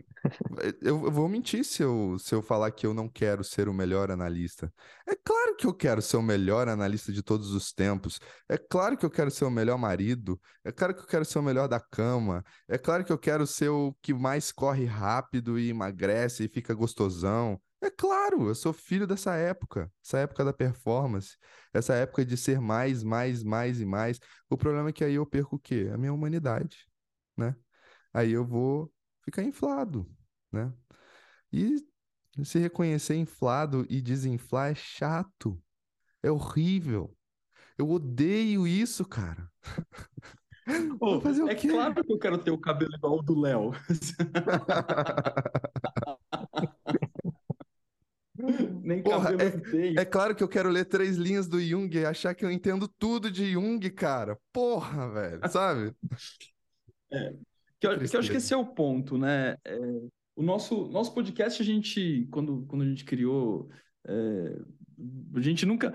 eu, 0.81 1.05
eu, 1.05 1.11
vou 1.11 1.27
mentir 1.27 1.63
se 1.63 1.83
eu, 1.83 2.17
se 2.19 2.33
eu 2.33 2.41
falar 2.41 2.71
que 2.71 2.85
eu 2.85 2.93
não 2.93 3.07
quero 3.07 3.43
ser 3.43 3.69
o 3.69 3.73
melhor 3.73 4.11
analista. 4.11 4.71
É 5.07 5.15
claro 5.15 5.55
que 5.55 5.65
eu 5.65 5.73
quero 5.73 6.01
ser 6.01 6.17
o 6.17 6.21
melhor 6.21 6.67
analista 6.67 7.11
de 7.11 7.21
todos 7.21 7.51
os 7.51 7.71
tempos. 7.71 8.19
É 8.49 8.57
claro 8.57 8.97
que 8.97 9.05
eu 9.05 9.09
quero 9.09 9.31
ser 9.31 9.45
o 9.45 9.51
melhor 9.51 9.77
marido. 9.77 10.39
É 10.63 10.71
claro 10.71 10.93
que 10.93 11.01
eu 11.01 11.07
quero 11.07 11.25
ser 11.25 11.39
o 11.39 11.43
melhor 11.43 11.67
da 11.67 11.79
cama. 11.79 12.43
É 12.67 12.77
claro 12.77 13.03
que 13.03 13.11
eu 13.11 13.17
quero 13.17 13.45
ser 13.45 13.69
o 13.69 13.93
que 14.01 14.13
mais 14.13 14.51
corre 14.51 14.85
rápido 14.85 15.59
e 15.59 15.69
emagrece 15.69 16.45
e 16.45 16.49
fica 16.49 16.73
gostosão. 16.73 17.59
É 17.81 17.91
claro, 17.91 18.47
eu 18.47 18.55
sou 18.55 18.73
filho 18.73 19.05
dessa 19.05 19.35
época, 19.35 19.91
essa 20.03 20.17
época 20.17 20.43
da 20.43 20.51
performance, 20.51 21.37
essa 21.71 21.93
época 21.93 22.25
de 22.25 22.35
ser 22.35 22.59
mais, 22.59 23.03
mais, 23.03 23.43
mais 23.43 23.79
e 23.79 23.85
mais. 23.85 24.19
O 24.49 24.57
problema 24.57 24.89
é 24.89 24.91
que 24.93 25.03
aí 25.03 25.13
eu 25.15 25.25
perco 25.27 25.57
o 25.57 25.59
quê? 25.59 25.89
A 25.93 25.97
minha 25.97 26.11
humanidade, 26.11 26.87
né? 27.37 27.55
Aí 28.13 28.31
eu 28.31 28.45
vou 28.45 28.91
ficar 29.27 29.43
inflado, 29.43 30.09
né? 30.51 30.73
E 31.51 31.75
se 32.45 32.59
reconhecer 32.59 33.15
inflado 33.15 33.85
e 33.89 34.01
desinflar 34.01 34.71
é 34.71 34.75
chato, 34.75 35.61
é 36.23 36.31
horrível. 36.31 37.13
Eu 37.77 37.89
odeio 37.89 38.65
isso, 38.65 39.05
cara. 39.05 39.51
Ô, 40.99 41.17
o 41.17 41.49
é 41.49 41.55
claro 41.55 42.03
que 42.03 42.11
eu 42.11 42.19
quero 42.19 42.37
ter 42.37 42.51
o 42.51 42.57
cabelo 42.57 42.93
igual 42.95 43.13
ao 43.13 43.23
do 43.23 43.39
Léo. 43.39 43.71
Nem 48.83 49.01
Porra, 49.01 49.31
é, 49.31 50.01
é, 50.01 50.05
claro 50.05 50.35
que 50.35 50.43
eu 50.43 50.47
quero 50.47 50.69
ler 50.69 50.85
três 50.85 51.17
linhas 51.17 51.47
do 51.47 51.59
Jung 51.59 51.89
e 51.97 52.05
achar 52.05 52.35
que 52.35 52.45
eu 52.45 52.51
entendo 52.51 52.87
tudo 52.87 53.31
de 53.31 53.51
Jung, 53.51 53.79
cara. 53.89 54.37
Porra, 54.53 55.11
velho, 55.11 55.49
sabe? 55.49 55.95
É, 57.09 57.33
que, 57.79 57.87
eu, 57.87 57.97
que 57.97 58.15
eu 58.15 58.19
acho 58.19 58.31
que 58.31 58.37
esse 58.37 58.53
é 58.53 58.57
o 58.57 58.65
ponto, 58.65 59.17
né? 59.17 59.55
É, 59.65 59.77
o 60.35 60.43
nosso, 60.43 60.87
nosso 60.89 61.13
podcast, 61.13 61.61
a 61.61 61.65
gente, 61.65 62.27
quando, 62.31 62.63
quando 62.67 62.83
a 62.83 62.85
gente 62.85 63.03
criou, 63.03 63.69
é, 64.07 64.59
a 65.35 65.41
gente 65.41 65.65
nunca. 65.65 65.93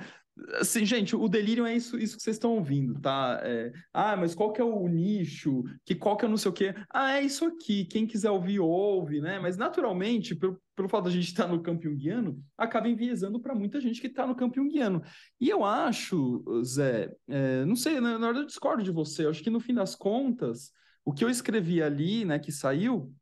Assim, 0.54 0.84
gente, 0.84 1.14
o 1.14 1.28
delírio 1.28 1.66
é 1.66 1.76
isso, 1.76 1.98
isso 1.98 2.16
que 2.16 2.22
vocês 2.22 2.36
estão 2.36 2.54
ouvindo, 2.54 2.98
tá? 3.00 3.38
É, 3.44 3.70
ah, 3.92 4.16
mas 4.16 4.34
qual 4.34 4.50
que 4.50 4.60
é 4.60 4.64
o 4.64 4.88
nicho? 4.88 5.62
Que 5.84 5.94
qual 5.94 6.16
que 6.16 6.24
é 6.24 6.28
não 6.28 6.38
sei 6.38 6.50
o 6.50 6.54
quê? 6.54 6.74
Ah, 6.90 7.18
é 7.18 7.22
isso 7.22 7.44
aqui. 7.44 7.84
Quem 7.84 8.06
quiser 8.06 8.30
ouvir, 8.30 8.58
ouve, 8.58 9.20
né? 9.20 9.38
Mas 9.38 9.58
naturalmente, 9.58 10.34
pelo, 10.34 10.60
pelo 10.74 10.88
fato 10.88 11.04
de 11.04 11.10
a 11.10 11.12
gente 11.12 11.28
estar 11.28 11.46
no 11.46 11.62
campo 11.62 11.82
junguiano, 11.82 12.42
acaba 12.56 12.88
enviesando 12.88 13.38
para 13.40 13.54
muita 13.54 13.78
gente 13.80 14.00
que 14.00 14.06
está 14.06 14.26
no 14.26 14.34
campo 14.34 14.56
junguiano. 14.56 15.02
E 15.38 15.50
eu 15.50 15.64
acho, 15.64 16.42
Zé, 16.64 17.14
é, 17.28 17.64
não 17.66 17.76
sei, 17.76 18.00
na, 18.00 18.18
na 18.18 18.26
verdade 18.26 18.40
eu 18.40 18.46
discordo 18.46 18.82
de 18.82 18.90
você. 18.90 19.26
Eu 19.26 19.30
acho 19.30 19.42
que 19.42 19.50
no 19.50 19.60
fim 19.60 19.74
das 19.74 19.94
contas, 19.94 20.72
o 21.04 21.12
que 21.12 21.24
eu 21.24 21.30
escrevi 21.30 21.82
ali, 21.82 22.24
né, 22.24 22.38
que 22.38 22.52
saiu, 22.52 23.12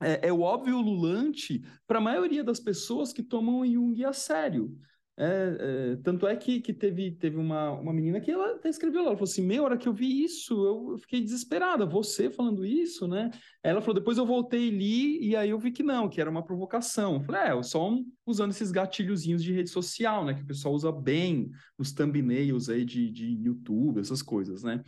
é, 0.00 0.28
é 0.28 0.32
o 0.32 0.40
óbvio 0.40 0.80
lulante 0.80 1.62
para 1.86 1.98
a 1.98 2.02
maioria 2.02 2.42
das 2.42 2.60
pessoas 2.60 3.12
que 3.12 3.22
tomam 3.22 3.64
Jung 3.64 4.04
a 4.04 4.12
sério. 4.12 4.76
É, 5.14 5.56
é, 5.94 5.96
tanto 5.96 6.26
é 6.26 6.34
que, 6.34 6.60
que 6.60 6.72
teve, 6.72 7.12
teve 7.12 7.36
uma, 7.36 7.70
uma 7.72 7.92
menina 7.92 8.18
que 8.18 8.30
ela 8.30 8.54
até 8.54 8.70
escreveu 8.70 9.02
lá, 9.02 9.08
ela 9.08 9.16
falou 9.16 9.30
assim, 9.30 9.46
meia 9.46 9.62
hora 9.62 9.76
que 9.76 9.86
eu 9.86 9.92
vi 9.92 10.24
isso, 10.24 10.54
eu, 10.64 10.96
fiquei 10.98 11.20
desesperada, 11.20 11.84
você 11.84 12.30
falando 12.30 12.64
isso, 12.64 13.06
né? 13.06 13.30
Ela 13.62 13.82
falou, 13.82 13.94
depois 13.94 14.16
eu 14.16 14.24
voltei 14.24 14.68
e 14.68 14.70
li, 14.70 15.28
e 15.28 15.36
aí 15.36 15.50
eu 15.50 15.58
vi 15.58 15.70
que 15.70 15.82
não, 15.82 16.08
que 16.08 16.20
era 16.20 16.30
uma 16.30 16.42
provocação. 16.42 17.16
Eu 17.16 17.22
falei, 17.24 17.42
é, 17.42 17.52
eu 17.52 17.62
só 17.62 17.90
um, 17.90 18.10
usando 18.24 18.52
esses 18.52 18.72
gatilhozinhos 18.72 19.42
de 19.42 19.52
rede 19.52 19.68
social, 19.68 20.24
né? 20.24 20.32
Que 20.32 20.42
o 20.42 20.46
pessoal 20.46 20.74
usa 20.74 20.90
bem 20.90 21.50
nos 21.78 21.92
thumbnails 21.92 22.70
aí 22.70 22.84
de, 22.84 23.10
de 23.10 23.26
YouTube, 23.44 24.00
essas 24.00 24.22
coisas, 24.22 24.62
né? 24.62 24.82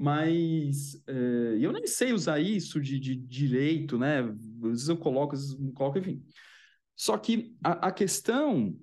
Mas 0.00 0.94
é, 1.08 1.58
eu 1.60 1.72
nem 1.72 1.84
sei 1.84 2.12
usar 2.12 2.38
isso 2.38 2.80
de, 2.80 3.00
de 3.00 3.16
direito, 3.16 3.98
né? 3.98 4.20
Às 4.20 4.70
vezes 4.70 4.88
eu 4.88 4.96
coloco, 4.96 5.34
às 5.34 5.40
vezes 5.40 5.58
não 5.58 5.72
coloco, 5.72 5.98
enfim. 5.98 6.22
Só 6.94 7.18
que 7.18 7.56
a, 7.64 7.88
a 7.88 7.92
questão 7.92 8.76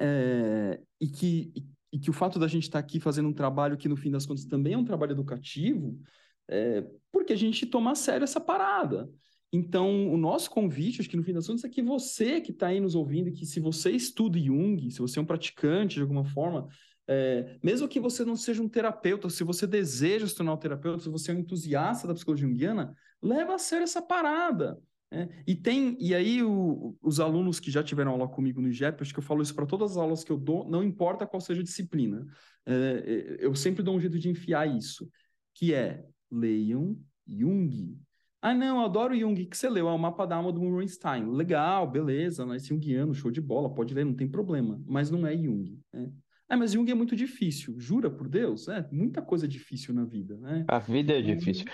é, 0.00 0.80
e, 1.00 1.06
que, 1.06 1.52
e 1.92 1.98
que 2.00 2.10
o 2.10 2.12
fato 2.12 2.40
da 2.40 2.48
gente 2.48 2.64
estar 2.64 2.80
tá 2.80 2.84
aqui 2.84 2.98
fazendo 2.98 3.28
um 3.28 3.32
trabalho 3.32 3.76
que, 3.76 3.88
no 3.88 3.96
fim 3.96 4.10
das 4.10 4.26
contas, 4.26 4.44
também 4.46 4.72
é 4.72 4.78
um 4.78 4.84
trabalho 4.84 5.12
educativo, 5.12 5.96
é, 6.48 6.84
porque 7.12 7.32
a 7.32 7.36
gente 7.36 7.64
toma 7.64 7.92
a 7.92 7.94
sério 7.94 8.24
essa 8.24 8.40
parada. 8.40 9.08
Então, 9.52 10.12
o 10.12 10.16
nosso 10.16 10.50
convite, 10.50 11.00
acho 11.00 11.08
que 11.08 11.16
no 11.16 11.22
fim 11.22 11.32
das 11.32 11.46
contas, 11.46 11.62
é 11.62 11.68
que 11.68 11.82
você 11.82 12.40
que 12.40 12.50
está 12.50 12.66
aí 12.66 12.80
nos 12.80 12.96
ouvindo, 12.96 13.30
que 13.30 13.46
se 13.46 13.60
você 13.60 13.92
estuda 13.92 14.40
Jung, 14.40 14.90
se 14.90 14.98
você 14.98 15.20
é 15.20 15.22
um 15.22 15.26
praticante 15.26 15.94
de 15.94 16.02
alguma 16.02 16.24
forma, 16.24 16.68
é, 17.08 17.58
mesmo 17.62 17.88
que 17.88 17.98
você 17.98 18.24
não 18.24 18.36
seja 18.36 18.62
um 18.62 18.68
terapeuta, 18.68 19.30
se 19.30 19.42
você 19.42 19.66
deseja 19.66 20.26
se 20.26 20.34
tornar 20.34 20.52
um 20.52 20.58
terapeuta, 20.58 21.02
se 21.02 21.08
você 21.08 21.30
é 21.30 21.34
um 21.34 21.38
entusiasta 21.38 22.06
da 22.06 22.14
psicologia 22.14 22.46
junguiana, 22.46 22.94
leva 23.22 23.54
a 23.54 23.58
sério 23.58 23.84
essa 23.84 24.02
parada. 24.02 24.78
É, 25.10 25.26
e 25.46 25.56
tem, 25.56 25.96
e 25.98 26.14
aí 26.14 26.42
o, 26.42 26.94
os 27.00 27.18
alunos 27.18 27.58
que 27.58 27.70
já 27.70 27.82
tiveram 27.82 28.12
aula 28.12 28.28
comigo 28.28 28.60
no 28.60 28.68
IGEP, 28.68 29.00
acho 29.00 29.12
que 29.12 29.18
eu 29.18 29.24
falo 29.24 29.40
isso 29.40 29.54
para 29.54 29.64
todas 29.64 29.92
as 29.92 29.96
aulas 29.96 30.22
que 30.22 30.30
eu 30.30 30.36
dou, 30.36 30.68
não 30.68 30.84
importa 30.84 31.26
qual 31.26 31.40
seja 31.40 31.62
a 31.62 31.64
disciplina, 31.64 32.26
é, 32.66 32.74
é, 32.74 33.36
eu 33.40 33.54
sempre 33.54 33.82
dou 33.82 33.96
um 33.96 34.00
jeito 34.00 34.18
de 34.18 34.28
enfiar 34.28 34.66
isso, 34.68 35.08
que 35.54 35.72
é 35.72 36.04
leiam 36.30 36.94
Jung. 37.26 37.98
Ah, 38.42 38.54
não, 38.54 38.80
eu 38.80 38.84
adoro 38.84 39.18
Jung. 39.18 39.42
O 39.42 39.48
que 39.48 39.56
você 39.56 39.68
leu? 39.68 39.88
É 39.88 39.92
o 39.92 39.98
mapa 39.98 40.26
da 40.26 40.36
alma 40.36 40.52
do 40.52 40.60
Murray 40.60 40.86
Legal, 41.32 41.90
beleza, 41.90 42.46
mas 42.46 42.66
Jungiano, 42.66 43.14
show 43.14 43.30
de 43.30 43.40
bola, 43.40 43.72
pode 43.72 43.94
ler, 43.94 44.04
não 44.04 44.14
tem 44.14 44.28
problema. 44.28 44.80
Mas 44.86 45.10
não 45.10 45.26
é 45.26 45.36
Jung. 45.36 45.80
Né? 45.92 46.12
Ah, 46.48 46.56
mas 46.56 46.72
Jung 46.72 46.90
é 46.90 46.94
muito 46.94 47.14
difícil. 47.14 47.78
Jura 47.78 48.10
por 48.10 48.28
Deus? 48.28 48.68
É, 48.68 48.86
muita 48.90 49.20
coisa 49.20 49.46
difícil 49.46 49.94
na 49.94 50.04
vida, 50.04 50.36
né? 50.38 50.64
A 50.66 50.78
vida 50.78 51.18
é 51.18 51.20
difícil. 51.20 51.66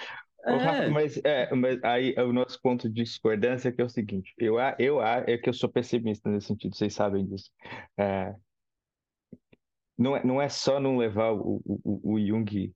É. 0.45 0.57
Rafa, 0.57 0.91
mas, 0.91 1.17
é, 1.25 1.55
mas 1.55 1.83
aí 1.83 2.15
o 2.19 2.33
nosso 2.33 2.61
ponto 2.61 2.89
de 2.89 3.03
discordância 3.03 3.69
é 3.69 3.73
que 3.73 3.81
é 3.81 3.85
o 3.85 3.89
seguinte, 3.89 4.35
eu, 4.37 4.57
eu 4.79 5.03
é 5.03 5.39
que 5.39 5.49
eu 5.49 5.55
sou 5.55 5.71
pessimista 5.71 6.29
nesse 6.29 6.49
sentido, 6.49 6.77
vocês 6.77 6.93
sabem 6.93 7.25
disso. 7.25 7.51
É, 7.97 8.35
não, 9.97 10.17
é, 10.17 10.25
não 10.25 10.43
é 10.43 10.49
só 10.49 10.79
não 10.79 10.99
levar 10.99 11.33
o, 11.33 11.63
o, 11.65 12.15
o 12.15 12.21
Jung 12.21 12.75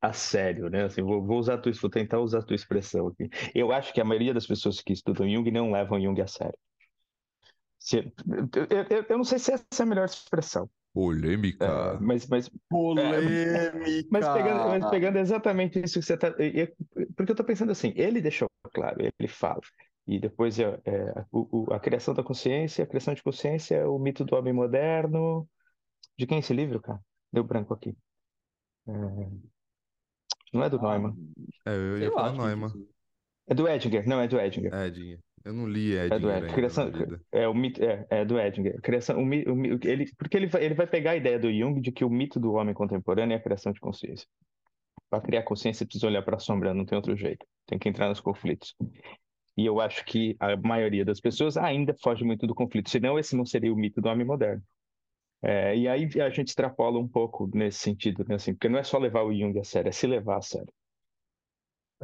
a 0.00 0.12
sério, 0.12 0.68
né? 0.68 0.84
Assim, 0.84 1.02
vou, 1.02 1.24
vou 1.24 1.38
usar 1.38 1.54
a 1.54 1.58
tua, 1.58 1.72
vou 1.72 1.90
tentar 1.90 2.20
usar 2.20 2.38
a 2.38 2.42
tua 2.42 2.56
expressão 2.56 3.08
aqui. 3.08 3.28
Eu 3.54 3.72
acho 3.72 3.92
que 3.92 4.00
a 4.00 4.04
maioria 4.04 4.34
das 4.34 4.46
pessoas 4.46 4.80
que 4.80 4.92
estudam 4.92 5.28
Jung 5.28 5.50
não 5.50 5.72
levam 5.72 6.00
Jung 6.00 6.20
a 6.20 6.26
sério. 6.26 6.58
Se, 7.78 7.98
eu, 7.98 8.66
eu, 8.90 9.06
eu, 9.08 9.16
não 9.16 9.24
sei 9.24 9.38
se 9.38 9.52
essa 9.52 9.64
é 9.78 9.82
a 9.82 9.86
melhor 9.86 10.06
expressão. 10.06 10.68
Polêmica. 10.98 11.64
É, 11.64 12.00
mas, 12.00 12.26
mas, 12.26 12.50
Polêmica. 12.68 13.32
É, 13.32 13.72
mas, 14.10 14.28
pegando, 14.28 14.68
mas, 14.68 14.90
pegando, 14.90 15.18
exatamente 15.18 15.78
isso 15.78 16.00
que 16.00 16.04
você 16.04 16.14
está. 16.14 16.32
Porque 16.32 17.30
eu 17.30 17.34
estou 17.34 17.46
pensando 17.46 17.70
assim, 17.70 17.92
ele 17.94 18.20
deixou 18.20 18.50
claro, 18.74 18.96
ele 19.00 19.28
fala. 19.28 19.60
E 20.08 20.18
depois 20.18 20.58
é, 20.58 20.64
é 20.84 21.24
o, 21.30 21.66
o, 21.68 21.72
a 21.72 21.78
criação 21.78 22.14
da 22.14 22.24
consciência, 22.24 22.82
a 22.82 22.86
criação 22.86 23.14
de 23.14 23.22
consciência, 23.22 23.88
o 23.88 23.96
mito 23.96 24.24
do 24.24 24.34
homem 24.34 24.52
moderno. 24.52 25.48
De 26.18 26.26
quem 26.26 26.38
é 26.38 26.40
esse 26.40 26.52
livro, 26.52 26.80
cara? 26.80 26.98
Deu 27.32 27.44
branco 27.44 27.72
aqui. 27.72 27.96
É... 28.88 28.92
Não 30.52 30.64
é 30.64 30.68
do 30.68 30.84
ah, 30.84 30.98
Neumann. 30.98 31.14
É, 31.64 31.74
eu 31.76 31.98
ia 31.98 32.10
falar 32.10 32.32
Neumann. 32.32 32.72
É 33.46 33.54
do 33.54 33.68
Edinger, 33.68 34.08
não, 34.08 34.20
é 34.20 34.26
do 34.26 34.40
Edinger. 34.40 34.74
Edinger. 34.74 35.20
Eu 35.44 35.52
não 35.52 35.66
li 35.66 35.92
Edinger. 35.92 36.12
É 36.12 36.18
do 36.18 36.30
Edinger. 36.30 36.54
Criação, 36.54 36.92
é, 37.32 37.48
o 37.48 37.54
mito, 37.54 37.82
é, 37.82 38.06
é 38.10 38.24
do 38.24 38.38
Edinger. 38.38 38.80
Criação, 38.80 39.22
o, 39.22 39.26
o, 39.26 39.80
ele, 39.84 40.06
porque 40.16 40.36
ele 40.36 40.46
vai, 40.46 40.64
ele 40.64 40.74
vai 40.74 40.86
pegar 40.86 41.12
a 41.12 41.16
ideia 41.16 41.38
do 41.38 41.52
Jung 41.52 41.80
de 41.80 41.92
que 41.92 42.04
o 42.04 42.10
mito 42.10 42.38
do 42.38 42.52
homem 42.52 42.74
contemporâneo 42.74 43.34
é 43.34 43.36
a 43.36 43.42
criação 43.42 43.72
de 43.72 43.80
consciência. 43.80 44.26
Para 45.10 45.22
criar 45.22 45.42
consciência, 45.42 45.86
precisa 45.86 46.06
olhar 46.06 46.22
para 46.22 46.36
a 46.36 46.40
sombra, 46.40 46.74
não 46.74 46.84
tem 46.84 46.96
outro 46.96 47.16
jeito. 47.16 47.46
Tem 47.66 47.78
que 47.78 47.88
entrar 47.88 48.08
nos 48.08 48.20
conflitos. 48.20 48.74
E 49.56 49.66
eu 49.66 49.80
acho 49.80 50.04
que 50.04 50.36
a 50.38 50.56
maioria 50.56 51.04
das 51.04 51.20
pessoas 51.20 51.56
ainda 51.56 51.94
foge 52.02 52.24
muito 52.24 52.46
do 52.46 52.54
conflito, 52.54 52.90
senão 52.90 53.18
esse 53.18 53.34
não 53.34 53.44
seria 53.44 53.72
o 53.72 53.76
mito 53.76 54.00
do 54.00 54.08
homem 54.08 54.26
moderno. 54.26 54.62
É, 55.42 55.76
e 55.76 55.88
aí 55.88 56.08
a 56.20 56.30
gente 56.30 56.48
extrapola 56.48 56.98
um 56.98 57.08
pouco 57.08 57.48
nesse 57.54 57.78
sentido, 57.78 58.24
né? 58.28 58.34
assim, 58.36 58.52
porque 58.52 58.68
não 58.68 58.78
é 58.78 58.82
só 58.82 58.98
levar 58.98 59.22
o 59.22 59.32
Jung 59.32 59.58
a 59.58 59.64
sério, 59.64 59.88
é 59.88 59.92
se 59.92 60.06
levar 60.06 60.38
a 60.38 60.42
sério. 60.42 60.72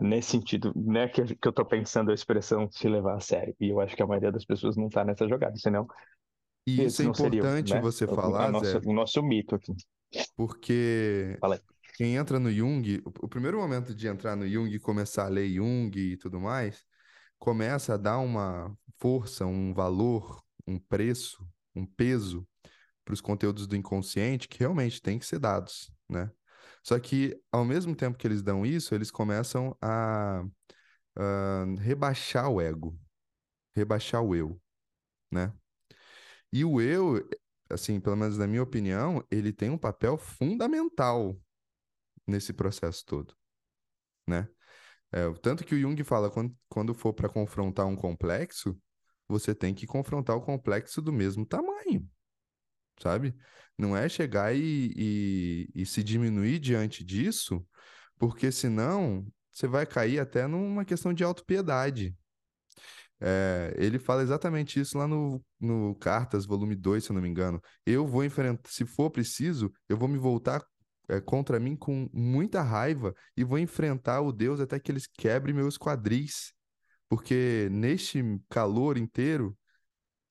Nesse 0.01 0.33
sentido, 0.33 0.73
né, 0.75 1.09
que, 1.09 1.37
que 1.37 1.47
eu 1.47 1.51
estou 1.51 1.65
pensando 1.65 2.11
a 2.11 2.15
expressão 2.15 2.69
se 2.71 2.89
levar 2.89 3.17
a 3.17 3.21
sério. 3.21 3.55
E 3.61 3.69
eu 3.69 3.81
acho 3.81 3.95
que 3.95 4.03
a 4.03 4.07
maioria 4.07 4.33
das 4.33 4.45
pessoas 4.45 4.77
não 4.77 4.89
está 4.89 5.05
nessa 5.05 5.29
jogada, 5.29 5.57
senão. 5.57 5.87
E 6.67 6.83
isso 6.85 7.03
é 7.03 7.05
importante 7.05 7.69
seria, 7.69 7.75
né, 7.77 7.81
você 7.81 8.07
falar, 8.07 8.55
o, 8.55 8.65
Zé, 8.65 8.81
o 8.85 8.93
nosso 8.93 9.23
mito 9.23 9.55
aqui. 9.55 9.73
Porque 10.37 11.39
quem 11.97 12.17
entra 12.17 12.41
no 12.41 12.51
Jung, 12.51 13.03
o 13.05 13.29
primeiro 13.29 13.59
momento 13.59 13.95
de 13.95 14.09
entrar 14.09 14.35
no 14.35 14.49
Jung 14.49 14.75
e 14.75 14.81
começar 14.81 15.27
a 15.27 15.29
ler 15.29 15.49
Jung 15.49 15.97
e 15.97 16.17
tudo 16.17 16.41
mais, 16.41 16.85
começa 17.39 17.95
a 17.95 17.97
dar 17.97 18.19
uma 18.19 18.77
força, 18.99 19.47
um 19.47 19.73
valor, 19.73 20.43
um 20.67 20.79
preço, 20.79 21.47
um 21.75 21.87
peso 21.87 22.47
para 23.05 23.13
os 23.13 23.21
conteúdos 23.21 23.67
do 23.67 23.77
inconsciente 23.77 24.49
que 24.49 24.59
realmente 24.59 25.01
tem 25.01 25.19
que 25.19 25.27
ser 25.27 25.39
dados, 25.39 25.93
né? 26.09 26.31
Só 26.85 27.01
que, 27.01 27.37
ao 27.51 27.65
mesmo 27.65 27.97
tempo 27.97 28.19
que 28.19 28.27
eles 28.27 28.43
dão 28.43 28.65
isso, 28.65 28.95
eles 28.95 29.11
começam 29.11 29.77
a, 29.81 30.45
rebaixar 31.79 32.49
o 32.51 32.61
ego, 32.61 32.99
rebaixar 33.75 34.23
o 34.23 34.35
eu, 34.35 34.61
né? 35.31 35.53
E 36.53 36.65
o 36.65 36.81
eu, 36.81 37.27
assim, 37.71 38.01
pelo 38.01 38.17
menos 38.17 38.39
na 38.39 38.47
minha 38.47 38.63
opinião, 38.63 39.25
ele 39.31 39.53
tem 39.53 39.71
um 39.71 39.79
papel 39.79 40.17
fundamental 40.17 41.39
nesse 42.27 42.53
processo 42.53 43.05
todo, 43.07 43.35
né? 44.27 44.49
É, 45.13 45.33
tanto 45.43 45.65
que 45.65 45.75
o 45.75 45.81
Jung 45.81 46.03
fala, 46.05 46.31
quando, 46.31 46.57
quando 46.69 46.95
for 46.95 47.13
para 47.15 47.29
confrontar 47.29 47.87
um 47.87 47.97
complexo, 47.97 48.79
você 49.29 49.55
tem 49.55 49.75
que 49.75 49.87
confrontar 49.87 50.37
o 50.37 50.43
complexo 50.43 51.03
do 51.03 51.13
mesmo 51.13 51.47
tamanho, 51.47 52.09
sabe? 53.01 53.35
Não 53.79 53.97
é 53.97 54.09
chegar 54.09 54.55
e, 54.55 54.93
e, 54.97 55.69
e 55.75 55.87
se 55.87 56.03
diminuir 56.03 56.59
diante 56.59 57.05
disso, 57.05 57.67
porque 58.19 58.53
senão 58.53 59.27
você 59.53 59.67
vai 59.67 59.87
cair 59.87 60.19
até 60.19 60.47
numa 60.47 60.85
questão 60.85 61.13
de 61.13 61.25
autopiedade. 61.25 62.17
É, 63.21 63.73
ele 63.79 63.99
fala 63.99 64.23
exatamente 64.23 64.79
isso 64.79 64.99
lá 64.99 65.07
no, 65.09 65.43
no 65.61 65.95
Cartas, 65.97 66.45
volume 66.45 66.75
2, 66.75 67.05
se 67.05 67.11
eu 67.11 67.15
não 67.15 67.23
me 67.23 67.29
engano. 67.29 67.61
Eu 67.87 68.07
vou 68.07 68.25
enfrentar, 68.25 68.69
se 68.69 68.85
for 68.85 69.11
preciso, 69.11 69.73
eu 69.89 69.97
vou 69.97 70.09
me 70.09 70.19
voltar 70.19 70.63
é, 71.09 71.21
contra 71.21 71.61
mim 71.61 71.77
com 71.77 72.09
muita 72.13 72.63
raiva 72.63 73.15
e 73.37 73.45
vou 73.45 73.59
enfrentar 73.59 74.21
o 74.21 74.33
Deus 74.33 74.61
até 74.61 74.79
que 74.79 74.91
eles 74.91 75.07
quebrem 75.07 75.55
meus 75.55 75.79
quadris. 75.79 76.53
Porque 77.09 77.69
neste 77.71 78.23
calor 78.49 78.97
inteiro, 78.99 79.57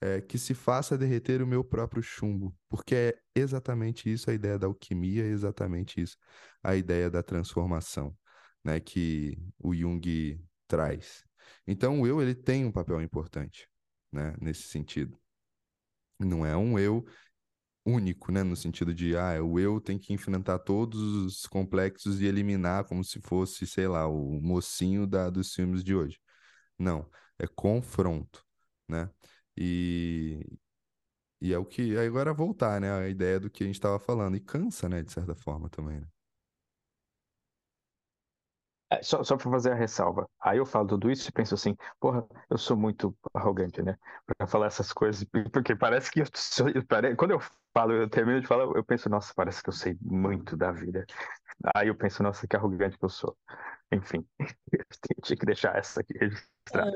é, 0.03 0.19
que 0.21 0.37
se 0.37 0.53
faça 0.53 0.97
derreter 0.97 1.41
o 1.41 1.47
meu 1.47 1.63
próprio 1.63 2.03
chumbo. 2.03 2.53
Porque 2.69 2.93
é 2.95 3.21
exatamente 3.33 4.11
isso 4.11 4.29
a 4.29 4.33
ideia 4.33 4.59
da 4.59 4.67
alquimia, 4.67 5.23
é 5.23 5.27
exatamente 5.27 6.01
isso 6.01 6.17
a 6.61 6.75
ideia 6.75 7.09
da 7.09 7.23
transformação 7.23 8.15
né, 8.63 8.79
que 8.79 9.37
o 9.59 9.73
Jung 9.73 10.41
traz. 10.67 11.23
Então 11.65 12.01
o 12.01 12.07
eu 12.07 12.21
ele 12.21 12.35
tem 12.35 12.65
um 12.65 12.71
papel 12.71 13.01
importante 13.01 13.67
né, 14.11 14.35
nesse 14.41 14.63
sentido. 14.63 15.17
Não 16.19 16.45
é 16.45 16.55
um 16.55 16.77
eu 16.77 17.05
único, 17.85 18.31
né? 18.31 18.43
No 18.43 18.55
sentido 18.55 18.93
de, 18.93 19.15
ah, 19.17 19.41
o 19.43 19.59
eu 19.59 19.79
tem 19.81 19.97
que 19.99 20.13
enfrentar 20.13 20.59
todos 20.59 21.01
os 21.01 21.45
complexos 21.47 22.21
e 22.21 22.25
eliminar 22.25 22.85
como 22.85 23.03
se 23.03 23.19
fosse, 23.21 23.67
sei 23.67 23.87
lá, 23.87 24.07
o 24.07 24.41
mocinho 24.41 25.07
da, 25.07 25.29
dos 25.29 25.53
filmes 25.53 25.83
de 25.83 25.95
hoje. 25.95 26.19
Não, 26.77 27.09
é 27.39 27.47
confronto, 27.47 28.45
né? 28.87 29.09
E, 29.57 30.45
e 31.41 31.53
é 31.53 31.57
o 31.57 31.65
que. 31.65 31.97
Agora 31.97 32.33
voltar, 32.33 32.81
né? 32.81 32.91
A 32.91 33.09
ideia 33.09 33.39
do 33.39 33.49
que 33.49 33.63
a 33.63 33.67
gente 33.67 33.75
estava 33.75 33.99
falando. 33.99 34.35
E 34.37 34.39
cansa, 34.41 34.89
né? 34.89 35.03
De 35.03 35.11
certa 35.11 35.35
forma 35.35 35.69
também, 35.69 36.01
né? 36.01 36.07
É, 38.89 39.01
só, 39.01 39.23
só 39.23 39.35
para 39.35 39.49
fazer 39.49 39.71
a 39.71 39.75
ressalva. 39.75 40.29
Aí 40.39 40.57
eu 40.59 40.65
falo 40.65 40.87
tudo 40.87 41.09
isso 41.09 41.27
e 41.29 41.31
penso 41.31 41.55
assim, 41.55 41.75
porra, 41.99 42.27
eu 42.49 42.57
sou 42.59 42.77
muito 42.77 43.15
arrogante, 43.33 43.81
né? 43.81 43.97
Para 44.37 44.45
falar 44.47 44.67
essas 44.67 44.93
coisas, 44.93 45.23
porque 45.51 45.75
parece 45.75 46.11
que 46.11 46.21
eu 46.21 46.25
sou, 46.35 46.67
quando 47.17 47.31
eu 47.31 47.39
falo, 47.73 47.93
eu 47.93 48.07
termino 48.09 48.39
de 48.39 48.45
falar, 48.47 48.65
eu 48.65 48.83
penso, 48.83 49.09
nossa, 49.09 49.33
parece 49.35 49.63
que 49.63 49.69
eu 49.69 49.73
sei 49.73 49.97
muito 50.01 50.55
da 50.55 50.71
vida. 50.71 51.05
Aí 51.75 51.87
eu 51.87 51.95
penso, 51.95 52.23
nossa, 52.23 52.47
que 52.47 52.55
arrogante 52.55 52.97
que 52.97 53.05
eu 53.05 53.09
sou. 53.09 53.35
Enfim, 53.91 54.25
eu 54.71 55.21
tinha 55.21 55.37
que 55.37 55.45
deixar 55.45 55.77
essa 55.77 56.01
aqui 56.01 56.13
registrada. 56.17 56.91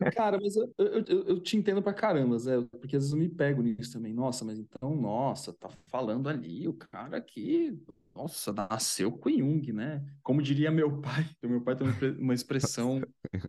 É, 0.00 0.10
cara, 0.10 0.38
mas 0.40 0.56
eu, 0.56 0.72
eu, 0.78 1.04
eu, 1.06 1.40
te 1.40 1.56
entendo 1.56 1.82
pra 1.82 1.94
caramba, 1.94 2.38
Zé, 2.38 2.60
porque 2.80 2.96
às 2.96 3.04
vezes 3.04 3.12
eu 3.12 3.18
me 3.18 3.28
pego 3.28 3.62
nisso 3.62 3.92
também. 3.92 4.12
Nossa, 4.12 4.44
mas 4.44 4.58
então, 4.58 4.94
nossa, 4.94 5.52
tá 5.52 5.68
falando 5.88 6.28
ali 6.28 6.68
o 6.68 6.74
cara 6.74 7.20
que 7.20 7.78
nossa, 8.14 8.52
nasceu 8.52 9.10
com 9.10 9.30
Jung, 9.30 9.72
né? 9.72 10.04
Como 10.22 10.42
diria 10.42 10.70
meu 10.70 10.92
pai, 11.00 11.26
meu 11.42 11.62
pai 11.62 11.74
tem 11.76 11.88
uma 12.18 12.34
expressão 12.34 13.00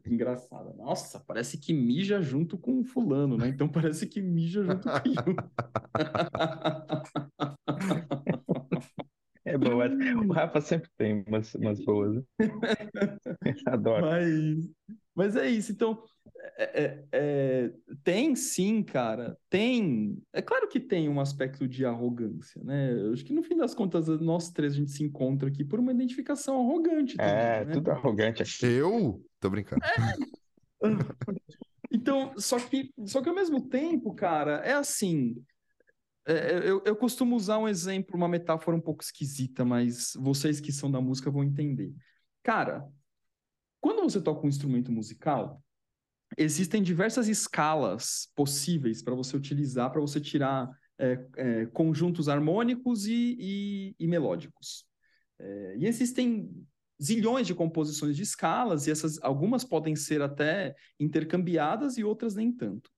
engraçada. 0.05 0.73
Nossa, 0.73 1.19
parece 1.19 1.57
que 1.57 1.73
mija 1.73 2.21
junto 2.21 2.57
com 2.57 2.81
fulano, 2.83 3.37
né? 3.37 3.49
Então 3.49 3.67
parece 3.67 4.07
que 4.07 4.21
mija 4.21 4.63
junto 4.63 4.89
com 4.89 5.13
Jung. 5.13 5.35
Bom, 9.63 10.25
o 10.27 10.31
Rafa 10.33 10.61
sempre 10.61 10.89
tem 10.97 11.23
umas, 11.27 11.53
umas 11.55 11.83
boas. 11.83 12.15
Né? 12.15 12.23
Adoro. 13.67 14.05
Mas, 14.05 14.69
mas 15.15 15.35
é 15.35 15.49
isso, 15.49 15.71
então 15.71 16.03
é, 16.57 16.83
é, 16.83 17.03
é, 17.11 17.73
tem 18.03 18.35
sim, 18.35 18.83
cara, 18.83 19.37
tem. 19.49 20.21
É 20.33 20.41
claro 20.41 20.67
que 20.67 20.79
tem 20.79 21.07
um 21.07 21.19
aspecto 21.19 21.67
de 21.67 21.85
arrogância, 21.85 22.61
né? 22.63 22.91
Eu 22.91 23.13
acho 23.13 23.23
que 23.23 23.33
no 23.33 23.43
fim 23.43 23.55
das 23.55 23.73
contas, 23.73 24.07
nós 24.19 24.51
três 24.51 24.73
a 24.73 24.75
gente 24.75 24.91
se 24.91 25.03
encontra 25.03 25.47
aqui 25.49 25.63
por 25.63 25.79
uma 25.79 25.91
identificação 25.91 26.59
arrogante. 26.59 27.15
Também, 27.15 27.31
é, 27.31 27.65
né? 27.65 27.73
tudo 27.73 27.91
arrogante. 27.91 28.43
Eu? 28.65 29.23
Tô 29.39 29.49
brincando. 29.49 29.83
É. 29.85 30.81
Então, 31.95 32.33
só 32.37 32.57
que, 32.59 32.91
só 33.05 33.21
que 33.21 33.29
ao 33.29 33.35
mesmo 33.35 33.69
tempo, 33.69 34.15
cara, 34.15 34.55
é 34.65 34.73
assim. 34.73 35.35
É, 36.25 36.69
eu, 36.69 36.81
eu 36.85 36.95
costumo 36.95 37.35
usar 37.35 37.57
um 37.57 37.67
exemplo, 37.67 38.15
uma 38.15 38.27
metáfora 38.27 38.77
um 38.77 38.81
pouco 38.81 39.03
esquisita, 39.03 39.65
mas 39.65 40.13
vocês 40.15 40.59
que 40.59 40.71
são 40.71 40.89
da 40.89 41.01
música 41.01 41.29
vão 41.29 41.43
entender. 41.43 41.93
Cara, 42.41 42.87
quando 43.81 44.01
você 44.03 44.21
toca 44.21 44.45
um 44.45 44.49
instrumento 44.49 44.91
musical, 44.91 45.61
existem 46.37 46.81
diversas 46.81 47.27
escalas 47.27 48.29
possíveis 48.35 49.01
para 49.01 49.15
você 49.15 49.35
utilizar, 49.35 49.91
para 49.91 50.01
você 50.01 50.21
tirar 50.21 50.69
é, 50.97 51.19
é, 51.35 51.65
conjuntos 51.67 52.29
harmônicos 52.29 53.05
e, 53.05 53.35
e, 53.39 53.95
e 53.99 54.07
melódicos. 54.07 54.85
É, 55.39 55.75
e 55.79 55.85
existem 55.85 56.49
zilhões 57.01 57.45
de 57.45 57.53
composições 57.53 58.15
de 58.15 58.23
escalas, 58.23 58.87
e 58.87 58.91
essas 58.91 59.21
algumas 59.21 59.65
podem 59.65 59.95
ser 59.95 60.21
até 60.21 60.73
intercambiadas 60.97 61.97
e 61.97 62.03
outras 62.03 62.35
nem 62.35 62.51
tanto. 62.51 62.89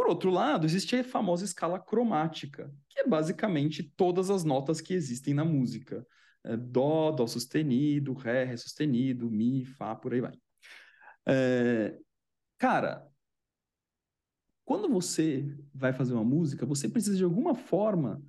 Por 0.00 0.08
outro 0.08 0.30
lado, 0.30 0.64
existe 0.64 0.96
a 0.96 1.04
famosa 1.04 1.44
escala 1.44 1.78
cromática, 1.78 2.72
que 2.88 3.00
é 3.00 3.06
basicamente 3.06 3.82
todas 3.82 4.30
as 4.30 4.44
notas 4.44 4.80
que 4.80 4.94
existem 4.94 5.34
na 5.34 5.44
música. 5.44 6.06
É, 6.42 6.56
dó, 6.56 7.10
Dó 7.10 7.26
sustenido, 7.26 8.14
Ré, 8.14 8.44
Ré 8.44 8.56
sustenido, 8.56 9.30
Mi, 9.30 9.66
Fá, 9.66 9.94
por 9.94 10.14
aí 10.14 10.22
vai. 10.22 10.32
É, 11.28 11.98
Cara, 12.56 13.06
quando 14.64 14.88
você 14.88 15.54
vai 15.74 15.92
fazer 15.92 16.14
uma 16.14 16.24
música, 16.24 16.64
você 16.64 16.88
precisa 16.88 17.18
de 17.18 17.24
alguma 17.24 17.54
forma 17.54 18.22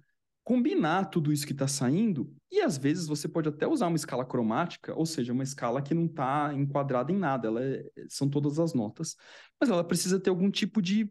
combinar 0.43 1.05
tudo 1.05 1.31
isso 1.31 1.47
que 1.47 1.53
está 1.53 1.69
saindo, 1.69 2.35
e 2.51 2.59
às 2.59 2.77
vezes 2.77 3.07
você 3.07 3.29
pode 3.29 3.47
até 3.47 3.65
usar 3.65 3.87
uma 3.87 3.95
escala 3.95 4.25
cromática, 4.25 4.93
ou 4.93 5.05
seja, 5.05 5.31
uma 5.31 5.43
escala 5.43 5.81
que 5.81 5.93
não 5.93 6.07
está 6.07 6.53
enquadrada 6.53 7.13
em 7.13 7.17
nada, 7.17 7.47
ela 7.47 7.63
é, 7.63 7.89
são 8.09 8.29
todas 8.29 8.59
as 8.59 8.73
notas, 8.73 9.15
mas 9.57 9.69
ela 9.69 9.85
precisa 9.85 10.19
ter 10.19 10.29
algum 10.29 10.51
tipo 10.51 10.81
de 10.81 11.09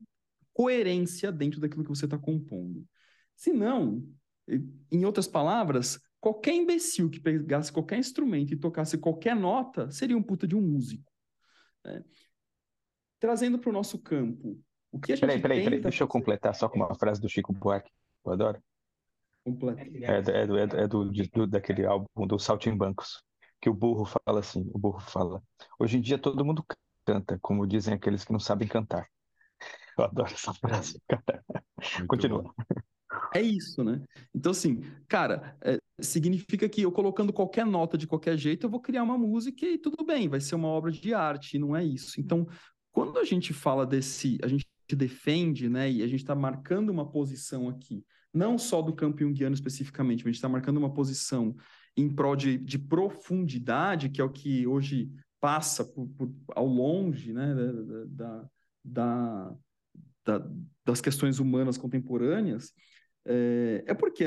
coerência 0.53 1.31
dentro 1.33 1.61
daquilo 1.61 1.85
que 1.85 1.91
você 1.91 2.05
está 2.05 2.19
compondo. 2.19 2.85
Se 3.35 3.53
não, 3.53 4.07
em 4.91 5.05
outras 5.05 5.27
palavras, 5.27 6.01
qualquer 6.21 6.55
imbecil 6.55 7.09
que 7.09 7.21
pegasse 7.21 7.73
qualquer 7.73 7.99
instrumento 7.99 8.53
e 8.53 8.57
tocasse 8.57 8.99
qualquer 8.99 9.35
nota 9.35 9.91
seria 9.91 10.17
um 10.17 10.23
puta 10.23 10.47
de 10.47 10.55
um 10.55 10.61
músico. 10.61 11.11
Né? 11.85 12.05
Trazendo 13.19 13.59
para 13.59 13.71
o 13.71 13.73
nosso 13.73 13.99
campo, 13.99 14.61
o 14.93 14.99
que 14.99 15.13
a 15.13 15.17
gente 15.17 15.21
Peraí, 15.23 15.41
peraí, 15.41 15.65
peraí, 15.65 15.81
deixa 15.81 16.03
eu 16.03 16.09
completar 16.09 16.55
só 16.55 16.69
com 16.69 16.77
uma 16.77 16.95
frase 16.95 17.21
do 17.21 17.29
Chico 17.29 17.53
Buarque, 17.53 17.91
eu 18.25 18.33
adoro. 18.33 18.63
Completo. 19.45 19.81
É, 19.81 20.05
é, 20.05 20.43
é, 20.43 20.47
do, 20.47 20.59
é 20.59 20.89
do, 20.89 21.11
do, 21.11 21.47
daquele 21.47 21.87
álbum 21.87 22.27
do 22.27 22.39
Saltimbancos, 22.39 23.23
que 23.61 23.71
o 23.71 23.75
burro 23.75 24.05
fala 24.05 24.41
assim, 24.41 24.71
o 24.75 24.79
burro 24.79 25.01
fala, 25.01 25.43
hoje 25.79 25.97
em 25.97 26.01
dia 26.01 26.19
todo 26.19 26.45
mundo 26.45 26.65
canta, 27.05 27.39
como 27.41 27.67
dizem 27.67 27.95
aqueles 27.95 28.25
que 28.25 28.33
não 28.33 28.41
sabem 28.41 28.69
cantar. 28.69 29.09
Eu 29.99 30.05
adoro 30.05 30.33
essa 30.33 30.55
frase, 30.55 31.01
cara. 31.09 31.45
Muito 31.99 32.07
Continua. 32.07 32.43
bom. 32.43 32.53
É 33.35 33.41
isso, 33.41 33.83
né? 33.83 34.03
Então, 34.35 34.53
assim, 34.53 34.81
cara, 35.09 35.57
é, 35.63 35.79
significa 36.01 36.69
que 36.69 36.83
eu 36.83 36.93
colocando 36.93 37.33
qualquer 37.33 37.67
nota 37.67 37.99
de 37.99 38.07
qualquer 38.07 38.37
jeito, 38.37 38.67
eu 38.67 38.71
vou 38.71 38.81
criar 38.81 39.03
uma 39.03 39.19
música 39.19 39.67
e 39.67 39.79
tudo 39.79 40.05
bem, 40.05 40.29
vai 40.29 40.41
ser 40.41 40.55
uma 40.55 40.69
obra 40.69 40.91
de 40.91 41.13
arte, 41.15 41.59
não 41.59 41.75
é 41.75 41.85
isso. 41.85 42.21
Então, 42.21 42.47
quando 42.93 43.19
a 43.19 43.25
gente 43.25 43.53
fala 43.53 43.87
desse, 43.87 44.39
a 44.43 44.49
gente 44.49 44.67
defende, 44.93 45.69
né, 45.69 45.91
e 45.91 46.03
a 46.03 46.07
gente 46.07 46.21
está 46.21 46.35
marcando 46.35 46.91
uma 46.91 47.09
posição 47.09 47.69
aqui, 47.69 48.05
não 48.33 48.59
só 48.59 48.83
do 48.83 48.95
campo 48.95 49.21
junguiano 49.21 49.55
especificamente, 49.55 50.19
mas 50.19 50.27
a 50.27 50.31
gente 50.31 50.37
está 50.37 50.49
marcando 50.49 50.79
uma 50.79 50.93
posição 50.93 51.55
em 51.97 52.09
prol 52.09 52.37
de, 52.37 52.57
de, 52.59 52.79
profundidade, 52.79 54.09
que 54.09 54.21
é 54.21 54.25
o 54.25 54.31
que 54.31 54.67
hoje 54.67 55.11
passa 55.41 55.85
por, 55.85 56.09
por, 56.09 56.33
ao 56.55 56.67
longe, 56.67 57.33
né, 57.33 57.55
da, 57.55 58.05
da, 58.07 58.49
da, 58.85 59.57
das 60.85 61.01
questões 61.01 61.39
humanas 61.39 61.77
contemporâneas, 61.77 62.73
é, 63.27 63.85
é 63.87 63.95
porque 63.95 64.25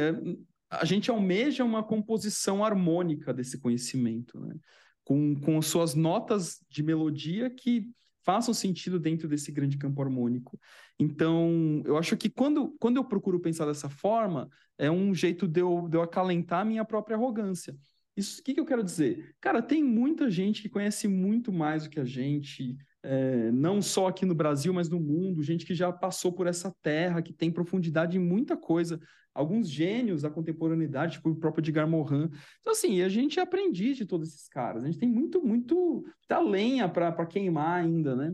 a 0.69 0.85
gente 0.85 1.09
almeja 1.09 1.63
uma 1.63 1.83
composição 1.83 2.63
harmônica 2.63 3.33
desse 3.33 3.59
conhecimento, 3.59 4.39
né? 4.39 4.55
com, 5.03 5.35
com 5.39 5.57
as 5.57 5.65
suas 5.65 5.93
notas 5.93 6.59
de 6.69 6.81
melodia 6.81 7.49
que 7.49 7.89
façam 8.23 8.53
sentido 8.53 8.99
dentro 8.99 9.27
desse 9.27 9.51
grande 9.51 9.77
campo 9.77 10.01
harmônico. 10.01 10.57
Então, 10.97 11.81
eu 11.85 11.97
acho 11.97 12.15
que 12.15 12.29
quando, 12.29 12.73
quando 12.79 12.97
eu 12.97 13.03
procuro 13.03 13.39
pensar 13.39 13.65
dessa 13.65 13.89
forma, 13.89 14.49
é 14.77 14.89
um 14.89 15.13
jeito 15.13 15.47
de 15.47 15.59
eu, 15.59 15.87
de 15.89 15.97
eu 15.97 16.01
acalentar 16.01 16.61
a 16.61 16.65
minha 16.65 16.85
própria 16.85 17.17
arrogância. 17.17 17.75
Isso, 18.15 18.39
o 18.39 18.43
que, 18.43 18.53
que 18.53 18.59
eu 18.59 18.65
quero 18.65 18.83
dizer? 18.83 19.35
Cara, 19.41 19.61
tem 19.61 19.83
muita 19.83 20.29
gente 20.29 20.61
que 20.61 20.69
conhece 20.69 21.07
muito 21.07 21.51
mais 21.51 21.83
do 21.83 21.89
que 21.89 21.99
a 21.99 22.05
gente, 22.05 22.77
é, 23.03 23.51
não 23.51 23.81
só 23.81 24.07
aqui 24.07 24.25
no 24.25 24.33
Brasil, 24.33 24.73
mas 24.73 24.89
no 24.89 24.99
mundo, 24.99 25.43
gente 25.43 25.65
que 25.65 25.75
já 25.75 25.91
passou 25.91 26.31
por 26.31 26.47
essa 26.47 26.73
terra, 26.81 27.21
que 27.21 27.33
tem 27.33 27.51
profundidade 27.51 28.17
em 28.17 28.21
muita 28.21 28.55
coisa, 28.55 28.99
alguns 29.33 29.69
gênios 29.69 30.21
da 30.21 30.29
contemporaneidade, 30.29 31.13
tipo 31.13 31.29
o 31.29 31.35
próprio 31.35 31.61
Edgar 31.61 31.87
Morin. 31.87 32.29
Então, 32.61 32.71
assim, 32.71 33.01
a 33.01 33.09
gente 33.09 33.39
é 33.39 33.43
aprendiz 33.43 33.97
de 33.97 34.05
todos 34.05 34.29
esses 34.29 34.47
caras, 34.47 34.83
a 34.83 34.87
gente 34.87 34.99
tem 34.99 35.09
muito, 35.09 35.43
muito 35.45 36.05
da 36.29 36.39
lenha 36.39 36.87
para 36.87 37.25
queimar 37.25 37.83
ainda, 37.83 38.15
né? 38.15 38.33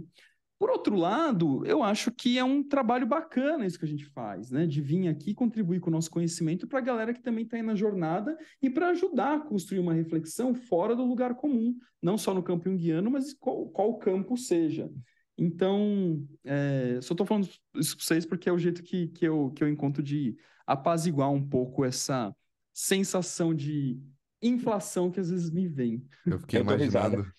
Por 0.60 0.70
outro 0.70 0.98
lado, 0.98 1.66
eu 1.66 1.82
acho 1.82 2.12
que 2.12 2.38
é 2.38 2.44
um 2.44 2.62
trabalho 2.62 3.08
bacana 3.08 3.66
isso 3.66 3.80
que 3.80 3.86
a 3.86 3.88
gente 3.88 4.06
faz, 4.08 4.52
né? 4.52 4.68
De 4.68 4.82
vir 4.82 5.08
aqui 5.08 5.34
contribuir 5.34 5.80
com 5.80 5.90
o 5.90 5.94
nosso 5.94 6.12
conhecimento 6.12 6.68
para 6.68 6.80
a 6.80 6.82
galera 6.82 7.14
que 7.14 7.22
também 7.22 7.46
está 7.46 7.56
aí 7.56 7.64
na 7.64 7.76
jornada 7.76 8.38
e 8.62 8.70
para 8.70 8.90
ajudar 8.90 9.36
a 9.36 9.40
construir 9.40 9.80
uma 9.80 9.94
reflexão 9.94 10.54
fora 10.54 10.98
do 10.98 11.06
lugar 11.06 11.34
comum, 11.36 11.78
não 12.02 12.18
só 12.18 12.34
no 12.34 12.44
campo 12.44 12.70
junguiano, 12.70 13.10
mas 13.10 13.34
qual, 13.34 13.70
qual 13.70 13.98
campo 14.00 14.36
seja. 14.36 14.92
Então, 15.38 16.28
é, 16.44 17.00
só 17.02 17.14
estou 17.14 17.26
falando 17.26 17.48
isso 17.76 17.96
para 17.96 18.06
vocês 18.06 18.26
porque 18.26 18.50
é 18.50 18.52
o 18.52 18.60
jeito 18.60 18.84
que, 18.84 19.08
que, 19.08 19.26
eu, 19.26 19.52
que 19.56 19.64
eu 19.64 19.70
encontro 19.70 20.04
de 20.04 20.36
apaziguar 20.68 21.32
um 21.32 21.42
pouco 21.42 21.86
essa 21.86 22.36
sensação 22.74 23.56
de 23.56 23.98
inflação 24.42 25.10
que 25.10 25.22
às 25.22 25.30
vezes 25.30 25.50
me 25.50 25.70
vem. 25.70 26.06
Eu 26.26 26.40
fiquei 26.40 26.60
Eu 26.60 26.66
risada. 26.66 27.34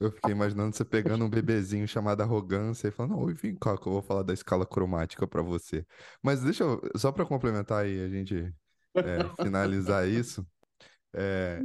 Eu 0.00 0.10
fiquei 0.12 0.32
imaginando 0.32 0.74
você 0.74 0.84
pegando 0.84 1.24
um 1.24 1.30
bebezinho 1.30 1.86
chamado 1.86 2.20
arrogância 2.22 2.88
e 2.88 2.90
falando, 2.90 3.16
não, 3.16 3.26
vem 3.34 3.56
cá 3.56 3.76
que 3.76 3.86
eu 3.86 3.92
vou 3.92 4.02
falar 4.02 4.22
da 4.22 4.32
escala 4.32 4.66
cromática 4.66 5.26
para 5.26 5.42
você. 5.42 5.84
Mas 6.22 6.42
deixa 6.42 6.64
eu, 6.64 6.80
só 6.96 7.12
para 7.12 7.24
complementar 7.24 7.84
aí, 7.84 8.00
a 8.00 8.08
gente 8.08 8.52
é, 8.94 9.42
finalizar 9.42 10.08
isso. 10.08 10.46
É, 11.14 11.60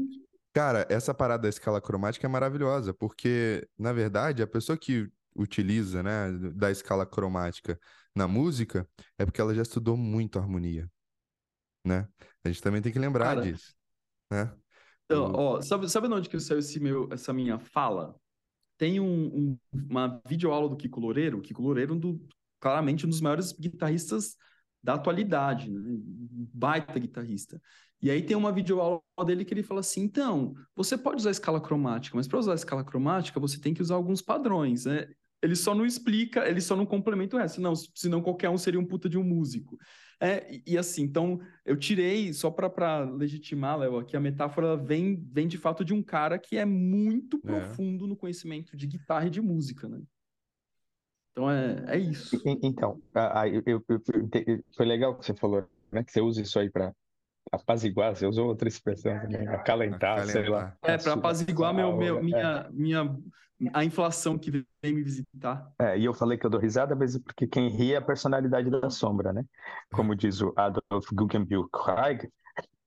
cara, 0.54 0.86
essa 0.90 1.14
parada 1.14 1.44
da 1.44 1.50
escala 1.50 1.82
cromática 1.82 2.26
é 2.26 2.30
maravilhosa, 2.30 2.94
porque, 2.94 3.68
na 3.78 3.94
verdade, 3.94 4.42
a 4.42 4.48
pessoa 4.48 4.78
que 4.78 5.10
utiliza, 5.36 6.04
né, 6.04 6.32
da 6.54 6.72
escala 6.72 7.06
cromática 7.06 7.80
na 8.16 8.28
música 8.28 8.88
é 9.18 9.26
porque 9.26 9.40
ela 9.40 9.56
já 9.56 9.62
estudou 9.62 9.96
muito 9.96 10.38
harmonia, 10.38 10.90
né? 11.86 12.08
A 12.44 12.50
gente 12.50 12.62
também 12.62 12.82
tem 12.82 12.92
que 12.92 13.00
lembrar 13.00 13.36
Cara, 13.36 13.42
disso, 13.42 13.74
né? 14.30 14.54
Então, 15.12 15.32
O- 15.32 15.38
ó, 15.58 15.62
sabe, 15.62 15.90
sabe 15.90 16.08
de 16.08 16.14
onde 16.14 16.30
que 16.30 16.40
saiu 16.40 16.60
esse 16.60 16.80
meu, 16.80 17.08
essa 17.12 17.34
minha 17.34 17.60
fala? 17.60 18.16
Tem 18.78 19.00
um, 19.00 19.06
um- 19.06 19.58
uma 19.90 20.22
videoaula 20.28 20.70
do 20.70 20.76
Kiko 20.78 21.00
Loureiro, 21.00 21.38
o 21.40 21.42
Kiko 21.42 21.62
Loureiro, 21.62 21.94
é 21.94 21.96
um 21.96 22.00
do, 22.00 22.28
claramente 22.60 23.06
um 23.06 23.10
dos 23.10 23.22
maiores 23.22 23.52
guitarristas 23.52 24.36
da 24.84 24.96
atualidade, 24.96 25.70
né? 25.70 25.80
Um 25.80 26.48
Baita 26.54 26.98
guitarrista. 27.00 27.62
E 28.02 28.10
aí 28.10 28.24
tem 28.24 28.36
uma 28.36 28.52
videoaula 28.52 29.02
dele 29.26 29.46
que 29.46 29.54
ele 29.54 29.64
fala 29.64 29.82
assim: 29.82 30.02
então, 30.02 30.56
você 30.76 30.98
pode 30.98 31.18
usar 31.18 31.30
a 31.30 31.32
escala 31.32 31.62
cromática, 31.62 32.18
mas 32.18 32.28
para 32.28 32.40
usar 32.40 32.54
a 32.54 32.56
escala 32.56 32.84
cromática, 32.84 33.40
você 33.40 33.60
tem 33.60 33.74
que 33.74 33.82
usar 33.82 33.96
alguns 33.96 34.22
padrões, 34.22 34.86
né? 34.86 35.08
Ele 35.44 35.56
só 35.56 35.74
não 35.76 35.86
explica, 35.86 36.48
ele 36.48 36.62
só 36.62 36.76
não 36.76 36.86
complementa 36.86 37.36
o 37.36 37.40
resto. 37.40 37.62
Não, 37.62 37.76
senão 37.76 38.22
qualquer 38.22 38.50
um 38.50 38.58
seria 38.58 38.80
um 38.80 38.86
puta 38.86 39.08
de 39.10 39.18
um 39.18 39.24
músico. 39.24 39.78
É, 40.24 40.54
e, 40.54 40.64
e 40.74 40.78
assim, 40.78 41.02
então 41.02 41.42
eu 41.66 41.76
tirei, 41.76 42.32
só 42.32 42.52
para 42.52 43.00
legitimar, 43.00 43.80
Léo, 43.80 44.06
que 44.06 44.16
a 44.16 44.20
metáfora 44.20 44.78
vem, 44.78 45.16
vem 45.16 45.48
de 45.48 45.58
fato 45.58 45.84
de 45.84 45.96
um 45.96 46.04
cara 46.04 46.38
que 46.38 46.58
é 46.58 46.64
muito 46.64 47.38
É. 47.38 47.40
profundo 47.42 48.06
no 48.06 48.16
conhecimento 48.16 48.78
de 48.78 48.86
guitarra 48.86 49.26
e 49.26 49.32
de 49.32 49.42
música, 49.42 49.90
né? 49.90 50.00
Então 51.32 51.50
é, 51.50 51.86
é 51.88 51.98
isso. 51.98 52.40
Então, 52.62 53.02
a- 53.16 53.42
a- 53.42 53.50
eu- 53.50 53.64
eu- 53.66 53.84
eu- 53.88 54.64
foi 54.76 54.86
legal 54.86 55.18
que 55.18 55.26
você 55.26 55.34
falou, 55.34 55.68
né? 55.92 56.04
Que 56.04 56.12
você 56.12 56.22
usa 56.22 56.42
isso 56.42 56.60
aí 56.60 56.70
para 56.70 56.94
apaziguar, 57.52 58.16
você 58.16 58.26
usou 58.26 58.48
outra 58.48 58.68
expressão 58.68 59.20
também, 59.20 59.48
acalentar, 59.48 60.26
sei 60.26 60.48
lá. 60.48 60.68
Acalentar. 60.68 60.78
É, 60.84 60.94
a 60.96 60.98
para 60.98 61.14
apaziguar 61.14 61.74
meu, 61.74 61.92
a- 61.92 61.98
meu, 61.98 62.18
é. 62.18 62.22
minha, 62.22 62.70
minha, 62.72 63.18
a 63.74 63.84
inflação 63.84 64.38
que 64.38 64.50
vem 64.50 64.66
me 64.94 65.04
visitar. 65.04 65.72
É, 65.80 65.98
e 65.98 66.06
eu 66.06 66.14
falei 66.14 66.38
que 66.38 66.46
eu 66.46 66.50
dou 66.50 66.60
risada, 66.60 66.96
mas 66.96 67.16
é 67.16 67.20
porque 67.20 67.46
quem 67.48 67.70
ri 67.70 67.94
é 67.94 67.98
a 67.98 68.02
personalidade 68.02 68.70
da 68.70 68.90
sombra, 68.90 69.34
né? 69.34 69.44
Como 69.94 70.16
diz 70.16 70.42
o 70.42 70.54
Adolf 70.56 71.08
Guggenbill 71.12 71.68
Craig, 71.70 72.30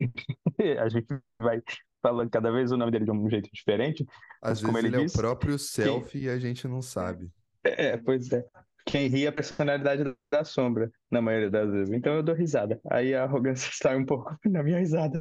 a 0.81 0.89
gente 0.89 1.07
vai 1.39 1.63
falando 2.03 2.31
cada 2.31 2.51
vez 2.51 2.71
o 2.71 2.77
nome 2.77 2.91
dele 2.93 3.05
de 3.05 3.11
um 3.11 3.29
jeito 3.31 3.49
diferente, 3.53 4.05
Às 4.43 4.61
vezes 4.61 4.77
ele 4.77 4.89
ele 4.89 4.97
é 5.05 5.07
o 5.07 5.13
próprio 5.13 5.59
selfie 5.59 6.25
e 6.25 6.29
a 6.29 6.39
gente 6.39 6.67
não 6.69 6.83
sabe. 6.83 7.31
é, 7.63 7.97
pois 7.97 8.31
é. 8.33 8.45
Quem 8.87 9.09
ri 9.09 9.25
é 9.25 9.29
a 9.29 9.33
personalidade 9.33 10.05
da 10.31 10.45
sombra, 10.45 10.91
na 11.11 11.23
maioria 11.23 11.51
das 11.51 11.71
vezes. 11.71 11.93
Então 11.95 12.15
eu 12.17 12.23
dou 12.23 12.35
risada. 12.35 12.81
Aí 12.91 13.15
a 13.15 13.25
arrogância 13.25 13.71
sai 13.75 13.97
um 13.97 14.05
pouco 14.07 14.37
na 14.47 14.63
minha 14.63 14.79
risada. 14.79 15.21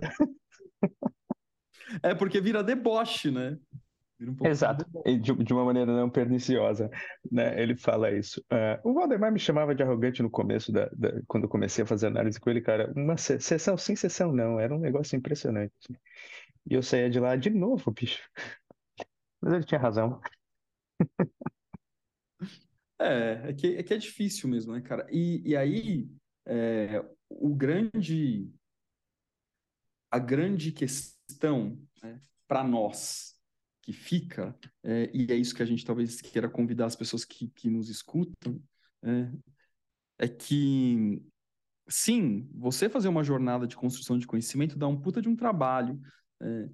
É 2.02 2.14
porque 2.16 2.40
vira 2.42 2.64
deboche, 2.64 3.32
né? 3.32 3.58
Vira 4.20 4.32
um 4.32 4.36
Exato, 4.44 4.86
de, 5.22 5.34
de 5.44 5.54
uma 5.54 5.66
maneira 5.66 5.92
não 5.92 6.10
perniciosa, 6.10 6.90
né? 7.32 7.62
Ele 7.62 7.76
fala 7.76 8.12
isso. 8.12 8.44
É, 8.52 8.80
o 8.84 8.94
Valdemar 8.94 9.32
me 9.32 9.40
chamava 9.40 9.76
de 9.76 9.84
arrogante 9.84 10.22
no 10.22 10.30
começo, 10.30 10.72
da, 10.72 10.86
da- 10.94 11.22
quando 11.28 11.44
eu 11.46 11.50
comecei 11.50 11.84
a 11.84 11.88
fazer 11.88 12.08
análise 12.08 12.40
com 12.40 12.50
ele, 12.50 12.62
cara. 12.62 12.92
Uma 12.96 13.18
se- 13.18 13.40
sessão 13.40 13.78
sem 13.78 13.96
sessão, 13.96 14.32
não. 14.32 14.60
Era 14.60 14.74
um 14.76 14.80
negócio 14.80 15.16
impressionante. 15.18 15.74
E 16.70 16.74
eu 16.76 16.84
saía 16.84 17.10
de 17.10 17.20
lá 17.20 17.36
de 17.36 17.50
novo, 17.50 17.92
bicho. 17.92 18.24
Mas 19.42 19.54
ele 19.54 19.64
tinha 19.66 19.80
razão. 19.80 20.20
É, 23.04 23.50
é 23.50 23.54
que, 23.54 23.68
é 23.76 23.84
que 23.84 23.94
é 23.94 23.98
difícil 23.98 24.48
mesmo, 24.50 24.72
né, 24.74 24.82
cara? 24.82 25.06
E, 25.12 25.42
e 25.46 25.56
aí, 25.58 26.10
é, 26.46 27.04
o 27.30 27.54
grande, 27.54 28.50
a 30.10 30.20
grande 30.20 30.72
questão 30.72 31.78
né, 32.02 32.20
para 32.48 32.64
nós 32.64 33.34
que 33.82 33.92
fica, 33.92 34.58
é, 34.82 35.12
e 35.14 35.30
é 35.32 35.36
isso 35.36 35.54
que 35.54 35.62
a 35.62 35.66
gente 35.66 35.86
talvez 35.86 36.22
queira 36.22 36.50
convidar 36.50 36.86
as 36.86 36.96
pessoas 36.96 37.26
que, 37.26 37.50
que 37.50 37.70
nos 37.70 37.90
escutam, 37.90 38.62
é, 39.04 39.32
é 40.20 40.28
que, 40.30 41.22
sim, 41.90 42.50
você 42.54 42.88
fazer 42.88 43.10
uma 43.10 43.24
jornada 43.24 43.68
de 43.68 43.76
construção 43.76 44.18
de 44.18 44.26
conhecimento 44.26 44.78
dá 44.78 44.88
um 44.88 45.00
puta 45.00 45.22
de 45.22 45.28
um 45.28 45.36
trabalho, 45.36 46.00
é, 46.42 46.70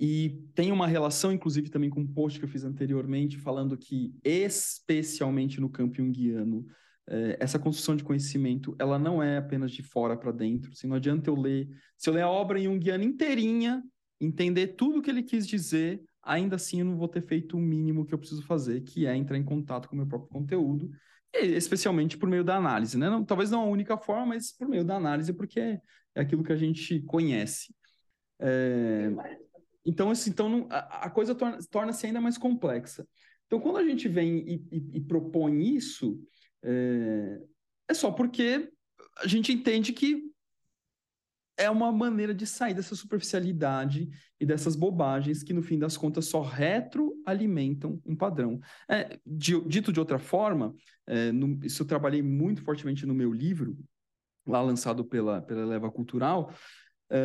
e 0.00 0.30
tem 0.54 0.72
uma 0.72 0.86
relação, 0.86 1.30
inclusive, 1.30 1.68
também 1.68 1.90
com 1.90 2.00
um 2.00 2.06
post 2.06 2.38
que 2.38 2.44
eu 2.46 2.48
fiz 2.48 2.64
anteriormente, 2.64 3.36
falando 3.36 3.76
que, 3.76 4.14
especialmente 4.24 5.60
no 5.60 5.68
campo 5.68 5.96
junguiano, 5.96 6.66
é, 7.06 7.36
essa 7.38 7.58
construção 7.58 7.94
de 7.94 8.02
conhecimento, 8.02 8.74
ela 8.78 8.98
não 8.98 9.22
é 9.22 9.36
apenas 9.36 9.70
de 9.70 9.82
fora 9.82 10.16
para 10.16 10.32
dentro. 10.32 10.72
Assim, 10.72 10.86
não 10.86 10.96
adianta 10.96 11.28
eu 11.28 11.34
ler, 11.34 11.68
se 11.98 12.08
eu 12.08 12.14
ler 12.14 12.22
a 12.22 12.30
obra 12.30 12.58
Jungiana 12.58 13.04
inteirinha, 13.04 13.84
entender 14.18 14.68
tudo 14.68 15.00
o 15.00 15.02
que 15.02 15.10
ele 15.10 15.22
quis 15.22 15.46
dizer, 15.46 16.02
ainda 16.22 16.56
assim 16.56 16.80
eu 16.80 16.86
não 16.86 16.96
vou 16.96 17.08
ter 17.08 17.20
feito 17.20 17.58
o 17.58 17.60
mínimo 17.60 18.06
que 18.06 18.14
eu 18.14 18.18
preciso 18.18 18.42
fazer, 18.46 18.80
que 18.80 19.04
é 19.06 19.14
entrar 19.14 19.36
em 19.36 19.44
contato 19.44 19.86
com 19.86 19.94
o 19.94 19.98
meu 19.98 20.06
próprio 20.06 20.30
conteúdo, 20.30 20.90
especialmente 21.34 22.16
por 22.16 22.26
meio 22.26 22.42
da 22.42 22.56
análise, 22.56 22.96
né? 22.96 23.10
Não, 23.10 23.22
talvez 23.22 23.50
não 23.50 23.60
a 23.60 23.66
única 23.66 23.98
forma, 23.98 24.26
mas 24.26 24.50
por 24.56 24.66
meio 24.66 24.84
da 24.84 24.96
análise, 24.96 25.34
porque 25.34 25.60
é, 25.60 25.80
é 26.14 26.22
aquilo 26.22 26.42
que 26.42 26.52
a 26.52 26.56
gente 26.56 27.00
conhece. 27.02 27.74
É... 28.38 29.10
Então, 29.84 30.10
assim, 30.10 30.30
então 30.30 30.48
não, 30.48 30.66
a, 30.70 31.06
a, 31.06 31.10
coisa 31.10 31.34
torna-se 31.34 31.68
torna 31.68 31.92
ainda 32.04 32.20
mais 32.20 32.36
complexa. 32.36 33.06
Então, 33.46 33.60
quando 33.60 33.78
a 33.78 33.84
gente 33.84 34.08
vem 34.08 34.38
e, 34.38 34.54
e, 34.70 34.90
e 34.98 35.00
propõe 35.00 35.74
isso, 35.74 36.22
é, 36.62 37.40
é 37.88 37.94
só 37.94 38.10
porque 38.10 38.70
a 39.18 39.26
gente 39.26 39.52
entende 39.52 39.92
que 39.92 40.30
é 41.60 41.68
uma 41.68 41.92
maneira 41.92 42.34
de 42.34 42.46
sair 42.46 42.72
dessa 42.72 42.96
superficialidade 42.96 44.08
e 44.40 44.46
dessas 44.46 44.74
bobagens 44.74 45.42
que, 45.42 45.52
no 45.52 45.62
fim 45.62 45.78
das 45.78 45.94
contas, 45.94 46.24
só 46.24 46.40
retroalimentam 46.40 48.00
um 48.06 48.16
padrão. 48.16 48.58
É, 48.88 49.18
de, 49.26 49.60
dito 49.68 49.92
de 49.92 50.00
outra 50.00 50.18
forma, 50.18 50.74
é, 51.06 51.30
no, 51.30 51.60
isso 51.62 51.82
eu 51.82 51.86
trabalhei 51.86 52.22
muito 52.22 52.62
fortemente 52.62 53.04
no 53.04 53.14
meu 53.14 53.30
livro, 53.30 53.76
lá 54.46 54.62
lançado 54.62 55.04
pela, 55.04 55.42
pela 55.42 55.66
Leva 55.66 55.90
Cultural, 55.90 56.50
é, 57.10 57.18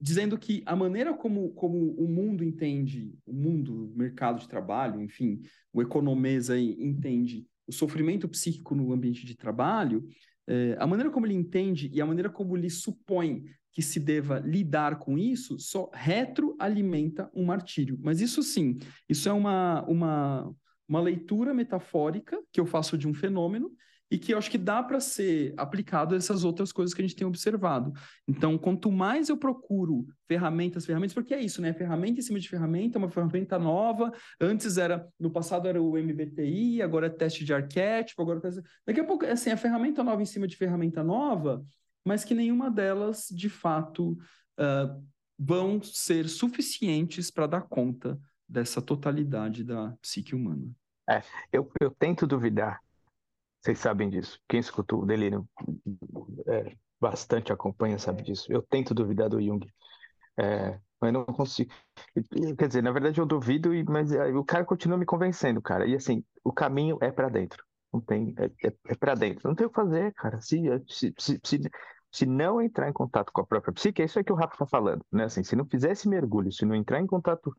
dizendo 0.00 0.38
que 0.38 0.62
a 0.64 0.76
maneira 0.76 1.12
como, 1.12 1.50
como 1.50 1.92
o 1.94 2.08
mundo 2.08 2.44
entende, 2.44 3.12
o 3.26 3.32
mundo, 3.32 3.92
o 3.92 3.98
mercado 3.98 4.40
de 4.40 4.48
trabalho, 4.48 5.00
enfim, 5.00 5.40
o 5.72 5.82
economesa 5.82 6.58
entende 6.58 7.46
o 7.66 7.72
sofrimento 7.72 8.28
psíquico 8.28 8.74
no 8.74 8.92
ambiente 8.92 9.26
de 9.26 9.36
trabalho, 9.36 10.06
é, 10.46 10.76
a 10.78 10.86
maneira 10.86 11.10
como 11.10 11.26
ele 11.26 11.34
entende 11.34 11.90
e 11.92 12.00
a 12.00 12.06
maneira 12.06 12.30
como 12.30 12.56
ele 12.56 12.70
supõe 12.70 13.44
que 13.70 13.82
se 13.82 14.00
deva 14.00 14.38
lidar 14.38 14.98
com 14.98 15.18
isso 15.18 15.58
só 15.58 15.90
retroalimenta 15.92 17.30
um 17.34 17.44
martírio. 17.44 17.98
Mas 18.02 18.20
isso 18.20 18.42
sim, 18.42 18.78
isso 19.08 19.28
é 19.28 19.32
uma, 19.32 19.84
uma, 19.86 20.54
uma 20.88 21.00
leitura 21.00 21.52
metafórica 21.52 22.40
que 22.50 22.58
eu 22.58 22.66
faço 22.66 22.96
de 22.96 23.06
um 23.06 23.12
fenômeno 23.12 23.70
e 24.10 24.18
que 24.18 24.32
eu 24.32 24.38
acho 24.38 24.50
que 24.50 24.58
dá 24.58 24.82
para 24.82 25.00
ser 25.00 25.52
aplicado 25.56 26.14
a 26.14 26.18
essas 26.18 26.42
outras 26.44 26.72
coisas 26.72 26.94
que 26.94 27.02
a 27.02 27.06
gente 27.06 27.16
tem 27.16 27.26
observado. 27.26 27.92
Então, 28.26 28.56
quanto 28.56 28.90
mais 28.90 29.28
eu 29.28 29.36
procuro 29.36 30.06
ferramentas, 30.26 30.86
ferramentas, 30.86 31.12
porque 31.12 31.34
é 31.34 31.40
isso, 31.40 31.60
né? 31.60 31.72
Ferramenta 31.74 32.20
em 32.20 32.22
cima 32.22 32.40
de 32.40 32.48
ferramenta, 32.48 32.98
uma 32.98 33.10
ferramenta 33.10 33.58
nova. 33.58 34.12
Antes 34.40 34.78
era, 34.78 35.06
no 35.20 35.30
passado 35.30 35.68
era 35.68 35.80
o 35.82 35.96
MBTI, 35.98 36.80
agora 36.80 37.06
é 37.06 37.10
teste 37.10 37.44
de 37.44 37.52
arquétipo, 37.52 38.22
agora 38.22 38.40
tá... 38.40 38.50
daqui 38.86 39.00
a 39.00 39.04
pouco, 39.04 39.26
assim, 39.26 39.50
a 39.50 39.56
ferramenta 39.56 40.02
nova 40.02 40.22
em 40.22 40.26
cima 40.26 40.46
de 40.46 40.56
ferramenta 40.56 41.04
nova, 41.04 41.62
mas 42.04 42.24
que 42.24 42.34
nenhuma 42.34 42.70
delas, 42.70 43.28
de 43.30 43.50
fato, 43.50 44.12
uh, 44.58 45.04
vão 45.38 45.82
ser 45.82 46.28
suficientes 46.28 47.30
para 47.30 47.46
dar 47.46 47.62
conta 47.62 48.18
dessa 48.48 48.80
totalidade 48.80 49.62
da 49.62 49.94
psique 50.00 50.34
humana. 50.34 50.66
É, 51.08 51.22
eu, 51.52 51.70
eu 51.80 51.90
tento 51.90 52.26
duvidar 52.26 52.80
vocês 53.60 53.78
sabem 53.78 54.08
disso. 54.08 54.38
Quem 54.48 54.60
escutou 54.60 55.02
o 55.02 55.06
Delírio 55.06 55.48
é, 56.46 56.76
bastante 57.00 57.52
acompanha 57.52 57.98
sabe 57.98 58.22
disso. 58.22 58.52
Eu 58.52 58.62
tento 58.62 58.94
duvidar 58.94 59.28
do 59.28 59.40
Jung, 59.40 59.66
é, 60.38 60.78
mas 61.00 61.12
não 61.12 61.24
consigo. 61.24 61.72
Quer 62.58 62.68
dizer, 62.68 62.82
na 62.82 62.92
verdade 62.92 63.20
eu 63.20 63.26
duvido, 63.26 63.70
mas 63.88 64.12
é, 64.12 64.26
o 64.28 64.44
cara 64.44 64.64
continua 64.64 64.98
me 64.98 65.06
convencendo, 65.06 65.60
cara. 65.62 65.86
E 65.86 65.94
assim, 65.94 66.24
o 66.44 66.52
caminho 66.52 66.98
é 67.00 67.10
para 67.10 67.28
dentro. 67.28 67.64
Não 67.92 68.00
tem, 68.00 68.34
é, 68.38 68.68
é, 68.68 68.72
é 68.88 68.94
para 68.94 69.14
dentro. 69.14 69.48
Não 69.48 69.54
tem 69.54 69.66
o 69.66 69.70
que 69.70 69.76
fazer, 69.76 70.12
cara. 70.14 70.40
Se, 70.40 70.60
se, 70.88 71.14
se, 71.18 71.40
se, 71.42 71.60
se 72.12 72.26
não 72.26 72.60
entrar 72.60 72.88
em 72.88 72.92
contato 72.92 73.32
com 73.32 73.40
a 73.40 73.46
própria 73.46 73.72
psique, 73.72 74.02
é 74.02 74.04
isso 74.04 74.18
aí 74.18 74.24
que 74.24 74.32
o 74.32 74.36
Rafa 74.36 74.54
está 74.54 74.66
falando, 74.66 75.04
né? 75.12 75.24
Assim, 75.24 75.42
se 75.42 75.56
não 75.56 75.66
fizer 75.66 75.92
esse 75.92 76.08
mergulho, 76.08 76.52
se 76.52 76.64
não 76.64 76.74
entrar 76.74 77.00
em 77.00 77.06
contato 77.06 77.54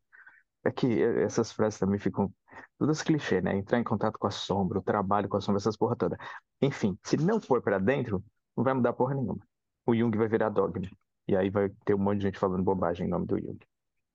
é 0.63 0.71
que 0.71 1.01
essas 1.01 1.51
frases 1.51 1.79
também 1.79 1.99
ficam 1.99 2.33
todas 2.77 3.01
clichê, 3.01 3.41
né? 3.41 3.55
Entrar 3.55 3.79
em 3.79 3.83
contato 3.83 4.17
com 4.17 4.27
a 4.27 4.31
sombra, 4.31 4.79
o 4.79 4.83
trabalho 4.83 5.29
com 5.29 5.37
a 5.37 5.41
sombra, 5.41 5.59
essas 5.59 5.77
porra 5.77 5.95
toda. 5.95 6.17
Enfim, 6.61 6.97
se 7.03 7.17
não 7.17 7.41
for 7.41 7.61
para 7.61 7.79
dentro, 7.79 8.23
não 8.55 8.63
vai 8.63 8.73
mudar 8.73 8.93
porra 8.93 9.15
nenhuma. 9.15 9.39
O 9.85 9.95
Jung 9.95 10.15
vai 10.17 10.27
virar 10.27 10.49
dogma. 10.49 10.87
E 11.27 11.35
aí 11.35 11.49
vai 11.49 11.69
ter 11.85 11.93
um 11.93 11.99
monte 11.99 12.17
de 12.17 12.23
gente 12.23 12.39
falando 12.39 12.63
bobagem 12.63 13.07
em 13.07 13.09
nome 13.09 13.25
do 13.25 13.39
Jung. 13.39 13.59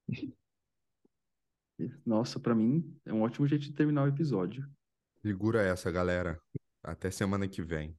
Nossa, 2.04 2.38
para 2.38 2.54
mim 2.54 2.96
é 3.04 3.12
um 3.12 3.22
ótimo 3.22 3.46
jeito 3.46 3.64
de 3.64 3.72
terminar 3.72 4.04
o 4.04 4.08
episódio. 4.08 4.68
Segura 5.22 5.62
essa, 5.62 5.90
galera. 5.90 6.40
Até 6.82 7.10
semana 7.10 7.48
que 7.48 7.62
vem. 7.62 7.96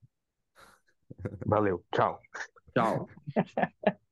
Valeu. 1.45 1.83
Tchau. 1.91 2.21
Tchau. 2.73 3.09